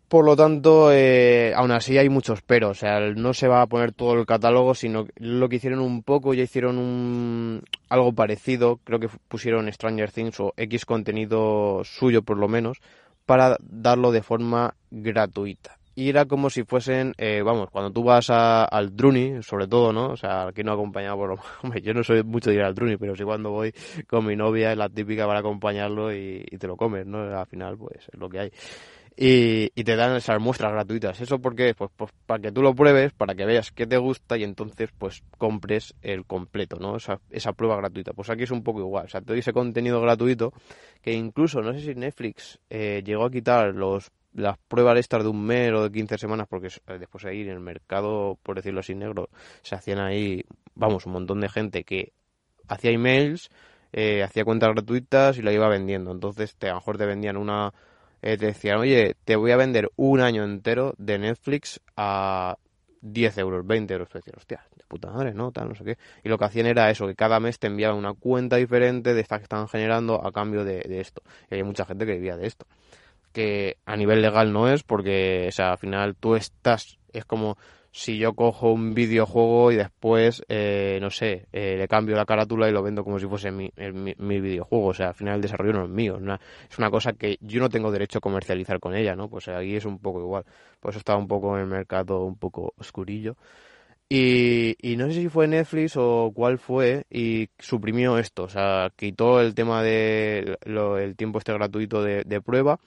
Por 0.07 0.25
lo 0.25 0.35
tanto, 0.35 0.91
eh, 0.91 1.53
aún 1.55 1.71
así 1.71 1.97
hay 1.99 2.09
muchos 2.09 2.41
pero, 2.41 2.69
o 2.69 2.73
sea, 2.73 2.99
no 2.99 3.33
se 3.35 3.47
va 3.47 3.61
a 3.61 3.67
poner 3.67 3.91
todo 3.91 4.13
el 4.13 4.25
catálogo, 4.25 4.73
sino 4.73 5.05
lo 5.17 5.47
que 5.47 5.57
hicieron 5.57 5.79
un 5.79 6.01
poco, 6.01 6.33
ya 6.33 6.43
hicieron 6.43 6.79
un, 6.79 7.63
algo 7.89 8.11
parecido, 8.13 8.77
creo 8.83 8.99
que 8.99 9.09
pusieron 9.27 9.71
Stranger 9.71 10.11
Things 10.11 10.39
o 10.39 10.53
X 10.57 10.85
contenido 10.85 11.83
suyo 11.83 12.23
por 12.23 12.37
lo 12.37 12.47
menos, 12.47 12.79
para 13.27 13.57
darlo 13.61 14.11
de 14.11 14.23
forma 14.23 14.75
gratuita 14.89 15.77
y 15.95 16.09
era 16.09 16.25
como 16.25 16.49
si 16.49 16.63
fuesen, 16.63 17.13
eh, 17.17 17.41
vamos, 17.41 17.69
cuando 17.69 17.89
tú 17.89 18.03
vas 18.03 18.29
al 18.29 18.95
Druni, 18.95 19.41
sobre 19.41 19.65
todo, 19.65 19.93
¿no? 19.93 20.09
O 20.09 20.17
sea, 20.17 20.47
aquí 20.47 20.61
no 20.61 20.73
acompañado 20.73 21.15
por... 21.15 21.39
Hombre, 21.63 21.81
yo 21.81 21.93
no 21.93 22.03
soy 22.03 22.21
mucho 22.21 22.49
de 22.49 22.57
ir 22.57 22.63
al 22.63 22.75
Druni, 22.75 22.97
pero 22.97 23.15
sí 23.15 23.23
cuando 23.23 23.51
voy 23.51 23.73
con 24.05 24.25
mi 24.25 24.35
novia 24.35 24.73
es 24.73 24.77
la 24.77 24.89
típica 24.89 25.25
para 25.25 25.39
acompañarlo 25.39 26.13
y, 26.13 26.43
te 26.59 26.67
lo 26.67 26.75
comes, 26.75 27.05
¿no? 27.05 27.19
Al 27.19 27.47
final, 27.47 27.77
pues, 27.77 28.09
es 28.11 28.19
lo 28.19 28.27
que 28.27 28.39
hay. 28.39 28.51
Y, 29.17 29.71
y 29.73 29.83
te 29.85 29.95
dan 29.95 30.17
esas 30.17 30.41
muestras 30.41 30.73
gratuitas. 30.73 31.21
¿Eso 31.21 31.39
por 31.39 31.55
qué? 31.55 31.73
Pues, 31.73 31.89
pues 31.95 32.11
para 32.25 32.41
que 32.41 32.51
tú 32.51 32.61
lo 32.61 32.75
pruebes, 32.75 33.13
para 33.13 33.33
que 33.33 33.45
veas 33.45 33.71
qué 33.71 33.87
te 33.87 33.95
gusta 33.95 34.37
y 34.37 34.43
entonces, 34.43 34.89
pues, 34.97 35.23
compres 35.37 35.95
el 36.01 36.25
completo, 36.25 36.77
¿no? 36.77 36.97
Esa, 36.97 37.21
esa 37.29 37.53
prueba 37.53 37.77
gratuita. 37.77 38.11
Pues 38.11 38.29
aquí 38.29 38.43
es 38.43 38.51
un 38.51 38.63
poco 38.63 38.81
igual. 38.81 39.05
O 39.05 39.07
sea, 39.07 39.21
te 39.21 39.27
doy 39.27 39.39
ese 39.39 39.53
contenido 39.53 40.01
gratuito 40.01 40.51
que 41.01 41.13
incluso, 41.13 41.61
no 41.61 41.71
sé 41.71 41.79
si 41.79 41.95
Netflix 41.95 42.59
eh, 42.69 43.01
llegó 43.05 43.23
a 43.23 43.31
quitar 43.31 43.73
los 43.73 44.11
las 44.35 44.57
pruebas 44.57 44.99
estas 44.99 45.23
de 45.23 45.29
un 45.29 45.43
mes 45.45 45.71
o 45.71 45.83
de 45.83 45.91
15 45.91 46.17
semanas, 46.17 46.47
porque 46.49 46.67
eh, 46.67 46.97
después 46.99 47.25
ahí 47.25 47.41
en 47.41 47.49
el 47.49 47.59
mercado, 47.59 48.37
por 48.43 48.57
decirlo 48.57 48.81
así, 48.81 48.93
negro, 48.93 49.29
se 49.61 49.75
hacían 49.75 49.99
ahí, 49.99 50.43
vamos, 50.75 51.05
un 51.05 51.13
montón 51.13 51.39
de 51.39 51.49
gente 51.49 51.83
que 51.83 52.11
hacía 52.67 52.91
emails, 52.91 53.49
eh, 53.93 54.23
hacía 54.23 54.43
cuentas 54.43 54.71
gratuitas 54.73 55.37
y 55.37 55.41
la 55.41 55.53
iba 55.53 55.69
vendiendo. 55.69 56.11
Entonces, 56.11 56.55
te, 56.57 56.67
a 56.67 56.71
lo 56.71 56.75
mejor 56.75 56.97
te 56.97 57.05
vendían 57.05 57.37
una, 57.37 57.73
eh, 58.21 58.37
te 58.37 58.47
decían, 58.47 58.77
oye, 58.77 59.15
te 59.23 59.37
voy 59.37 59.51
a 59.51 59.57
vender 59.57 59.89
un 59.95 60.19
año 60.19 60.43
entero 60.43 60.93
de 60.97 61.17
Netflix 61.17 61.79
a 61.95 62.57
10 63.01 63.37
euros, 63.37 63.65
20 63.65 63.93
euros. 63.93 64.09
Te 64.09 64.17
decían, 64.17 64.35
hostia, 64.37 64.65
de 64.75 64.83
puta 64.85 65.11
madre, 65.11 65.33
¿no? 65.33 65.53
No 65.55 65.75
sé 65.75 65.85
qué. 65.85 65.97
Y 66.25 66.29
lo 66.29 66.37
que 66.37 66.45
hacían 66.45 66.65
era 66.65 66.89
eso, 66.89 67.07
que 67.07 67.15
cada 67.15 67.39
mes 67.39 67.57
te 67.57 67.67
enviaban 67.67 67.97
una 67.97 68.13
cuenta 68.13 68.57
diferente 68.57 69.13
de 69.13 69.21
estas 69.21 69.39
que 69.39 69.43
estaban 69.43 69.69
generando 69.69 70.25
a 70.25 70.33
cambio 70.33 70.65
de, 70.65 70.81
de 70.81 70.99
esto. 70.99 71.21
Y 71.49 71.55
hay 71.55 71.63
mucha 71.63 71.85
gente 71.85 72.05
que 72.05 72.13
vivía 72.15 72.35
de 72.35 72.47
esto 72.47 72.65
que 73.35 73.77
a 73.85 73.97
nivel 73.97 74.21
legal 74.21 74.53
no 74.53 74.69
es, 74.69 74.83
porque, 74.83 75.47
o 75.49 75.51
sea, 75.51 75.73
al 75.73 75.77
final 75.77 76.15
tú 76.15 76.35
estás, 76.35 76.97
es 77.11 77.25
como 77.25 77.57
si 77.91 78.17
yo 78.17 78.33
cojo 78.33 78.71
un 78.71 78.93
videojuego 78.93 79.73
y 79.73 79.75
después, 79.75 80.41
eh, 80.47 80.99
no 81.01 81.09
sé, 81.09 81.47
eh, 81.51 81.75
le 81.77 81.87
cambio 81.89 82.15
la 82.15 82.25
carátula 82.25 82.69
y 82.69 82.71
lo 82.71 82.81
vendo 82.81 83.03
como 83.03 83.19
si 83.19 83.25
fuese 83.25 83.51
mi, 83.51 83.71
mi, 83.75 84.39
videojuego. 84.39 84.87
O 84.87 84.93
sea, 84.93 85.09
al 85.09 85.15
final 85.15 85.35
el 85.35 85.41
desarrollo 85.41 85.73
no 85.73 85.83
es 85.83 85.89
mío. 85.89 86.17
es 86.69 86.77
una 86.77 86.89
cosa 86.89 87.13
que 87.13 87.37
yo 87.41 87.59
no 87.59 87.69
tengo 87.69 87.91
derecho 87.91 88.19
a 88.19 88.21
comercializar 88.21 88.79
con 88.79 88.95
ella, 88.95 89.15
¿no? 89.15 89.29
Pues 89.29 89.47
ahí 89.49 89.75
es 89.75 89.85
un 89.85 89.99
poco 89.99 90.19
igual. 90.21 90.45
Por 90.79 90.91
eso 90.91 90.99
estaba 90.99 91.19
un 91.19 91.27
poco 91.27 91.55
en 91.55 91.63
el 91.63 91.67
mercado 91.67 92.23
un 92.23 92.37
poco 92.37 92.73
oscurillo. 92.77 93.35
Y, 94.09 94.75
y 94.81 94.97
no 94.97 95.07
sé 95.07 95.13
si 95.13 95.29
fue 95.29 95.47
Netflix 95.47 95.95
o 95.97 96.31
cuál 96.33 96.57
fue 96.59 97.05
y 97.09 97.49
suprimió 97.59 98.17
esto. 98.17 98.43
O 98.43 98.49
sea, 98.49 98.91
quitó 98.95 99.41
el 99.41 99.55
tema 99.55 99.81
de 99.83 100.57
el 100.65 101.15
tiempo 101.15 101.39
este 101.39 101.53
gratuito 101.53 102.03
de, 102.03 102.23
de 102.23 102.41
prueba 102.41 102.79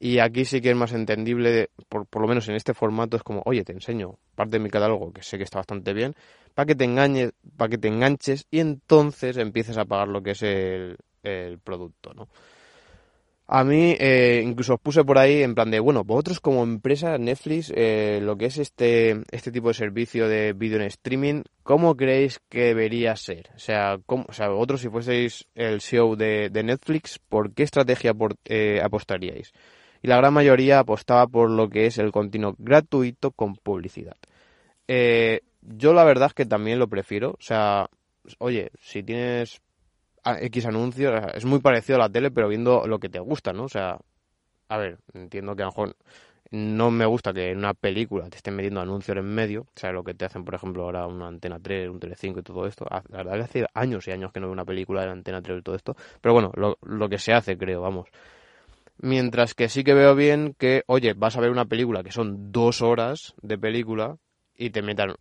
y 0.00 0.18
aquí 0.18 0.44
sí 0.44 0.60
que 0.60 0.70
es 0.70 0.76
más 0.76 0.92
entendible, 0.92 1.70
por, 1.88 2.06
por 2.06 2.22
lo 2.22 2.28
menos 2.28 2.48
en 2.48 2.54
este 2.54 2.74
formato, 2.74 3.16
es 3.16 3.22
como, 3.22 3.42
oye, 3.44 3.64
te 3.64 3.72
enseño 3.72 4.18
parte 4.34 4.58
de 4.58 4.64
mi 4.64 4.70
catálogo 4.70 5.12
que 5.12 5.22
sé 5.22 5.38
que 5.38 5.44
está 5.44 5.58
bastante 5.58 5.92
bien, 5.92 6.14
para 6.54 6.66
que 6.66 6.74
te 6.74 6.84
engañes, 6.84 7.32
para 7.56 7.68
que 7.68 7.78
te 7.78 7.88
enganches 7.88 8.46
y 8.50 8.60
entonces 8.60 9.36
empieces 9.36 9.78
a 9.78 9.84
pagar 9.84 10.08
lo 10.08 10.22
que 10.22 10.32
es 10.32 10.42
el, 10.42 10.96
el 11.22 11.58
producto, 11.58 12.14
¿no? 12.14 12.28
A 13.50 13.64
mí, 13.64 13.96
eh, 13.98 14.42
incluso 14.44 14.74
os 14.74 14.80
puse 14.80 15.04
por 15.04 15.16
ahí 15.16 15.42
en 15.42 15.54
plan 15.54 15.70
de, 15.70 15.80
bueno, 15.80 16.04
vosotros 16.04 16.38
como 16.38 16.62
empresa, 16.62 17.16
Netflix, 17.16 17.72
eh, 17.74 18.20
lo 18.22 18.36
que 18.36 18.44
es 18.44 18.58
este, 18.58 19.22
este 19.30 19.50
tipo 19.50 19.68
de 19.68 19.74
servicio 19.74 20.28
de 20.28 20.52
vídeo 20.52 20.76
en 20.76 20.82
streaming, 20.82 21.44
¿cómo 21.62 21.96
creéis 21.96 22.40
que 22.50 22.64
debería 22.64 23.16
ser? 23.16 23.48
O 23.56 23.58
sea, 23.58 23.98
¿cómo, 24.04 24.26
o 24.28 24.34
sea 24.34 24.48
vosotros 24.50 24.82
si 24.82 24.90
fueseis 24.90 25.46
el 25.54 25.80
CEO 25.80 26.14
de, 26.14 26.50
Netflix, 26.62 27.18
¿por 27.18 27.54
qué 27.54 27.62
estrategia 27.62 28.12
eh, 28.44 28.82
apostaríais? 28.82 29.54
Y 30.02 30.08
la 30.08 30.16
gran 30.16 30.32
mayoría 30.32 30.80
apostaba 30.80 31.26
por 31.26 31.50
lo 31.50 31.68
que 31.68 31.86
es 31.86 31.98
el 31.98 32.12
continuo 32.12 32.54
gratuito 32.58 33.30
con 33.32 33.56
publicidad. 33.56 34.16
yo 35.62 35.92
la 35.92 36.04
verdad 36.04 36.28
es 36.28 36.34
que 36.34 36.46
también 36.46 36.78
lo 36.78 36.88
prefiero. 36.88 37.30
O 37.30 37.42
sea, 37.42 37.88
oye, 38.38 38.70
si 38.80 39.02
tienes 39.02 39.60
X 40.24 40.66
anuncios, 40.66 41.14
es 41.34 41.44
muy 41.44 41.60
parecido 41.60 41.96
a 41.96 42.00
la 42.00 42.10
tele, 42.10 42.30
pero 42.30 42.48
viendo 42.48 42.86
lo 42.86 42.98
que 42.98 43.08
te 43.08 43.18
gusta, 43.18 43.52
¿no? 43.52 43.64
O 43.64 43.68
sea, 43.68 43.98
a 44.68 44.78
ver, 44.78 44.98
entiendo 45.14 45.56
que 45.56 45.62
a 45.62 45.66
lo 45.66 45.72
mejor 45.72 45.96
no 46.50 46.90
me 46.90 47.04
gusta 47.06 47.32
que 47.32 47.50
en 47.50 47.58
una 47.58 47.74
película 47.74 48.28
te 48.30 48.36
estén 48.36 48.56
metiendo 48.56 48.80
anuncios 48.80 49.16
en 49.16 49.26
medio, 49.26 49.62
o 49.62 49.78
sea, 49.78 49.92
lo 49.92 50.02
que 50.02 50.14
te 50.14 50.24
hacen, 50.24 50.44
por 50.44 50.54
ejemplo, 50.54 50.84
ahora 50.84 51.06
una 51.06 51.26
Antena 51.26 51.58
3, 51.60 51.90
un 51.90 52.00
5 52.00 52.40
y 52.40 52.42
todo 52.42 52.66
esto. 52.66 52.86
Ah, 52.90 53.02
la 53.10 53.18
verdad 53.18 53.34
que 53.34 53.42
hace 53.42 53.66
años 53.74 54.06
y 54.08 54.12
años 54.12 54.32
que 54.32 54.40
no 54.40 54.46
veo 54.46 54.52
una 54.52 54.64
película 54.64 55.04
de 55.04 55.10
Antena 55.10 55.42
3 55.42 55.58
y 55.58 55.62
todo 55.62 55.76
esto, 55.76 55.96
pero 56.20 56.34
bueno, 56.34 56.52
lo, 56.56 56.78
lo 56.82 57.08
que 57.08 57.18
se 57.18 57.32
hace, 57.32 57.56
creo, 57.58 57.82
vamos. 57.82 58.08
Mientras 59.00 59.54
que 59.54 59.68
sí 59.68 59.84
que 59.84 59.94
veo 59.94 60.14
bien 60.14 60.54
que, 60.58 60.82
oye, 60.86 61.14
vas 61.14 61.36
a 61.36 61.40
ver 61.40 61.50
una 61.50 61.66
película 61.66 62.02
que 62.02 62.12
son 62.12 62.50
dos 62.52 62.82
horas 62.82 63.34
de 63.42 63.56
película 63.56 64.16
y 64.56 64.70
te 64.70 64.82
metan 64.82 65.14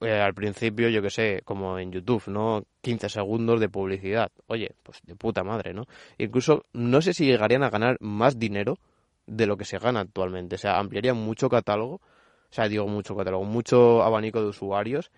eh, 0.00 0.18
al 0.20 0.32
principio, 0.32 0.88
yo 0.88 1.02
que 1.02 1.10
sé, 1.10 1.42
como 1.44 1.78
en 1.78 1.92
YouTube, 1.92 2.28
¿no? 2.28 2.64
15 2.80 3.10
segundos 3.10 3.60
de 3.60 3.68
publicidad. 3.68 4.30
Oye, 4.46 4.74
pues 4.82 5.00
de 5.04 5.14
puta 5.16 5.44
madre, 5.44 5.74
¿no? 5.74 5.84
Incluso 6.16 6.64
no 6.72 7.02
sé 7.02 7.12
si 7.12 7.26
llegarían 7.26 7.62
a 7.62 7.70
ganar 7.70 7.98
más 8.00 8.38
dinero 8.38 8.78
de 9.26 9.46
lo 9.46 9.58
que 9.58 9.66
se 9.66 9.78
gana 9.78 10.00
actualmente. 10.00 10.54
O 10.56 10.58
sea, 10.58 10.78
ampliarían 10.78 11.16
mucho 11.18 11.50
catálogo, 11.50 11.96
o 11.96 12.52
sea, 12.52 12.68
digo 12.68 12.86
mucho 12.86 13.14
catálogo, 13.14 13.44
mucho 13.44 14.02
abanico 14.02 14.40
de 14.40 14.48
usuarios 14.48 15.10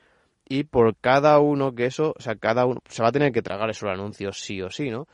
y 0.49 0.65
por 0.65 0.97
cada 0.97 1.39
uno 1.39 1.75
que 1.75 1.87
eso, 1.87 2.15
o 2.19 2.21
sea, 2.21 2.37
cada 2.37 2.67
uno 2.67 2.81
se 2.89 3.03
va 3.03 3.09
a 3.09 3.13
tener 3.13 3.33
que 3.33 3.43
tragar 3.43 3.71
esos 3.71 3.89
anuncios 3.89 4.41
sí 4.41 4.61
o 4.63 4.71
sí, 4.71 4.91
¿no? 4.91 5.07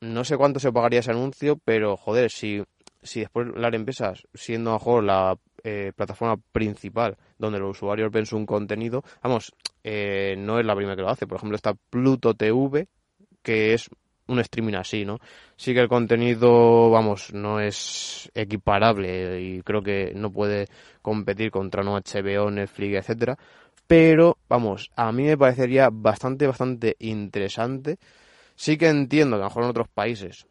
No 0.00 0.24
sé 0.24 0.36
cuánto 0.36 0.60
se 0.60 0.72
pagaría 0.72 1.00
ese 1.00 1.10
anuncio, 1.10 1.58
pero 1.64 1.96
joder, 1.96 2.30
si, 2.30 2.62
si 3.02 3.20
después 3.20 3.48
las 3.56 3.72
empresas, 3.74 4.22
siendo 4.34 4.72
mejor 4.72 5.04
la 5.04 5.36
eh, 5.64 5.92
plataforma 5.94 6.40
principal 6.52 7.16
donde 7.36 7.58
los 7.58 7.76
usuarios 7.76 8.12
ven 8.12 8.26
su 8.26 8.44
contenido, 8.46 9.02
vamos, 9.22 9.52
eh, 9.82 10.36
no 10.38 10.60
es 10.60 10.66
la 10.66 10.76
primera 10.76 10.96
que 10.96 11.02
lo 11.02 11.10
hace. 11.10 11.26
Por 11.26 11.38
ejemplo, 11.38 11.56
está 11.56 11.74
Pluto 11.74 12.34
TV, 12.34 12.86
que 13.42 13.74
es 13.74 13.90
un 14.28 14.38
streaming 14.40 14.74
así, 14.74 15.04
¿no? 15.04 15.18
Sí 15.56 15.74
que 15.74 15.80
el 15.80 15.88
contenido, 15.88 16.90
vamos, 16.90 17.32
no 17.32 17.60
es 17.60 18.30
equiparable 18.34 19.40
y 19.40 19.62
creo 19.62 19.82
que 19.82 20.12
no 20.14 20.30
puede 20.30 20.66
competir 21.02 21.50
contra 21.50 21.82
no 21.82 21.96
HBO, 21.96 22.50
Netflix, 22.50 22.98
etcétera, 22.98 23.38
pero 23.86 24.36
vamos, 24.48 24.90
a 24.96 25.10
mí 25.12 25.24
me 25.24 25.38
parecería 25.38 25.88
bastante, 25.90 26.46
bastante 26.46 26.94
interesante. 27.00 27.98
Sí 28.58 28.76
que 28.76 28.88
entiendo 28.88 29.36
que 29.36 29.42
a 29.42 29.44
lo 29.44 29.50
mejor 29.50 29.62
en 29.62 29.70
otros 29.70 29.88
países 29.88 30.48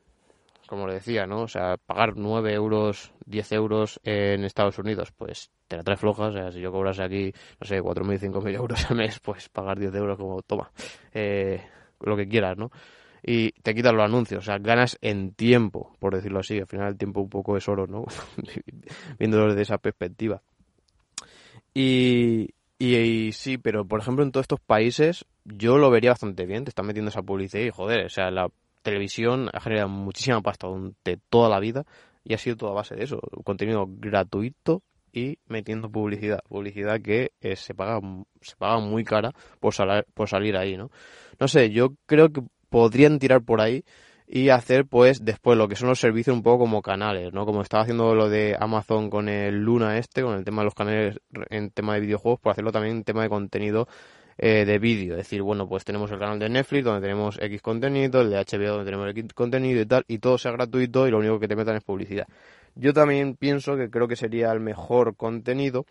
como 0.67 0.85
le 0.85 0.95
decía, 0.95 1.25
¿no? 1.25 1.43
O 1.43 1.47
sea, 1.47 1.77
pagar 1.77 2.17
9 2.17 2.53
euros, 2.53 3.13
10 3.25 3.51
euros 3.53 3.99
en 4.03 4.43
Estados 4.43 4.77
Unidos, 4.77 5.11
pues 5.17 5.49
te 5.67 5.77
la 5.77 5.83
trae 5.83 5.97
floja. 5.97 6.27
O 6.27 6.31
sea, 6.31 6.51
si 6.51 6.59
yo 6.59 6.71
cobras 6.71 6.99
aquí, 6.99 7.31
no 7.59 7.65
sé, 7.65 7.81
4.000, 7.81 8.19
5.000 8.19 8.55
euros 8.55 8.91
al 8.91 8.97
mes, 8.97 9.19
pues 9.21 9.49
pagar 9.49 9.79
10 9.79 9.95
euros 9.95 10.17
como, 10.17 10.41
toma, 10.41 10.69
eh, 11.13 11.63
lo 12.01 12.15
que 12.15 12.27
quieras, 12.27 12.57
¿no? 12.57 12.69
Y 13.23 13.51
te 13.61 13.73
quitas 13.73 13.93
los 13.93 14.03
anuncios, 14.03 14.39
o 14.39 14.45
sea, 14.45 14.57
ganas 14.59 14.97
en 15.01 15.31
tiempo, 15.31 15.95
por 15.99 16.13
decirlo 16.13 16.39
así. 16.39 16.59
Al 16.59 16.67
final 16.67 16.89
el 16.89 16.97
tiempo 16.97 17.21
un 17.21 17.29
poco 17.29 17.57
es 17.57 17.67
oro, 17.67 17.87
¿no? 17.87 18.05
Viéndolo 19.17 19.47
desde 19.47 19.61
esa 19.61 19.77
perspectiva. 19.77 20.41
Y, 21.73 22.49
y, 22.79 23.31
sí, 23.31 23.57
pero 23.57 23.85
por 23.85 24.01
ejemplo 24.01 24.23
en 24.23 24.31
todos 24.31 24.43
estos 24.43 24.59
países 24.59 25.25
yo 25.45 25.77
lo 25.77 25.89
vería 25.89 26.11
bastante 26.11 26.45
bien. 26.45 26.63
Te 26.63 26.69
están 26.69 26.85
metiendo 26.85 27.09
esa 27.09 27.23
publicidad 27.23 27.63
y 27.63 27.71
joder, 27.71 28.05
o 28.05 28.09
sea, 28.09 28.29
la 28.31 28.49
televisión 28.81 29.49
ha 29.53 29.59
generado 29.59 29.89
muchísima 29.89 30.41
pasta 30.41 30.67
durante 30.67 31.17
toda 31.29 31.49
la 31.49 31.59
vida 31.59 31.85
y 32.23 32.33
ha 32.33 32.37
sido 32.37 32.57
toda 32.57 32.73
base 32.73 32.95
de 32.95 33.03
eso, 33.05 33.19
contenido 33.43 33.85
gratuito 33.87 34.83
y 35.13 35.39
metiendo 35.47 35.89
publicidad, 35.89 36.41
publicidad 36.47 37.01
que 37.01 37.31
eh, 37.41 37.55
se 37.55 37.73
paga 37.73 37.99
se 38.41 38.55
paga 38.57 38.79
muy 38.79 39.03
cara 39.03 39.33
por, 39.59 39.73
por 40.13 40.29
salir 40.29 40.57
ahí, 40.57 40.77
¿no? 40.77 40.91
No 41.39 41.47
sé, 41.47 41.71
yo 41.71 41.93
creo 42.05 42.29
que 42.29 42.43
podrían 42.69 43.17
tirar 43.17 43.41
por 43.41 43.61
ahí 43.61 43.83
y 44.27 44.49
hacer 44.49 44.85
pues 44.85 45.23
después 45.23 45.57
lo 45.57 45.69
que 45.69 45.77
son 45.77 45.87
los 45.87 45.99
servicios 45.99 46.35
un 46.35 46.43
poco 46.43 46.59
como 46.59 46.81
canales, 46.81 47.31
¿no? 47.31 47.45
Como 47.45 47.61
estaba 47.61 47.83
haciendo 47.83 48.13
lo 48.13 48.29
de 48.29 48.57
Amazon 48.59 49.09
con 49.09 49.29
el 49.29 49.55
Luna 49.63 49.97
este, 49.97 50.21
con 50.21 50.35
el 50.35 50.43
tema 50.43 50.61
de 50.61 50.65
los 50.65 50.75
canales 50.75 51.19
en 51.49 51.71
tema 51.71 51.93
de 51.93 52.01
videojuegos, 52.01 52.41
por 52.41 52.51
hacerlo 52.51 52.73
también 52.73 52.97
en 52.97 53.03
tema 53.05 53.23
de 53.23 53.29
contenido 53.29 53.87
eh, 54.37 54.65
de 54.65 54.79
vídeo. 54.79 55.13
Es 55.13 55.19
decir, 55.19 55.41
bueno, 55.41 55.67
pues 55.69 55.85
tenemos 55.85 56.11
el 56.11 56.19
canal 56.19 56.39
de 56.39 56.49
Netflix 56.49 56.83
donde 56.83 57.01
tenemos 57.01 57.39
X 57.41 57.61
contenido, 57.61 58.21
el 58.21 58.29
de 58.29 58.35
HBO 58.35 58.69
donde 58.69 58.85
tenemos 58.85 59.09
X 59.09 59.33
contenido 59.33 59.81
y 59.81 59.85
tal, 59.85 60.03
y 60.09 60.19
todo 60.19 60.37
sea 60.37 60.51
gratuito 60.51 61.07
y 61.07 61.11
lo 61.11 61.19
único 61.19 61.39
que 61.39 61.47
te 61.47 61.55
metan 61.55 61.77
es 61.77 61.83
publicidad. 61.83 62.27
Yo 62.75 62.93
también 62.93 63.35
pienso 63.35 63.77
que 63.77 63.89
creo 63.89 64.09
que 64.09 64.17
sería 64.17 64.51
el 64.51 64.59
mejor 64.59 65.15
contenido. 65.15 65.85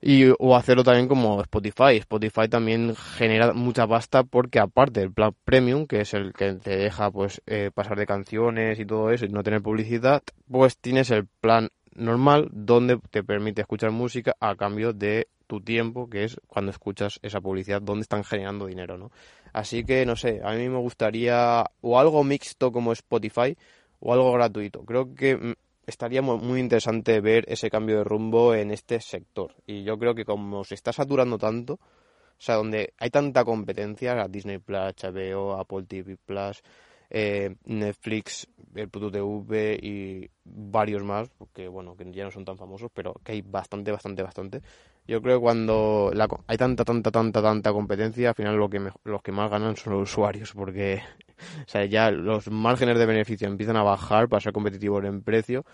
Y, 0.00 0.26
o 0.38 0.54
hacerlo 0.54 0.84
también 0.84 1.08
como 1.08 1.40
Spotify. 1.42 1.96
Spotify 1.96 2.48
también 2.48 2.94
genera 2.94 3.52
mucha 3.52 3.86
pasta 3.86 4.22
porque 4.22 4.60
aparte 4.60 5.00
del 5.00 5.12
plan 5.12 5.34
premium, 5.44 5.86
que 5.86 6.00
es 6.00 6.14
el 6.14 6.32
que 6.32 6.52
te 6.54 6.76
deja 6.76 7.10
pues 7.10 7.42
eh, 7.46 7.70
pasar 7.74 7.98
de 7.98 8.06
canciones 8.06 8.78
y 8.78 8.86
todo 8.86 9.10
eso 9.10 9.24
y 9.24 9.28
no 9.28 9.42
tener 9.42 9.60
publicidad, 9.60 10.22
pues 10.48 10.78
tienes 10.78 11.10
el 11.10 11.26
plan 11.26 11.70
normal 11.94 12.48
donde 12.52 12.98
te 13.10 13.24
permite 13.24 13.62
escuchar 13.62 13.90
música 13.90 14.36
a 14.38 14.54
cambio 14.54 14.92
de 14.92 15.26
tu 15.48 15.60
tiempo, 15.60 16.08
que 16.08 16.24
es 16.24 16.36
cuando 16.46 16.70
escuchas 16.70 17.18
esa 17.22 17.40
publicidad, 17.40 17.82
donde 17.82 18.02
están 18.02 18.22
generando 18.22 18.66
dinero, 18.66 18.98
¿no? 18.98 19.10
Así 19.52 19.82
que, 19.82 20.06
no 20.06 20.14
sé, 20.14 20.40
a 20.44 20.52
mí 20.52 20.68
me 20.68 20.78
gustaría 20.78 21.64
o 21.80 21.98
algo 21.98 22.22
mixto 22.22 22.70
como 22.70 22.92
Spotify 22.92 23.56
o 23.98 24.12
algo 24.12 24.30
gratuito. 24.32 24.84
Creo 24.84 25.14
que 25.14 25.36
mm, 25.36 25.54
estaría 25.88 26.20
muy 26.20 26.60
interesante 26.60 27.20
ver 27.20 27.44
ese 27.48 27.70
cambio 27.70 27.98
de 27.98 28.04
rumbo 28.04 28.54
en 28.54 28.70
este 28.70 29.00
sector. 29.00 29.54
Y 29.66 29.84
yo 29.84 29.98
creo 29.98 30.14
que 30.14 30.26
como 30.26 30.62
se 30.62 30.74
está 30.74 30.92
saturando 30.92 31.38
tanto, 31.38 31.74
o 31.74 32.40
sea, 32.40 32.56
donde 32.56 32.92
hay 32.98 33.10
tanta 33.10 33.44
competencia, 33.44 34.28
Disney 34.28 34.58
Plus, 34.58 34.94
HBO, 35.02 35.58
Apple 35.58 35.84
TV 35.88 36.16
Plus, 36.18 36.62
eh, 37.08 37.56
Netflix, 37.64 38.46
el 38.74 38.90
Pluto 38.90 39.10
TV 39.10 39.78
y 39.82 40.30
varios 40.44 41.02
más, 41.02 41.30
porque 41.30 41.68
bueno, 41.68 41.96
que 41.96 42.10
ya 42.12 42.24
no 42.24 42.30
son 42.30 42.44
tan 42.44 42.58
famosos, 42.58 42.90
pero 42.92 43.14
que 43.24 43.32
hay 43.32 43.42
bastante, 43.42 43.90
bastante, 43.90 44.22
bastante. 44.22 44.62
Yo 45.08 45.22
creo 45.22 45.38
que 45.38 45.42
cuando 45.42 46.12
hay 46.46 46.58
tanta, 46.58 46.84
tanta, 46.84 47.10
tanta, 47.10 47.40
tanta 47.40 47.72
competencia, 47.72 48.28
al 48.28 48.34
final 48.34 48.56
lo 48.56 48.68
que 48.68 48.78
los 49.04 49.22
que 49.22 49.32
más 49.32 49.50
ganan 49.50 49.74
son 49.74 49.94
los 49.94 50.02
usuarios, 50.02 50.52
porque 50.52 51.02
o 51.66 51.68
sea, 51.68 51.86
ya 51.86 52.10
los 52.10 52.50
márgenes 52.50 52.98
de 52.98 53.06
beneficio 53.06 53.48
empiezan 53.48 53.76
a 53.76 53.82
bajar 53.82 54.28
para 54.28 54.40
ser 54.40 54.52
competitivos 54.52 55.02
en 55.06 55.22
precio 55.22 55.64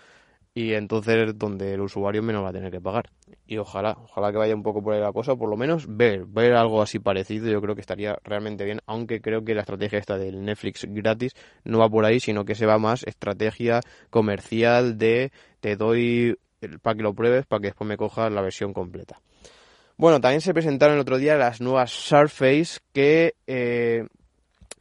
y 0.53 0.71
entonces 0.71 1.37
donde 1.37 1.73
el 1.73 1.81
usuario 1.81 2.23
menos 2.23 2.45
va 2.45 2.49
a 2.49 2.53
tener 2.53 2.71
que 2.71 2.79
pagar. 2.79 3.09
Y 3.45 3.57
ojalá, 3.57 3.97
ojalá 4.01 4.31
que 4.31 4.37
vaya 4.37 4.55
un 4.55 4.63
poco 4.63 4.81
por 4.81 4.93
ahí 4.93 5.01
la 5.01 5.11
cosa, 5.11 5.35
por 5.35 5.49
lo 5.49 5.57
menos 5.57 5.85
ver, 5.89 6.25
ver 6.25 6.53
algo 6.53 6.81
así 6.81 6.99
parecido, 6.99 7.49
yo 7.49 7.61
creo 7.61 7.75
que 7.75 7.81
estaría 7.81 8.17
realmente 8.23 8.63
bien, 8.63 8.79
aunque 8.85 9.19
creo 9.19 9.43
que 9.43 9.53
la 9.53 9.61
estrategia 9.61 9.99
esta 9.99 10.17
del 10.17 10.45
Netflix 10.45 10.85
gratis 10.89 11.33
no 11.65 11.79
va 11.79 11.89
por 11.89 12.05
ahí, 12.05 12.21
sino 12.21 12.45
que 12.45 12.55
se 12.55 12.65
va 12.65 12.79
más 12.79 13.03
estrategia 13.03 13.81
comercial 14.09 14.97
de 14.97 15.33
te 15.59 15.75
doy 15.75 16.37
para 16.81 16.95
que 16.95 17.03
lo 17.03 17.13
pruebes, 17.13 17.45
para 17.45 17.61
que 17.61 17.67
después 17.67 17.87
me 17.87 17.97
cojas 17.97 18.31
la 18.31 18.41
versión 18.41 18.73
completa. 18.73 19.19
Bueno, 19.97 20.19
también 20.19 20.41
se 20.41 20.53
presentaron 20.53 20.95
el 20.95 21.01
otro 21.01 21.17
día 21.17 21.37
las 21.37 21.61
nuevas 21.61 21.91
Surface 21.91 22.79
que 22.91 23.35
eh, 23.47 24.05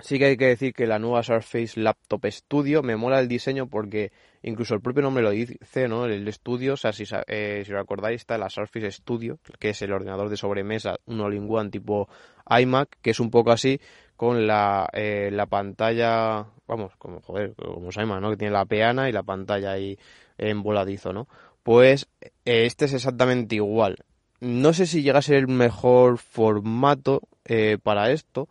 sí 0.01 0.19
que 0.19 0.27
hay 0.27 0.37
que 0.37 0.47
decir 0.47 0.75
que 0.75 0.87
la 0.87 0.99
nueva 0.99 1.23
Surface 1.23 1.81
Laptop 1.81 2.27
Studio 2.27 2.83
me 2.83 2.97
mola 2.97 3.21
el 3.21 3.29
diseño 3.29 3.69
porque 3.69 4.13
incluso 4.43 4.75
el 4.75 4.81
propio 4.81 5.03
nombre 5.03 5.23
lo 5.23 5.31
dice, 5.31 5.89
¿no? 5.89 6.07
El 6.07 6.27
estudio, 6.27 6.75
o 6.75 6.77
sea, 6.77 6.93
si, 6.93 7.05
eh, 7.29 7.63
si 7.65 7.73
lo 7.73 7.81
acordáis, 7.81 8.23
está 8.23 8.37
la 8.39 8.51
Surface 8.51 8.91
Studio, 8.91 9.39
que 9.59 9.71
es 9.71 9.83
el 9.83 9.93
ordenador 9.93 10.29
de 10.29 10.37
sobremesa, 10.37 10.97
un 11.07 11.21
all-in-one 11.21 11.71
tipo 11.71 12.09
iMac, 12.49 12.99
que 13.01 13.11
es 13.11 13.21
un 13.21 13.31
poco 13.31 13.53
así, 13.53 13.81
con 14.17 14.47
la, 14.47 14.89
eh, 14.93 15.31
la 15.33 15.47
pantalla, 15.47 16.47
vamos, 16.67 16.97
como, 16.99 17.21
joder, 17.21 17.55
como 17.55 17.89
es 17.89 17.97
iMac, 17.97 18.21
¿no? 18.21 18.31
Que 18.31 18.37
tiene 18.37 18.53
la 18.53 18.67
peana 18.67 19.09
y 19.09 19.13
la 19.13 19.23
pantalla 19.23 19.73
ahí 19.73 19.97
en 20.39 20.63
voladizo, 20.63 21.13
¿no? 21.13 21.29
Pues 21.65 22.07
eh, 22.21 22.31
este 22.45 22.85
es 22.85 22.93
exactamente 22.93 23.57
igual. 23.57 23.97
No 24.41 24.73
sé 24.73 24.87
si 24.87 25.03
llega 25.03 25.19
a 25.19 25.23
ser 25.23 25.37
el 25.37 25.49
mejor 25.49 26.19
formato 26.19 27.23
eh, 27.47 27.79
para 27.83 28.11
esto, 28.11 28.49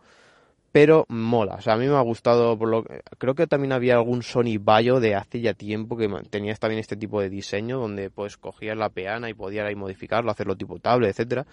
pero 0.72 1.06
mola. 1.08 1.54
O 1.54 1.60
sea, 1.60 1.74
a 1.74 1.76
mí 1.76 1.86
me 1.86 1.94
ha 1.94 2.00
gustado, 2.00 2.58
por 2.58 2.68
lo 2.68 2.84
creo 3.18 3.36
que 3.36 3.46
también 3.46 3.72
había 3.72 3.94
algún 3.94 4.24
Sony 4.24 4.58
Bayo 4.60 4.98
de 4.98 5.14
hace 5.14 5.40
ya 5.40 5.54
tiempo 5.54 5.96
que 5.96 6.08
tenía 6.28 6.52
también 6.56 6.80
este 6.80 6.96
tipo 6.96 7.20
de 7.20 7.30
diseño 7.30 7.78
donde 7.78 8.10
pues 8.10 8.36
cogías 8.36 8.76
la 8.76 8.88
peana 8.88 9.30
y 9.30 9.34
podías 9.34 9.68
ahí 9.68 9.76
modificarlo, 9.76 10.32
hacerlo 10.32 10.56
tipo 10.56 10.80
tablet, 10.80 11.10
etcétera. 11.10 11.46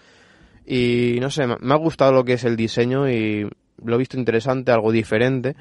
Y 0.66 1.18
no 1.20 1.30
sé, 1.30 1.46
me 1.46 1.74
ha 1.74 1.76
gustado 1.76 2.12
lo 2.12 2.24
que 2.24 2.32
es 2.32 2.44
el 2.44 2.56
diseño 2.56 3.08
y 3.08 3.48
lo 3.84 3.94
he 3.94 3.98
visto 3.98 4.18
interesante, 4.18 4.72
algo 4.72 4.90
diferente. 4.90 5.54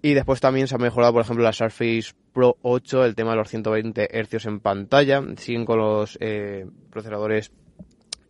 Y 0.00 0.14
después 0.14 0.40
también 0.40 0.68
se 0.68 0.76
ha 0.76 0.78
mejorado, 0.78 1.12
por 1.12 1.22
ejemplo, 1.22 1.44
la 1.44 1.52
Surface 1.52 2.12
Pro 2.32 2.56
8, 2.62 3.04
el 3.04 3.14
tema 3.16 3.30
de 3.30 3.36
los 3.38 3.48
120 3.48 4.08
Hz 4.22 4.46
en 4.46 4.60
pantalla. 4.60 5.22
Siguen 5.36 5.64
con 5.64 5.78
los 5.78 6.16
eh, 6.20 6.66
procesadores 6.90 7.50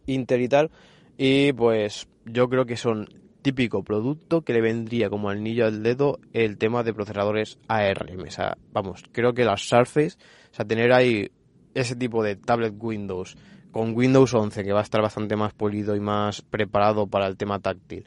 Intel 0.06 0.42
y 0.42 0.48
tal. 0.48 0.70
Y 1.18 1.52
pues 1.52 2.08
yo 2.24 2.48
creo 2.48 2.64
que 2.64 2.76
son 2.76 3.08
típico 3.42 3.82
producto 3.82 4.42
que 4.42 4.52
le 4.52 4.60
vendría 4.60 5.10
como 5.10 5.28
anillo 5.28 5.66
al 5.66 5.82
dedo 5.82 6.20
el 6.32 6.56
tema 6.56 6.82
de 6.82 6.94
procesadores 6.94 7.58
ARM. 7.68 8.22
O 8.26 8.30
sea, 8.30 8.56
vamos, 8.72 9.04
creo 9.12 9.34
que 9.34 9.44
las 9.44 9.68
Surface, 9.68 10.16
o 10.50 10.54
sea, 10.54 10.64
tener 10.64 10.92
ahí 10.92 11.30
ese 11.74 11.96
tipo 11.96 12.22
de 12.22 12.36
tablet 12.36 12.74
Windows 12.78 13.36
con 13.70 13.94
Windows 13.94 14.32
11 14.32 14.64
que 14.64 14.72
va 14.72 14.80
a 14.80 14.82
estar 14.82 15.02
bastante 15.02 15.36
más 15.36 15.52
polido 15.52 15.94
y 15.94 16.00
más 16.00 16.40
preparado 16.40 17.06
para 17.06 17.26
el 17.26 17.36
tema 17.36 17.60
táctil 17.60 18.06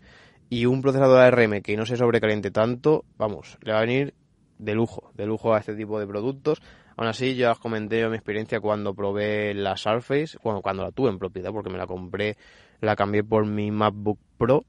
y 0.51 0.65
un 0.65 0.81
procesador 0.81 1.21
ARM 1.21 1.61
que 1.61 1.77
no 1.77 1.85
se 1.85 1.95
sobrecaliente 1.95 2.51
tanto, 2.51 3.05
vamos, 3.17 3.57
le 3.61 3.71
va 3.71 3.77
a 3.77 3.81
venir 3.81 4.13
de 4.59 4.75
lujo, 4.75 5.09
de 5.15 5.25
lujo 5.25 5.53
a 5.53 5.59
este 5.59 5.75
tipo 5.75 5.97
de 5.97 6.05
productos. 6.05 6.61
Aún 6.97 7.07
así, 7.07 7.35
ya 7.35 7.53
os 7.53 7.59
comenté 7.59 8.05
mi 8.09 8.17
experiencia 8.17 8.59
cuando 8.59 8.93
probé 8.93 9.53
la 9.53 9.77
Surface, 9.77 10.37
bueno, 10.43 10.61
cuando 10.61 10.83
la 10.83 10.91
tuve 10.91 11.09
en 11.09 11.19
propiedad, 11.19 11.53
porque 11.53 11.69
me 11.69 11.77
la 11.77 11.87
compré, 11.87 12.35
la 12.81 12.97
cambié 12.97 13.23
por 13.23 13.45
mi 13.45 13.71
MacBook 13.71 14.19
Pro, 14.37 14.65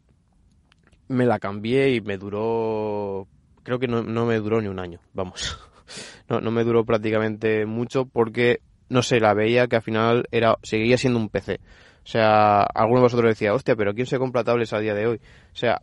me 1.08 1.26
la 1.26 1.40
cambié 1.40 1.96
y 1.96 2.00
me 2.00 2.16
duró, 2.16 3.26
creo 3.64 3.80
que 3.80 3.88
no, 3.88 4.04
me 4.04 4.36
duró 4.36 4.60
ni 4.60 4.68
un 4.68 4.78
año, 4.78 5.00
vamos, 5.14 5.58
no, 6.28 6.40
no 6.40 6.52
me 6.52 6.62
duró 6.62 6.84
prácticamente 6.84 7.66
mucho 7.66 8.06
porque, 8.06 8.60
no 8.88 9.02
sé, 9.02 9.18
la 9.18 9.34
veía 9.34 9.66
que 9.66 9.74
al 9.74 9.82
final 9.82 10.28
era, 10.30 10.58
seguía 10.62 10.96
siendo 10.96 11.18
un 11.18 11.28
PC. 11.28 11.58
O 12.04 12.06
sea, 12.06 12.62
alguno 12.62 13.00
de 13.00 13.04
vosotros 13.04 13.30
decía, 13.30 13.54
hostia, 13.54 13.76
pero 13.76 13.94
¿quién 13.94 14.06
se 14.06 14.18
compra 14.18 14.44
tablets 14.44 14.72
a 14.72 14.80
día 14.80 14.94
de 14.94 15.06
hoy? 15.06 15.16
O 15.52 15.56
sea, 15.56 15.82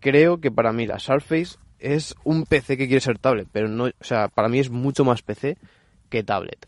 creo 0.00 0.40
que 0.40 0.50
para 0.50 0.72
mí 0.72 0.86
la 0.86 0.98
Surface 0.98 1.58
es 1.78 2.14
un 2.24 2.44
PC 2.44 2.76
que 2.76 2.86
quiere 2.86 3.00
ser 3.00 3.18
tablet, 3.18 3.48
pero 3.52 3.68
no, 3.68 3.84
o 3.84 4.04
sea, 4.04 4.28
para 4.28 4.48
mí 4.48 4.58
es 4.58 4.70
mucho 4.70 5.04
más 5.04 5.22
PC 5.22 5.58
que 6.08 6.22
tablet. 6.22 6.66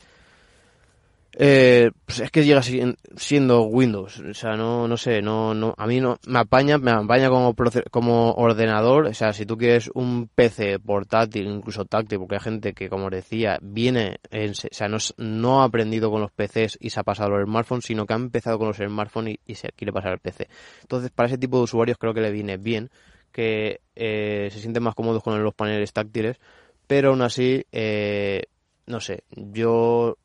Eh, 1.39 1.91
pues 2.07 2.20
es 2.20 2.30
que 2.30 2.47
llega 2.47 2.62
siendo 2.62 3.64
Windows, 3.64 4.20
o 4.20 4.32
sea, 4.32 4.57
no, 4.57 4.89
no 4.89 4.97
sé, 4.97 5.20
no, 5.20 5.53
no, 5.53 5.74
a 5.76 5.87
mí 5.87 6.01
no, 6.01 6.16
me 6.26 6.39
apaña, 6.39 6.78
me 6.78 6.93
apaña 6.93 7.28
como, 7.28 7.55
como 7.91 8.32
ordenador, 8.32 9.05
o 9.05 9.12
sea, 9.12 9.34
si 9.34 9.45
tú 9.45 9.59
quieres 9.59 9.91
un 9.93 10.28
PC 10.34 10.78
portátil, 10.78 11.47
incluso 11.47 11.84
táctil, 11.84 12.20
porque 12.20 12.37
hay 12.37 12.41
gente 12.41 12.72
que, 12.72 12.89
como 12.89 13.11
decía, 13.11 13.59
viene, 13.61 14.18
o 14.32 14.55
sea, 14.55 14.89
no, 14.89 14.97
no, 15.18 15.61
ha 15.61 15.66
aprendido 15.66 16.11
con 16.11 16.22
los 16.22 16.32
PCs 16.32 16.78
y 16.80 16.89
se 16.89 17.01
ha 17.01 17.03
pasado 17.03 17.28
los 17.32 17.45
smartphones, 17.47 17.84
sino 17.84 18.07
que 18.07 18.14
ha 18.14 18.16
empezado 18.16 18.57
con 18.57 18.68
los 18.68 18.78
smartphones 18.78 19.37
y, 19.45 19.57
se 19.57 19.68
quiere 19.76 19.93
pasar 19.93 20.12
al 20.12 20.20
PC. 20.20 20.49
Entonces, 20.80 21.11
para 21.11 21.28
ese 21.28 21.37
tipo 21.37 21.59
de 21.59 21.64
usuarios 21.64 21.99
creo 21.99 22.14
que 22.14 22.22
le 22.22 22.30
viene 22.30 22.57
bien, 22.57 22.89
que 23.30 23.82
eh, 23.95 24.49
se 24.51 24.59
sienten 24.59 24.82
más 24.82 24.95
cómodos 24.95 25.22
con 25.22 25.43
los 25.45 25.55
paneles 25.55 25.93
táctiles, 25.93 26.39
pero 26.87 27.11
aún 27.11 27.20
así, 27.20 27.66
eh, 27.72 28.45
no 28.87 29.01
sé, 29.01 29.24
yo 29.34 30.16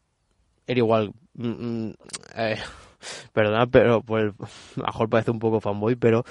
era 0.67 0.77
igual. 0.77 1.11
Mm, 1.33 1.47
mm, 1.47 1.93
eh, 2.35 2.57
perdona, 3.33 3.67
pero 3.67 4.01
pues, 4.01 4.33
mejor 4.75 5.09
parece 5.09 5.31
un 5.31 5.39
poco 5.39 5.59
fanboy, 5.59 5.95
pero 5.95 6.23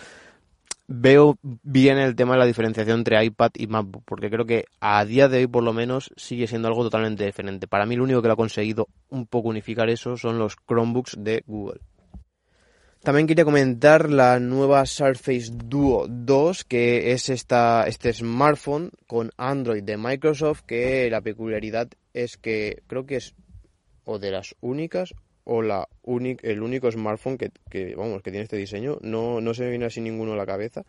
veo 0.92 1.38
bien 1.42 1.98
el 1.98 2.16
tema 2.16 2.32
de 2.32 2.40
la 2.40 2.46
diferenciación 2.46 2.98
entre 2.98 3.24
iPad 3.24 3.52
y 3.54 3.68
MacBook, 3.68 4.02
porque 4.04 4.28
creo 4.28 4.44
que 4.44 4.64
a 4.80 5.04
día 5.04 5.28
de 5.28 5.38
hoy 5.38 5.46
por 5.46 5.62
lo 5.62 5.72
menos 5.72 6.10
sigue 6.16 6.48
siendo 6.48 6.66
algo 6.66 6.82
totalmente 6.82 7.24
diferente. 7.24 7.68
Para 7.68 7.86
mí 7.86 7.94
lo 7.94 8.02
único 8.02 8.20
que 8.20 8.28
lo 8.28 8.34
ha 8.34 8.36
conseguido 8.36 8.88
un 9.08 9.26
poco 9.26 9.48
unificar 9.48 9.88
eso 9.88 10.16
son 10.16 10.38
los 10.38 10.56
Chromebooks 10.66 11.16
de 11.18 11.44
Google. 11.46 11.80
También 13.02 13.26
quería 13.26 13.46
comentar 13.46 14.10
la 14.10 14.38
nueva 14.40 14.84
Surface 14.84 15.50
Duo 15.54 16.06
2, 16.06 16.64
que 16.64 17.12
es 17.12 17.30
esta, 17.30 17.84
este 17.86 18.12
smartphone 18.12 18.90
con 19.06 19.30
Android 19.38 19.82
de 19.82 19.96
Microsoft, 19.96 20.62
que 20.66 21.08
la 21.08 21.22
peculiaridad 21.22 21.88
es 22.12 22.36
que 22.36 22.82
creo 22.88 23.06
que 23.06 23.16
es 23.16 23.34
o 24.04 24.18
de 24.18 24.30
las 24.30 24.54
únicas 24.60 25.14
o 25.44 25.62
la 25.62 25.88
el 26.42 26.62
único 26.62 26.90
smartphone 26.90 27.38
que, 27.38 27.94
vamos 27.96 28.22
que 28.22 28.30
tiene 28.30 28.44
este 28.44 28.56
diseño. 28.56 28.98
No, 29.00 29.40
no 29.40 29.54
se 29.54 29.64
me 29.64 29.70
viene 29.70 29.86
así 29.86 30.00
ninguno 30.00 30.34
a 30.34 30.36
la 30.36 30.46
cabeza 30.46 30.84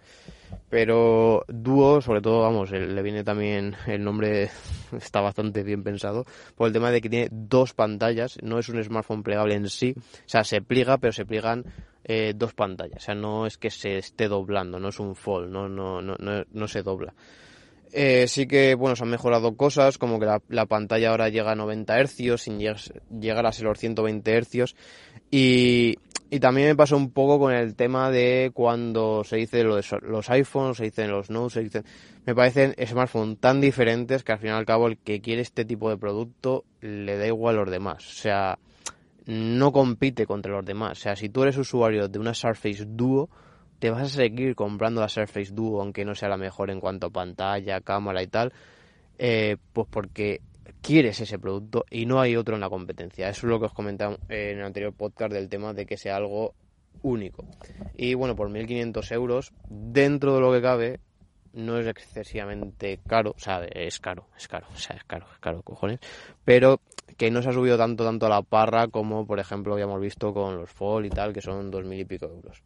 pero 0.69 1.45
Duo 1.47 2.01
sobre 2.01 2.21
todo 2.21 2.41
vamos 2.41 2.71
le 2.71 3.01
viene 3.01 3.23
también 3.23 3.75
el 3.87 4.03
nombre 4.03 4.49
está 4.97 5.21
bastante 5.21 5.63
bien 5.63 5.83
pensado 5.83 6.25
por 6.55 6.67
el 6.67 6.73
tema 6.73 6.91
de 6.91 7.01
que 7.01 7.09
tiene 7.09 7.29
dos 7.31 7.73
pantallas 7.73 8.37
no 8.41 8.59
es 8.59 8.69
un 8.69 8.83
smartphone 8.83 9.23
plegable 9.23 9.55
en 9.55 9.69
sí 9.69 9.95
o 9.97 10.29
sea 10.29 10.43
se 10.43 10.61
pliega 10.61 10.97
pero 10.97 11.13
se 11.13 11.25
pliegan 11.25 11.65
eh, 12.03 12.33
dos 12.35 12.53
pantallas 12.53 12.97
o 12.97 13.05
sea 13.05 13.15
no 13.15 13.45
es 13.45 13.57
que 13.57 13.69
se 13.69 13.97
esté 13.97 14.27
doblando 14.27 14.79
no 14.79 14.89
es 14.89 14.99
un 14.99 15.15
fold 15.15 15.51
no 15.51 15.69
no 15.69 16.01
no 16.01 16.15
no, 16.17 16.43
no 16.51 16.67
se 16.67 16.83
dobla 16.83 17.13
eh, 17.93 18.25
sí 18.27 18.47
que, 18.47 18.75
bueno, 18.75 18.95
se 18.95 19.03
han 19.03 19.09
mejorado 19.09 19.55
cosas, 19.55 19.97
como 19.97 20.19
que 20.19 20.27
la, 20.47 20.65
pantalla 20.65 21.09
ahora 21.09 21.29
llega 21.29 21.51
a 21.51 21.55
90 21.55 22.03
Hz 22.05 22.41
sin 22.41 22.59
llegar, 22.59 23.45
a 23.45 23.51
ser 23.51 23.65
los 23.65 23.79
120 23.79 24.41
Hz. 24.41 24.75
Y, 25.29 25.95
y, 26.29 26.39
también 26.39 26.67
me 26.67 26.75
pasó 26.75 26.97
un 26.97 27.11
poco 27.11 27.39
con 27.39 27.53
el 27.53 27.75
tema 27.75 28.11
de 28.11 28.51
cuando 28.53 29.23
se 29.23 29.37
dice 29.37 29.63
lo 29.63 29.75
de 29.75 29.83
los 30.01 30.29
iPhones, 30.29 30.77
se 30.77 30.85
dicen 30.85 31.11
los 31.11 31.29
Notes, 31.29 31.53
se 31.53 31.63
dicen... 31.63 31.85
Me 32.25 32.35
parecen 32.35 32.75
smartphones 32.85 33.39
tan 33.39 33.59
diferentes 33.59 34.23
que 34.23 34.31
al 34.31 34.37
fin 34.37 34.49
y 34.49 34.53
al 34.53 34.65
cabo 34.65 34.87
el 34.87 34.97
que 34.97 35.21
quiere 35.21 35.41
este 35.41 35.65
tipo 35.65 35.89
de 35.89 35.97
producto 35.97 36.65
le 36.79 37.17
da 37.17 37.25
igual 37.25 37.55
a 37.55 37.61
los 37.61 37.71
demás. 37.71 38.05
O 38.07 38.21
sea, 38.21 38.59
no 39.25 39.71
compite 39.71 40.27
contra 40.27 40.51
los 40.51 40.63
demás. 40.63 40.99
O 40.99 41.01
sea, 41.01 41.15
si 41.15 41.29
tú 41.29 41.41
eres 41.41 41.57
usuario 41.57 42.07
de 42.07 42.19
una 42.19 42.35
Surface 42.35 42.85
Duo 42.85 43.29
te 43.81 43.89
vas 43.89 44.03
a 44.03 44.09
seguir 44.09 44.53
comprando 44.53 45.01
la 45.01 45.09
Surface 45.09 45.51
Duo, 45.51 45.81
aunque 45.81 46.05
no 46.05 46.13
sea 46.13 46.29
la 46.29 46.37
mejor 46.37 46.69
en 46.69 46.79
cuanto 46.79 47.07
a 47.07 47.09
pantalla, 47.09 47.81
cámara 47.81 48.21
y 48.21 48.27
tal, 48.27 48.53
eh, 49.17 49.57
pues 49.73 49.87
porque 49.89 50.41
quieres 50.83 51.19
ese 51.19 51.39
producto 51.39 51.83
y 51.89 52.05
no 52.05 52.21
hay 52.21 52.35
otro 52.35 52.53
en 52.53 52.61
la 52.61 52.69
competencia. 52.69 53.27
Eso 53.27 53.47
es 53.47 53.49
lo 53.49 53.59
que 53.59 53.65
os 53.65 53.73
comentaba 53.73 54.19
en 54.29 54.59
el 54.59 54.63
anterior 54.63 54.93
podcast 54.93 55.33
del 55.33 55.49
tema 55.49 55.73
de 55.73 55.87
que 55.87 55.97
sea 55.97 56.17
algo 56.17 56.53
único. 57.01 57.43
Y 57.97 58.13
bueno, 58.13 58.35
por 58.35 58.51
1.500 58.51 59.11
euros, 59.13 59.51
dentro 59.67 60.35
de 60.35 60.41
lo 60.41 60.51
que 60.51 60.61
cabe, 60.61 60.99
no 61.53 61.79
es 61.79 61.87
excesivamente 61.87 62.99
caro, 63.07 63.33
o 63.35 63.39
sea, 63.39 63.65
es 63.65 63.99
caro, 63.99 64.27
es 64.37 64.47
caro, 64.47 64.67
o 64.71 64.77
sea, 64.77 64.95
es 64.95 65.03
caro, 65.05 65.25
es 65.33 65.39
caro, 65.39 65.63
cojones, 65.63 65.99
pero 66.45 66.81
que 67.17 67.31
no 67.31 67.41
se 67.41 67.49
ha 67.49 67.53
subido 67.53 67.79
tanto, 67.79 68.05
tanto 68.05 68.27
a 68.27 68.29
la 68.29 68.43
parra 68.43 68.89
como, 68.89 69.25
por 69.25 69.39
ejemplo, 69.39 69.73
habíamos 69.73 69.99
visto 69.99 70.35
con 70.35 70.55
los 70.55 70.69
Fall 70.69 71.07
y 71.07 71.09
tal, 71.09 71.33
que 71.33 71.41
son 71.41 71.71
2.000 71.71 71.99
y 71.99 72.05
pico 72.05 72.27
euros. 72.27 72.61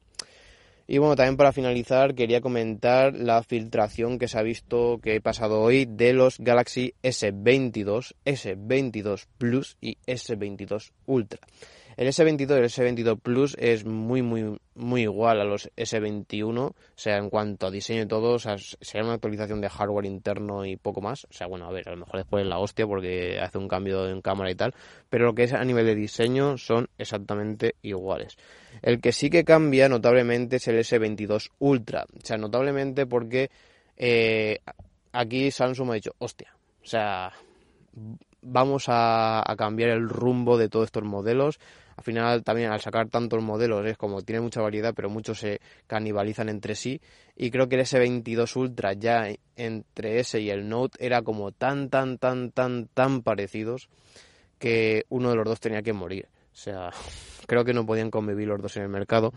Y 0.87 0.99
bueno, 0.99 1.15
también 1.15 1.35
para 1.37 1.51
finalizar 1.51 2.13
quería 2.13 2.41
comentar 2.41 3.15
la 3.15 3.41
filtración 3.41 4.19
que 4.19 4.27
se 4.27 4.37
ha 4.37 4.43
visto 4.43 4.99
que 5.01 5.15
he 5.15 5.21
pasado 5.21 5.61
hoy 5.61 5.85
de 5.85 6.13
los 6.13 6.37
Galaxy 6.39 6.93
S22, 7.01 8.13
S22 8.23 9.25
Plus 9.39 9.77
y 9.81 9.97
S22 10.05 10.91
Ultra. 11.07 11.39
El 11.97 12.07
S22 12.09 12.49
y 12.49 12.59
el 12.59 12.65
S22 12.65 13.19
Plus 13.21 13.55
es 13.57 13.85
muy, 13.85 14.21
muy, 14.21 14.57
muy 14.75 15.03
igual 15.03 15.39
a 15.39 15.45
los 15.45 15.69
S21, 15.77 16.59
o 16.59 16.75
sea, 16.93 17.17
en 17.17 17.29
cuanto 17.29 17.67
a 17.67 17.71
diseño 17.71 18.03
y 18.03 18.07
todo, 18.07 18.33
o 18.33 18.39
sea, 18.39 18.57
sería 18.57 19.05
una 19.05 19.13
actualización 19.13 19.61
de 19.61 19.69
hardware 19.69 20.05
interno 20.05 20.65
y 20.65 20.75
poco 20.75 20.99
más. 20.99 21.25
O 21.25 21.31
sea, 21.33 21.47
bueno, 21.47 21.65
a 21.65 21.71
ver, 21.71 21.87
a 21.87 21.91
lo 21.91 21.97
mejor 21.97 22.17
después 22.17 22.45
la 22.45 22.59
hostia 22.59 22.85
porque 22.85 23.39
hace 23.39 23.57
un 23.57 23.69
cambio 23.69 24.09
en 24.09 24.21
cámara 24.21 24.51
y 24.51 24.55
tal, 24.55 24.73
pero 25.09 25.25
lo 25.25 25.35
que 25.35 25.43
es 25.43 25.53
a 25.53 25.63
nivel 25.63 25.85
de 25.85 25.95
diseño 25.95 26.57
son 26.57 26.89
exactamente 26.97 27.75
iguales. 27.81 28.37
El 28.81 28.99
que 28.99 29.13
sí 29.13 29.29
que 29.29 29.45
cambia 29.45 29.87
notablemente 29.87 30.57
es 30.57 30.67
el 30.67 30.77
S22 30.79 31.51
Ultra, 31.59 32.05
o 32.13 32.25
sea, 32.25 32.35
notablemente 32.35 33.05
porque 33.05 33.49
eh, 33.95 34.59
aquí 35.13 35.49
Samsung 35.49 35.91
ha 35.91 35.93
dicho, 35.93 36.13
hostia, 36.17 36.53
o 36.83 36.85
sea, 36.85 37.31
vamos 38.41 38.85
a 38.89 39.55
cambiar 39.57 39.91
el 39.91 40.09
rumbo 40.09 40.57
de 40.57 40.67
todos 40.67 40.87
estos 40.87 41.03
modelos 41.03 41.57
al 41.97 42.03
final 42.03 42.43
también 42.43 42.71
al 42.71 42.81
sacar 42.81 43.09
tantos 43.09 43.41
modelos 43.41 43.85
es 43.85 43.97
como 43.97 44.21
tiene 44.21 44.41
mucha 44.41 44.61
variedad 44.61 44.93
pero 44.93 45.09
muchos 45.09 45.39
se 45.39 45.59
canibalizan 45.87 46.49
entre 46.49 46.75
sí. 46.75 47.01
Y 47.35 47.51
creo 47.51 47.69
que 47.69 47.75
el 47.75 47.81
S22 47.81 48.55
Ultra 48.55 48.93
ya 48.93 49.29
entre 49.55 50.19
ese 50.19 50.41
y 50.41 50.49
el 50.49 50.67
Note 50.67 50.97
era 51.05 51.21
como 51.21 51.51
tan 51.51 51.89
tan 51.89 52.17
tan 52.17 52.51
tan 52.51 52.87
tan 52.87 53.21
parecidos 53.21 53.89
que 54.59 55.05
uno 55.09 55.29
de 55.29 55.35
los 55.35 55.45
dos 55.45 55.59
tenía 55.59 55.81
que 55.81 55.93
morir 55.93 56.27
o 56.55 56.57
sea 56.57 56.89
creo 57.47 57.65
que 57.65 57.73
no 57.73 57.85
podían 57.85 58.09
convivir 58.09 58.47
los 58.47 58.61
dos 58.61 58.75
en 58.77 58.83
el 58.83 58.89
mercado. 58.89 59.33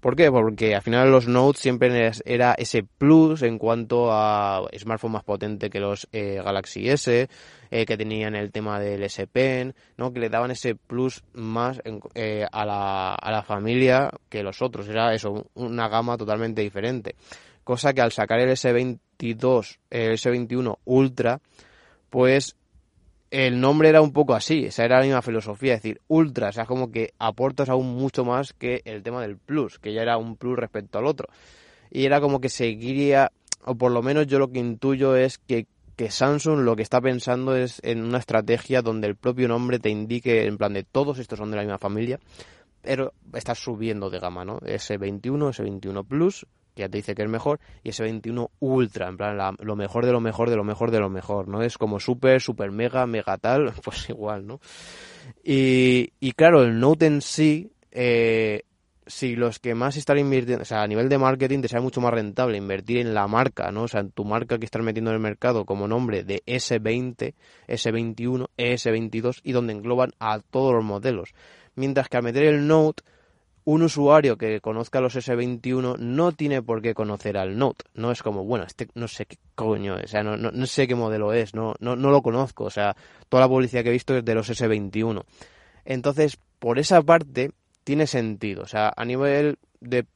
¿Por 0.00 0.14
qué? 0.14 0.30
Porque 0.30 0.74
al 0.74 0.82
final 0.82 1.10
los 1.10 1.26
Note 1.26 1.58
siempre 1.58 2.12
era 2.24 2.54
ese 2.54 2.82
plus 2.82 3.42
en 3.42 3.58
cuanto 3.58 4.12
a 4.12 4.62
smartphone 4.76 5.12
más 5.12 5.24
potente 5.24 5.70
que 5.70 5.80
los 5.80 6.06
eh, 6.12 6.40
Galaxy 6.44 6.88
S, 6.88 7.28
eh, 7.70 7.86
que 7.86 7.96
tenían 7.96 8.36
el 8.36 8.52
tema 8.52 8.78
del 8.78 9.02
S 9.02 9.26
Pen, 9.26 9.74
¿no? 9.96 10.12
que 10.12 10.20
le 10.20 10.28
daban 10.28 10.50
ese 10.50 10.74
plus 10.74 11.24
más 11.32 11.80
eh, 12.14 12.46
a, 12.50 12.64
la, 12.64 13.14
a 13.14 13.30
la 13.32 13.42
familia 13.42 14.10
que 14.28 14.42
los 14.42 14.62
otros. 14.62 14.88
Era 14.88 15.12
eso, 15.14 15.46
una 15.54 15.88
gama 15.88 16.16
totalmente 16.16 16.62
diferente. 16.62 17.16
Cosa 17.64 17.92
que 17.92 18.00
al 18.00 18.12
sacar 18.12 18.38
el 18.40 18.50
S22, 18.50 19.78
el 19.90 20.12
S21 20.12 20.78
Ultra, 20.84 21.40
pues 22.08 22.56
el 23.30 23.60
nombre 23.60 23.88
era 23.88 24.00
un 24.00 24.12
poco 24.12 24.34
así, 24.34 24.66
esa 24.66 24.84
era 24.84 24.98
la 24.98 25.04
misma 25.04 25.22
filosofía, 25.22 25.74
es 25.74 25.82
decir, 25.82 26.00
ultra, 26.08 26.48
o 26.48 26.52
sea, 26.52 26.66
como 26.66 26.90
que 26.90 27.12
aportas 27.18 27.68
aún 27.68 27.94
mucho 27.94 28.24
más 28.24 28.52
que 28.52 28.82
el 28.84 29.02
tema 29.02 29.20
del 29.20 29.36
plus, 29.36 29.78
que 29.78 29.92
ya 29.92 30.02
era 30.02 30.16
un 30.16 30.36
plus 30.36 30.56
respecto 30.56 30.98
al 30.98 31.06
otro. 31.06 31.28
Y 31.90 32.04
era 32.04 32.20
como 32.20 32.40
que 32.40 32.48
seguiría 32.48 33.30
o 33.64 33.74
por 33.74 33.92
lo 33.92 34.02
menos 34.02 34.26
yo 34.26 34.38
lo 34.38 34.50
que 34.50 34.60
intuyo 34.60 35.16
es 35.16 35.38
que, 35.38 35.66
que 35.96 36.10
Samsung 36.10 36.60
lo 36.60 36.76
que 36.76 36.82
está 36.82 37.00
pensando 37.00 37.56
es 37.56 37.80
en 37.82 38.02
una 38.02 38.18
estrategia 38.18 38.82
donde 38.82 39.08
el 39.08 39.16
propio 39.16 39.48
nombre 39.48 39.78
te 39.78 39.90
indique, 39.90 40.46
en 40.46 40.56
plan 40.56 40.72
de 40.72 40.84
todos 40.84 41.18
estos 41.18 41.38
son 41.38 41.50
de 41.50 41.56
la 41.56 41.62
misma 41.62 41.78
familia, 41.78 42.18
pero 42.80 43.12
está 43.34 43.54
subiendo 43.54 44.08
de 44.08 44.20
gama, 44.20 44.44
¿no? 44.44 44.60
S21, 44.60 45.52
S21 45.52 46.06
Plus, 46.06 46.46
que 46.78 46.82
ya 46.82 46.88
te 46.88 46.98
dice 46.98 47.16
que 47.16 47.22
es 47.22 47.28
mejor, 47.28 47.58
y 47.82 47.90
S21 47.90 48.50
Ultra, 48.60 49.08
en 49.08 49.16
plan 49.16 49.56
lo 49.58 49.74
mejor 49.74 50.06
de 50.06 50.12
lo 50.12 50.20
mejor 50.20 50.48
de 50.48 50.54
lo 50.54 50.62
mejor 50.62 50.92
de 50.92 51.00
lo 51.00 51.10
mejor, 51.10 51.48
¿no? 51.48 51.60
Es 51.62 51.76
como 51.76 51.98
super, 51.98 52.40
super 52.40 52.70
mega, 52.70 53.04
mega 53.06 53.36
tal, 53.36 53.72
pues 53.84 54.08
igual, 54.08 54.46
¿no? 54.46 54.60
Y, 55.42 56.12
y 56.20 56.32
claro, 56.32 56.62
el 56.62 56.78
Note 56.78 57.06
en 57.06 57.20
sí, 57.20 57.72
eh, 57.90 58.62
si 59.08 59.34
los 59.34 59.58
que 59.58 59.74
más 59.74 59.96
están 59.96 60.18
invirtiendo, 60.18 60.62
o 60.62 60.64
sea, 60.64 60.82
a 60.82 60.86
nivel 60.86 61.08
de 61.08 61.18
marketing 61.18 61.62
te 61.62 61.68
sale 61.68 61.82
mucho 61.82 62.00
más 62.00 62.14
rentable 62.14 62.56
invertir 62.56 62.98
en 62.98 63.12
la 63.12 63.26
marca, 63.26 63.72
¿no? 63.72 63.82
O 63.82 63.88
sea, 63.88 64.00
en 64.00 64.12
tu 64.12 64.24
marca 64.24 64.56
que 64.58 64.64
estás 64.64 64.82
metiendo 64.82 65.10
en 65.10 65.16
el 65.16 65.22
mercado 65.22 65.64
como 65.64 65.88
nombre 65.88 66.22
de 66.22 66.44
S20, 66.46 67.34
S21, 67.66 68.46
S22 68.56 69.40
y 69.42 69.50
donde 69.50 69.72
engloban 69.72 70.12
a 70.20 70.38
todos 70.38 70.74
los 70.74 70.84
modelos. 70.84 71.34
Mientras 71.74 72.08
que 72.08 72.18
al 72.18 72.22
meter 72.22 72.44
el 72.44 72.68
Note, 72.68 73.02
un 73.70 73.82
usuario 73.82 74.38
que 74.38 74.62
conozca 74.62 74.98
los 74.98 75.14
S21 75.14 75.98
no 75.98 76.32
tiene 76.32 76.62
por 76.62 76.80
qué 76.80 76.94
conocer 76.94 77.36
al 77.36 77.58
Note. 77.58 77.84
No 77.92 78.10
es 78.10 78.22
como, 78.22 78.42
bueno, 78.42 78.64
este 78.64 78.88
no 78.94 79.08
sé 79.08 79.26
qué 79.26 79.36
coño 79.54 79.96
o 80.02 80.06
sea, 80.06 80.22
no, 80.22 80.38
no, 80.38 80.50
no 80.50 80.64
sé 80.64 80.88
qué 80.88 80.94
modelo 80.94 81.34
es, 81.34 81.54
no, 81.54 81.74
no, 81.78 81.94
no 81.94 82.10
lo 82.10 82.22
conozco, 82.22 82.64
o 82.64 82.70
sea, 82.70 82.96
toda 83.28 83.42
la 83.42 83.48
publicidad 83.48 83.82
que 83.82 83.90
he 83.90 83.92
visto 83.92 84.16
es 84.16 84.24
de 84.24 84.34
los 84.34 84.48
S21. 84.48 85.22
Entonces, 85.84 86.38
por 86.58 86.78
esa 86.78 87.02
parte, 87.02 87.50
tiene 87.84 88.06
sentido. 88.06 88.62
O 88.62 88.66
sea, 88.66 88.90
a 88.96 89.04
nivel 89.04 89.58
de, 89.80 90.06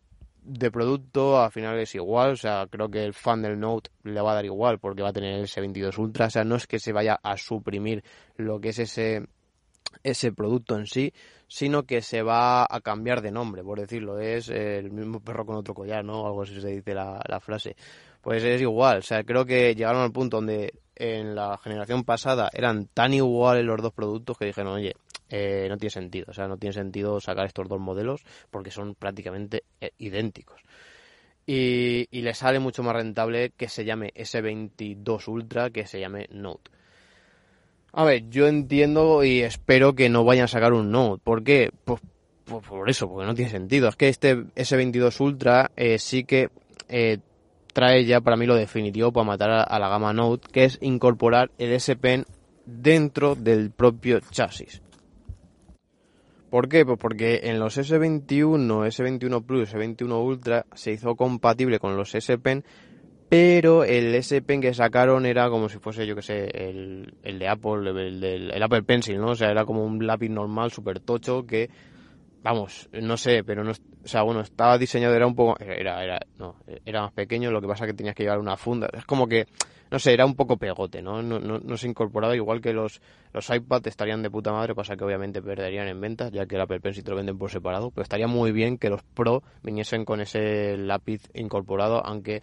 de 0.43 0.71
producto, 0.71 1.39
al 1.39 1.53
final 1.53 1.79
es 1.79 1.95
igual. 1.95 2.33
O 2.33 2.37
sea, 2.37 2.67
creo 2.71 2.91
que 2.91 3.05
el 3.05 3.13
fan 3.13 3.43
del 3.43 3.61
Note 3.61 3.91
le 4.03 4.23
va 4.23 4.33
a 4.33 4.35
dar 4.37 4.47
igual 4.47 4.79
porque 4.79 5.03
va 5.03 5.11
a 5.11 5.13
tener 5.13 5.35
el 5.35 5.47
S22 5.47 5.99
Ultra. 5.99 6.27
O 6.27 6.31
sea, 6.31 6.45
no 6.45 6.57
es 6.57 6.67
que 6.67 6.79
se 6.79 6.93
vaya 6.93 7.21
a 7.23 7.37
suprimir 7.37 8.03
lo 8.37 8.61
que 8.63 8.71
es 8.71 8.79
ese 8.79 9.27
ese 10.03 10.33
producto 10.33 10.77
en 10.77 10.87
sí, 10.87 11.13
sino 11.47 11.85
que 11.85 12.03
se 12.03 12.23
va 12.23 12.67
a 12.69 12.81
cambiar 12.81 13.21
de 13.21 13.31
nombre, 13.31 13.63
por 13.63 13.79
decirlo. 13.79 14.19
Es 14.19 14.49
el 14.49 14.91
mismo 14.91 15.21
perro 15.21 15.45
con 15.45 15.57
otro 15.57 15.75
collar, 15.75 16.05
¿no? 16.05 16.27
Algo 16.27 16.43
así 16.43 16.61
se 16.61 16.69
dice 16.69 16.95
la, 16.95 17.41
frase. 17.41 17.77
Pues 18.21 18.43
es 18.43 18.61
igual. 18.61 18.99
O 18.99 19.03
sea, 19.03 19.23
creo 19.25 19.45
que 19.45 19.75
llegaron 19.75 20.03
al 20.03 20.13
punto 20.13 20.39
donde 20.39 20.73
en 20.97 21.35
la 21.35 21.59
generación 21.59 22.05
pasada 22.05 22.49
eran 22.53 22.87
tan 22.87 23.13
iguales 23.13 23.65
los 23.65 23.83
dos 23.83 23.93
productos 23.93 24.39
que 24.39 24.47
dijeron, 24.47 24.75
oye, 24.75 24.95
eh, 25.29 25.67
no 25.69 25.77
tiene 25.77 25.91
sentido. 25.91 26.27
O 26.29 26.33
sea, 26.33 26.49
no 26.49 26.57
tiene 26.57 26.73
sentido 26.73 27.21
sacar 27.21 27.47
estos 27.47 27.69
dos 27.69 27.81
modelos 27.81 28.23
porque 28.51 28.71
son 28.71 28.95
prácticamente 28.95 29.65
eh, 29.81 29.93
idénticos. 29.99 30.61
Y, 31.45 32.07
y 32.11 32.23
le 32.23 32.35
sale 32.35 32.61
mucho 32.61 32.83
más 32.83 32.95
rentable 32.95 33.51
que 33.51 33.69
se 33.69 33.85
llame 33.85 34.13
S22 34.15 35.29
Ultra 35.29 35.71
que 35.71 35.87
se 35.87 36.01
llame 36.01 36.29
Note. 36.31 36.71
A 37.93 38.05
ver, 38.05 38.31
yo 38.31 38.49
entiendo 38.49 39.23
y 39.23 39.41
espero 39.43 39.95
que 39.95 40.09
no 40.09 40.25
vayan 40.25 40.45
a 40.45 40.49
sacar 40.49 40.73
un 40.73 40.91
Note. 40.91 41.21
¿Por 41.23 41.45
qué? 41.45 41.71
Pues, 41.85 42.01
pues 42.45 42.67
por 42.67 42.89
eso, 42.89 43.09
porque 43.09 43.27
no 43.27 43.35
tiene 43.35 43.51
sentido. 43.51 43.89
Es 43.89 43.97
que 43.97 44.09
este 44.09 44.37
S22 44.37 45.21
Ultra 45.21 45.71
eh, 45.77 45.99
sí 45.99 46.25
que 46.25 46.49
eh, 46.89 47.19
trae 47.75 48.05
ya 48.07 48.23
para 48.23 48.37
mí 48.37 48.47
lo 48.47 48.55
definitivo 48.55 49.13
para 49.13 49.27
matar 49.27 49.51
a, 49.51 49.63
a, 49.63 49.79
la 49.79 49.89
gama 49.89 50.15
Note, 50.15 50.49
que 50.51 50.65
es 50.65 50.79
incorporar 50.81 51.51
el 51.59 51.73
S 51.73 51.95
Pen 51.97 52.25
dentro 52.65 53.35
del 53.35 53.71
propio 53.71 54.21
chasis. 54.31 54.81
¿Por 56.49 56.69
qué? 56.69 56.85
Pues 56.85 56.99
porque 56.99 57.41
en 57.45 57.59
los 57.59 57.79
S21, 57.79 58.67
S21 58.67 59.45
Plus, 59.45 59.73
S21 59.73 60.23
Ultra 60.23 60.67
se 60.75 60.93
hizo 60.93 61.15
compatible 61.15 61.79
con 61.79 61.97
los 61.97 62.15
S 62.15 62.37
Pen, 62.39 62.65
pero 63.33 63.83
el 63.83 64.15
S 64.15 64.43
Pen 64.43 64.61
que 64.61 64.75
sacaron 64.75 65.25
era 65.25 65.49
como 65.49 65.71
si 65.71 65.79
fuese, 65.79 66.07
yo 66.07 66.15
que 66.15 66.21
sé, 66.21 66.51
el, 66.53 67.15
el 67.23 67.39
de 67.39 67.49
Apple, 67.49 67.89
el, 67.89 68.23
el 68.53 68.63
Apple 68.63 68.83
Pencil, 68.83 69.19
¿no? 69.19 69.29
O 69.29 69.35
sea, 69.35 69.51
era 69.51 69.65
como 69.65 69.87
un 69.87 70.07
lápiz 70.07 70.29
normal, 70.29 70.71
súper 70.71 71.01
tocho, 71.01 71.47
que 71.47 71.71
vamos, 72.43 72.91
no 72.93 73.17
sé, 73.17 73.43
pero 73.43 73.65
no, 73.65 73.71
o 73.71 74.07
sea, 74.07 74.21
bueno, 74.21 74.43
estaba 74.43 74.77
diseñado, 74.77 75.15
era 75.15 75.27
un 75.27 75.35
poco, 75.35 75.59
era, 75.59 76.05
era, 76.05 76.21
no, 76.37 76.57
era 76.85 77.01
más 77.01 77.13
pequeño, 77.13 77.51
lo 77.51 77.63
que 77.63 77.69
pasa 77.69 77.87
que 77.87 77.95
tenías 77.95 78.15
que 78.15 78.25
llevar 78.25 78.39
una 78.39 78.59
funda, 78.59 78.91
es 78.93 79.07
como 79.07 79.27
que, 79.27 79.47
no 79.91 79.99
sé, 79.99 80.13
era 80.13 80.27
un 80.27 80.37
poco 80.37 80.59
pegote, 80.59 81.01
¿no? 81.01 81.23
No, 81.23 81.39
no, 81.39 81.59
no 81.59 81.77
se 81.79 81.89
incorporaba, 81.89 82.37
igual 82.37 82.61
que 82.61 82.75
los, 82.75 83.01
los 83.33 83.49
iPad 83.49 83.87
estarían 83.87 84.23
de 84.23 84.29
puta 84.29 84.53
madre, 84.53 84.75
pasa 84.75 84.95
que 84.95 85.05
obviamente 85.05 85.41
perderían 85.41 85.89
en 85.89 85.99
ventas, 86.03 86.33
ya 86.33 86.45
que 86.45 86.57
el 86.57 86.61
Apple 86.61 86.81
Pencil 86.81 87.03
te 87.03 87.11
lo 87.11 87.17
venden 87.17 87.39
por 87.39 87.51
separado, 87.51 87.91
pero 87.93 88.03
estaría 88.03 88.27
muy 88.27 88.53
bien 88.53 88.77
que 88.77 88.91
los 88.91 89.03
Pro 89.03 89.43
viniesen 89.63 90.05
con 90.05 90.21
ese 90.21 90.77
lápiz 90.77 91.31
incorporado, 91.33 92.05
aunque 92.05 92.43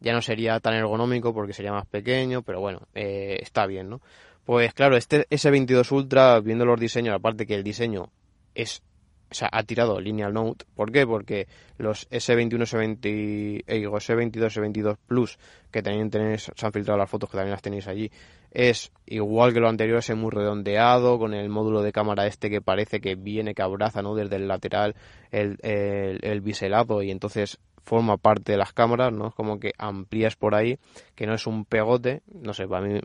ya 0.00 0.12
no 0.12 0.22
sería 0.22 0.60
tan 0.60 0.74
ergonómico 0.74 1.32
porque 1.34 1.52
sería 1.52 1.72
más 1.72 1.86
pequeño, 1.86 2.42
pero 2.42 2.60
bueno, 2.60 2.82
eh, 2.94 3.38
está 3.40 3.66
bien, 3.66 3.88
¿no? 3.88 4.00
Pues 4.44 4.72
claro, 4.74 4.96
este 4.96 5.26
S22 5.28 5.90
Ultra, 5.92 6.40
viendo 6.40 6.64
los 6.64 6.78
diseños, 6.78 7.14
aparte 7.14 7.46
que 7.46 7.54
el 7.54 7.64
diseño 7.64 8.10
es 8.54 8.82
o 9.30 9.34
sea, 9.34 9.48
ha 9.50 9.62
tirado 9.64 10.00
Lineal 10.00 10.32
Note. 10.32 10.64
¿Por 10.74 10.92
qué? 10.92 11.06
Porque 11.06 11.48
los 11.78 12.08
S21, 12.10 12.62
S20, 12.62 13.64
eh, 13.66 13.88
S22, 13.88 14.32
S22 14.32 14.96
Plus, 15.06 15.38
que 15.72 15.82
también 15.82 16.10
tenéis, 16.10 16.50
se 16.54 16.66
han 16.66 16.72
filtrado 16.72 16.98
las 16.98 17.10
fotos 17.10 17.28
que 17.28 17.36
también 17.36 17.50
las 17.50 17.62
tenéis 17.62 17.88
allí, 17.88 18.10
es 18.52 18.92
igual 19.04 19.52
que 19.52 19.60
lo 19.60 19.68
anterior, 19.68 19.98
es 19.98 20.14
muy 20.14 20.30
redondeado, 20.30 21.18
con 21.18 21.34
el 21.34 21.48
módulo 21.48 21.82
de 21.82 21.92
cámara 21.92 22.26
este 22.26 22.48
que 22.48 22.60
parece 22.60 23.00
que 23.00 23.16
viene, 23.16 23.54
que 23.54 23.62
abraza, 23.62 24.00
¿no? 24.00 24.14
Desde 24.14 24.36
el 24.36 24.46
lateral 24.46 24.94
el, 25.32 25.58
el, 25.62 26.20
el 26.22 26.40
biselado 26.40 27.02
y 27.02 27.10
entonces 27.10 27.58
forma 27.86 28.18
parte 28.18 28.52
de 28.52 28.58
las 28.58 28.72
cámaras, 28.72 29.12
¿no? 29.12 29.28
Es 29.28 29.34
como 29.34 29.58
que 29.58 29.72
amplías 29.78 30.36
por 30.36 30.54
ahí, 30.54 30.78
que 31.14 31.26
no 31.26 31.34
es 31.34 31.46
un 31.46 31.64
pegote, 31.64 32.22
no 32.26 32.52
sé, 32.52 32.68
para 32.68 32.86
mí, 32.86 33.00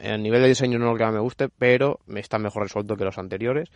a 0.00 0.16
nivel 0.16 0.42
de 0.42 0.48
diseño 0.48 0.78
no 0.78 0.86
es 0.86 0.92
lo 0.92 0.98
que 0.98 1.12
me 1.12 1.20
guste, 1.20 1.48
pero 1.48 2.00
está 2.16 2.38
mejor 2.38 2.64
resuelto 2.64 2.96
que 2.96 3.04
los 3.04 3.18
anteriores 3.18 3.70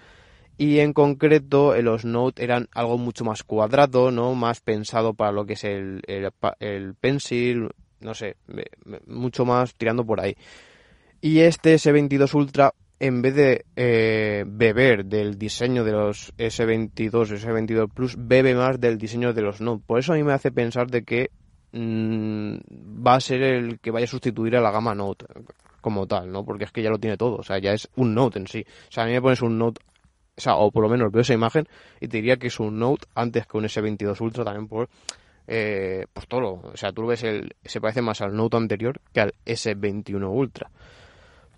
y 0.58 0.80
en 0.80 0.92
concreto 0.92 1.74
eh, 1.74 1.82
los 1.82 2.04
Note 2.04 2.42
eran 2.42 2.68
algo 2.74 2.98
mucho 2.98 3.24
más 3.24 3.44
cuadrado, 3.44 4.10
¿no? 4.10 4.34
Más 4.34 4.60
pensado 4.60 5.14
para 5.14 5.30
lo 5.30 5.46
que 5.46 5.52
es 5.52 5.62
el, 5.62 6.02
el, 6.08 6.28
el 6.58 6.94
pencil, 6.96 7.68
no 8.00 8.12
sé, 8.12 8.36
mucho 9.06 9.44
más 9.44 9.74
tirando 9.76 10.04
por 10.04 10.20
ahí. 10.20 10.36
Y 11.20 11.40
este 11.40 11.74
S22 11.76 12.34
Ultra, 12.34 12.74
en 13.00 13.22
vez 13.22 13.34
de 13.34 13.64
eh, 13.76 14.44
beber 14.46 15.04
del 15.04 15.38
diseño 15.38 15.84
de 15.84 15.92
los 15.92 16.34
S22 16.36 17.38
S22 17.38 17.92
Plus, 17.92 18.16
bebe 18.18 18.54
más 18.54 18.80
del 18.80 18.98
diseño 18.98 19.32
de 19.32 19.42
los 19.42 19.60
Note. 19.60 19.84
Por 19.86 19.98
eso 20.00 20.12
a 20.12 20.16
mí 20.16 20.24
me 20.24 20.32
hace 20.32 20.50
pensar 20.50 20.88
de 20.88 21.04
que 21.04 21.30
mmm, 21.72 22.56
va 23.06 23.14
a 23.14 23.20
ser 23.20 23.42
el 23.42 23.78
que 23.78 23.90
vaya 23.90 24.04
a 24.04 24.08
sustituir 24.08 24.56
a 24.56 24.60
la 24.60 24.70
gama 24.70 24.94
Note 24.94 25.26
como 25.80 26.06
tal, 26.06 26.30
¿no? 26.32 26.44
Porque 26.44 26.64
es 26.64 26.72
que 26.72 26.82
ya 26.82 26.90
lo 26.90 26.98
tiene 26.98 27.16
todo, 27.16 27.36
o 27.36 27.42
sea, 27.42 27.58
ya 27.58 27.72
es 27.72 27.88
un 27.96 28.14
Note 28.14 28.40
en 28.40 28.48
sí. 28.48 28.64
O 28.88 28.92
sea, 28.92 29.04
a 29.04 29.06
mí 29.06 29.12
me 29.12 29.22
pones 29.22 29.42
un 29.42 29.58
Note 29.58 29.80
o 30.36 30.40
sea, 30.40 30.54
o 30.54 30.70
por 30.70 30.84
lo 30.84 30.88
menos 30.88 31.10
veo 31.10 31.22
esa 31.22 31.34
imagen 31.34 31.66
y 32.00 32.06
te 32.06 32.18
diría 32.18 32.36
que 32.36 32.46
es 32.46 32.60
un 32.60 32.78
Note 32.78 33.06
antes 33.16 33.46
que 33.46 33.56
un 33.56 33.64
S22 33.64 34.20
Ultra 34.20 34.44
también 34.44 34.68
por 34.68 34.88
eh, 35.48 36.06
pues 36.12 36.28
todo, 36.28 36.60
o 36.62 36.76
sea, 36.76 36.92
tú 36.92 37.06
ves 37.06 37.24
el 37.24 37.56
se 37.64 37.80
parece 37.80 38.02
más 38.02 38.20
al 38.20 38.36
Note 38.36 38.56
anterior 38.56 39.00
que 39.12 39.20
al 39.20 39.34
S21 39.44 40.30
Ultra. 40.30 40.70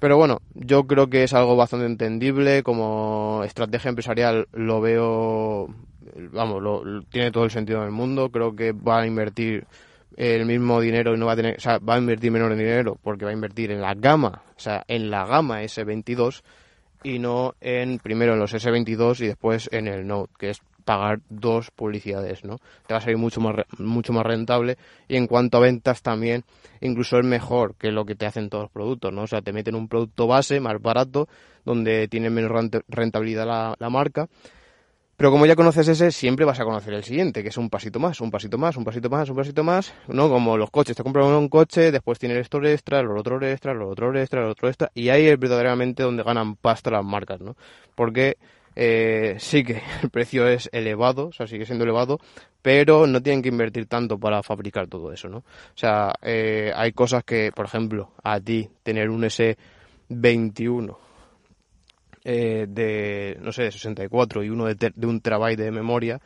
Pero 0.01 0.17
bueno, 0.17 0.41
yo 0.55 0.85
creo 0.89 1.09
que 1.09 1.23
es 1.23 1.35
algo 1.35 1.55
bastante 1.55 1.87
entendible 1.87 2.63
como 2.63 3.43
estrategia 3.45 3.91
empresarial 3.91 4.49
lo 4.53 4.81
veo 4.81 5.69
vamos, 6.33 6.63
lo, 6.63 7.03
tiene 7.05 7.31
todo 7.31 7.45
el 7.45 7.51
sentido 7.51 7.83
del 7.83 7.91
mundo, 7.91 8.31
creo 8.31 8.55
que 8.55 8.73
va 8.73 9.01
a 9.01 9.07
invertir 9.07 9.67
el 10.17 10.45
mismo 10.45 10.81
dinero 10.81 11.15
y 11.15 11.19
no 11.19 11.27
va 11.27 11.33
a 11.33 11.37
tener, 11.37 11.57
o 11.57 11.61
sea, 11.61 11.79
va 11.79 11.95
a 11.95 11.99
invertir 11.99 12.31
menos 12.31 12.51
dinero 12.57 12.99
porque 13.03 13.25
va 13.25 13.31
a 13.31 13.35
invertir 13.35 13.71
en 13.71 13.81
la 13.81 13.95
gama, 13.95 14.43
o 14.57 14.61
sea, 14.61 14.85
en 14.89 15.11
la 15.11 15.25
gama 15.25 15.63
S22 15.63 16.43
y 17.03 17.19
no 17.19 17.55
en 17.61 17.99
primero 17.99 18.35
en 18.35 18.41
los 18.41 18.53
S22 18.53 19.21
y 19.21 19.27
después 19.29 19.69
en 19.73 19.89
el 19.89 20.07
Note, 20.07 20.33
que 20.39 20.51
es 20.51 20.61
pagar 20.85 21.21
dos 21.29 21.71
publicidades, 21.71 22.45
¿no? 22.45 22.59
Te 22.87 22.95
va 22.95 22.99
a 22.99 23.01
salir 23.01 23.19
mucho 23.19 23.41
más 23.41 23.57
mucho 23.79 24.13
más 24.13 24.25
rentable 24.25 24.77
y 25.09 25.17
en 25.17 25.27
cuanto 25.27 25.59
a 25.59 25.61
ventas 25.61 26.03
también 26.03 26.45
incluso 26.81 27.19
es 27.19 27.25
mejor 27.25 27.75
que 27.77 27.91
lo 27.91 28.05
que 28.05 28.15
te 28.15 28.27
hacen 28.27 28.51
todos 28.51 28.65
los 28.65 28.71
productos, 28.71 29.13
¿no? 29.13 29.23
O 29.23 29.27
sea, 29.27 29.43
te 29.43 29.53
meten 29.53 29.75
un 29.75 29.89
producto 29.89 30.27
base 30.27 30.61
más 30.61 30.81
barato 30.81 31.29
donde 31.65 32.09
tiene 32.09 32.31
menos 32.31 32.51
rentabilidad 32.89 33.77
la, 33.79 33.91
marca 33.91 34.29
pero 35.21 35.31
como 35.31 35.45
ya 35.45 35.55
conoces 35.55 35.87
ese, 35.87 36.13
siempre 36.13 36.47
vas 36.47 36.61
a 36.61 36.65
conocer 36.65 36.95
el 36.95 37.05
siguiente, 37.05 37.43
que 37.43 37.51
es 37.51 37.59
un 37.59 37.69
pasito 37.69 38.01
más, 38.01 38.23
un 38.23 38.31
pasito 38.31 38.57
más, 38.57 38.79
un 38.79 38.85
pasito 38.85 39.11
más, 39.11 39.29
un 39.29 39.37
pasito 39.37 39.63
más, 39.63 39.93
¿no? 40.09 40.31
Como 40.31 40.57
los 40.57 40.71
coches, 40.71 40.97
te 40.97 41.03
compras 41.03 41.27
un 41.27 41.51
coche, 41.51 41.93
después 41.93 42.19
tienes 42.19 42.39
esto 42.39 42.65
extra, 42.65 43.03
los 43.03 43.21
otros 43.21 43.43
extra, 43.43 43.75
los 43.75 43.93
otros 43.93 44.17
extra, 44.17 44.41
los 44.41 44.53
otros 44.53 44.71
extra, 44.71 44.91
y 44.95 45.11
ahí 45.11 45.27
es 45.27 45.39
verdaderamente 45.39 46.05
donde 46.05 46.23
ganan 46.23 46.57
pasta 46.57 46.91
las 46.91 47.05
marcas, 47.05 47.39
¿no? 47.43 47.55
Porque 47.95 48.39
eh, 48.83 49.37
sí 49.39 49.63
que 49.63 49.83
el 50.03 50.09
precio 50.09 50.49
es 50.49 50.71
elevado, 50.73 51.27
o 51.27 51.33
sea, 51.33 51.47
sigue 51.47 51.67
siendo 51.67 51.85
elevado, 51.85 52.19
pero 52.63 53.07
no 53.07 53.23
tienen 53.23 53.43
que 53.43 53.51
invertir 53.51 53.85
tanto 53.85 54.19
para 54.19 54.43
fabricar 54.43 54.87
todo 54.87 55.13
eso, 55.13 55.29
¿no? 55.29 55.39
O 55.39 55.45
sea, 55.75 56.15
eh, 56.23 56.73
hay 56.75 56.93
cosas 56.93 57.23
que, 57.23 57.53
por 57.55 57.67
ejemplo, 57.67 58.13
a 58.25 58.41
ti 58.41 58.71
tener 58.83 59.11
un 59.11 59.25
S21 59.25 60.97
eh, 62.25 62.65
de, 62.71 63.37
no 63.43 63.53
sé, 63.53 63.65
de 63.65 63.73
64 63.73 64.45
y 64.45 64.49
uno 64.49 64.65
de, 64.65 64.93
de 64.95 65.07
un 65.07 65.21
terabyte 65.21 65.61
de 65.61 65.71
memoria, 65.73 66.19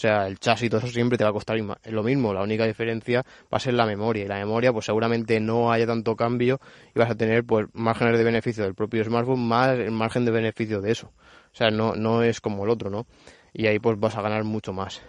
sea, 0.00 0.26
el 0.26 0.38
chasis 0.38 0.66
y 0.66 0.70
todo 0.70 0.80
eso 0.80 0.88
siempre 0.88 1.18
te 1.18 1.24
va 1.24 1.30
a 1.30 1.32
costar 1.32 1.58
lo 1.58 2.02
mismo. 2.02 2.32
La 2.32 2.42
única 2.42 2.66
diferencia 2.66 3.24
va 3.52 3.56
a 3.56 3.60
ser 3.60 3.74
la 3.74 3.86
memoria. 3.86 4.24
Y 4.24 4.28
la 4.28 4.36
memoria, 4.38 4.72
pues 4.72 4.86
seguramente 4.86 5.40
no 5.40 5.72
haya 5.72 5.86
tanto 5.86 6.16
cambio 6.16 6.60
y 6.94 6.98
vas 6.98 7.10
a 7.10 7.16
tener 7.16 7.44
pues 7.44 7.66
márgenes 7.72 8.18
de 8.18 8.24
beneficio 8.24 8.64
del 8.64 8.74
propio 8.74 9.04
smartphone 9.04 9.46
más 9.46 9.78
el 9.78 9.90
margen 9.90 10.24
de 10.24 10.30
beneficio 10.30 10.80
de 10.80 10.92
eso. 10.92 11.12
O 11.52 11.56
sea, 11.56 11.70
no, 11.70 11.94
no 11.94 12.22
es 12.22 12.40
como 12.40 12.64
el 12.64 12.70
otro, 12.70 12.90
¿no? 12.90 13.06
Y 13.52 13.66
ahí 13.66 13.78
pues 13.78 13.98
vas 13.98 14.16
a 14.16 14.22
ganar 14.22 14.44
mucho 14.44 14.72
más. 14.72 15.02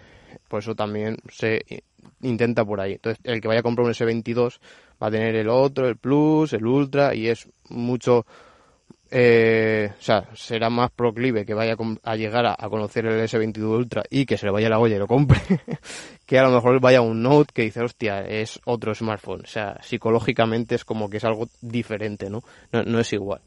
Por 0.47 0.59
eso 0.59 0.75
también 0.75 1.17
se 1.31 1.63
intenta 2.21 2.65
por 2.65 2.81
ahí. 2.81 2.93
Entonces, 2.93 3.19
el 3.23 3.41
que 3.41 3.47
vaya 3.47 3.59
a 3.59 3.63
comprar 3.63 3.85
un 3.85 3.93
S22 3.93 4.59
va 5.01 5.07
a 5.07 5.11
tener 5.11 5.35
el 5.35 5.49
otro, 5.49 5.87
el 5.87 5.97
Plus, 5.97 6.53
el 6.53 6.65
Ultra, 6.65 7.13
y 7.15 7.27
es 7.27 7.49
mucho 7.69 8.25
eh, 9.11 9.91
o 9.97 10.01
sea, 10.01 10.29
será 10.35 10.69
más 10.69 10.91
proclive 10.91 11.45
que 11.45 11.53
vaya 11.53 11.75
a 12.03 12.15
llegar 12.15 12.45
a, 12.45 12.69
conocer 12.69 13.05
el 13.07 13.21
S22 13.27 13.63
Ultra 13.63 14.03
y 14.09 14.25
que 14.25 14.37
se 14.37 14.45
le 14.45 14.51
vaya 14.51 14.69
la 14.69 14.79
olla 14.79 14.95
y 14.95 14.99
lo 14.99 15.07
compre, 15.07 15.39
que 16.25 16.37
a 16.37 16.43
lo 16.43 16.51
mejor 16.51 16.79
vaya 16.79 17.01
un 17.01 17.23
Note 17.23 17.51
que 17.53 17.63
dice, 17.63 17.81
hostia, 17.81 18.21
es 18.21 18.59
otro 18.65 18.93
smartphone. 18.93 19.41
O 19.41 19.47
sea, 19.47 19.77
psicológicamente 19.81 20.75
es 20.75 20.85
como 20.85 21.09
que 21.09 21.17
es 21.17 21.25
algo 21.25 21.47
diferente, 21.61 22.29
¿no? 22.29 22.43
No, 22.71 22.83
no 22.83 22.99
es 22.99 23.11
igual. 23.13 23.41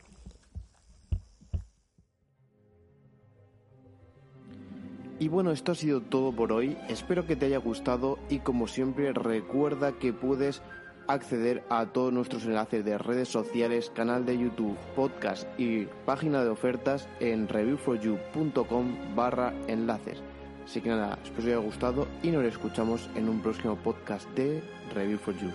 Y 5.22 5.28
bueno, 5.28 5.52
esto 5.52 5.70
ha 5.70 5.76
sido 5.76 6.00
todo 6.00 6.32
por 6.32 6.52
hoy. 6.52 6.76
Espero 6.88 7.24
que 7.24 7.36
te 7.36 7.46
haya 7.46 7.58
gustado 7.58 8.18
y 8.28 8.40
como 8.40 8.66
siempre 8.66 9.12
recuerda 9.12 9.92
que 9.92 10.12
puedes 10.12 10.62
acceder 11.08 11.62
a 11.68 11.86
todos 11.86 12.12
nuestros 12.12 12.44
enlaces 12.44 12.84
de 12.84 12.98
redes 12.98 13.28
sociales, 13.28 13.90
canal 13.94 14.24
de 14.24 14.38
YouTube, 14.38 14.76
podcast 14.94 15.48
y 15.58 15.86
página 16.06 16.42
de 16.42 16.50
ofertas 16.50 17.08
en 17.20 17.48
reviewforyou.com 17.48 19.14
barra 19.14 19.52
enlaces. 19.68 20.22
Así 20.64 20.80
que 20.80 20.88
nada, 20.88 21.18
espero 21.22 21.34
que 21.34 21.40
os 21.40 21.46
haya 21.46 21.56
gustado 21.56 22.08
y 22.22 22.28
nos 22.28 22.44
escuchamos 22.44 23.10
en 23.14 23.28
un 23.28 23.40
próximo 23.40 23.76
podcast 23.76 24.28
de 24.30 24.62
Review 24.94 25.18
for 25.18 25.34
You. 25.36 25.50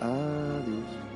Adiós. 0.00 1.11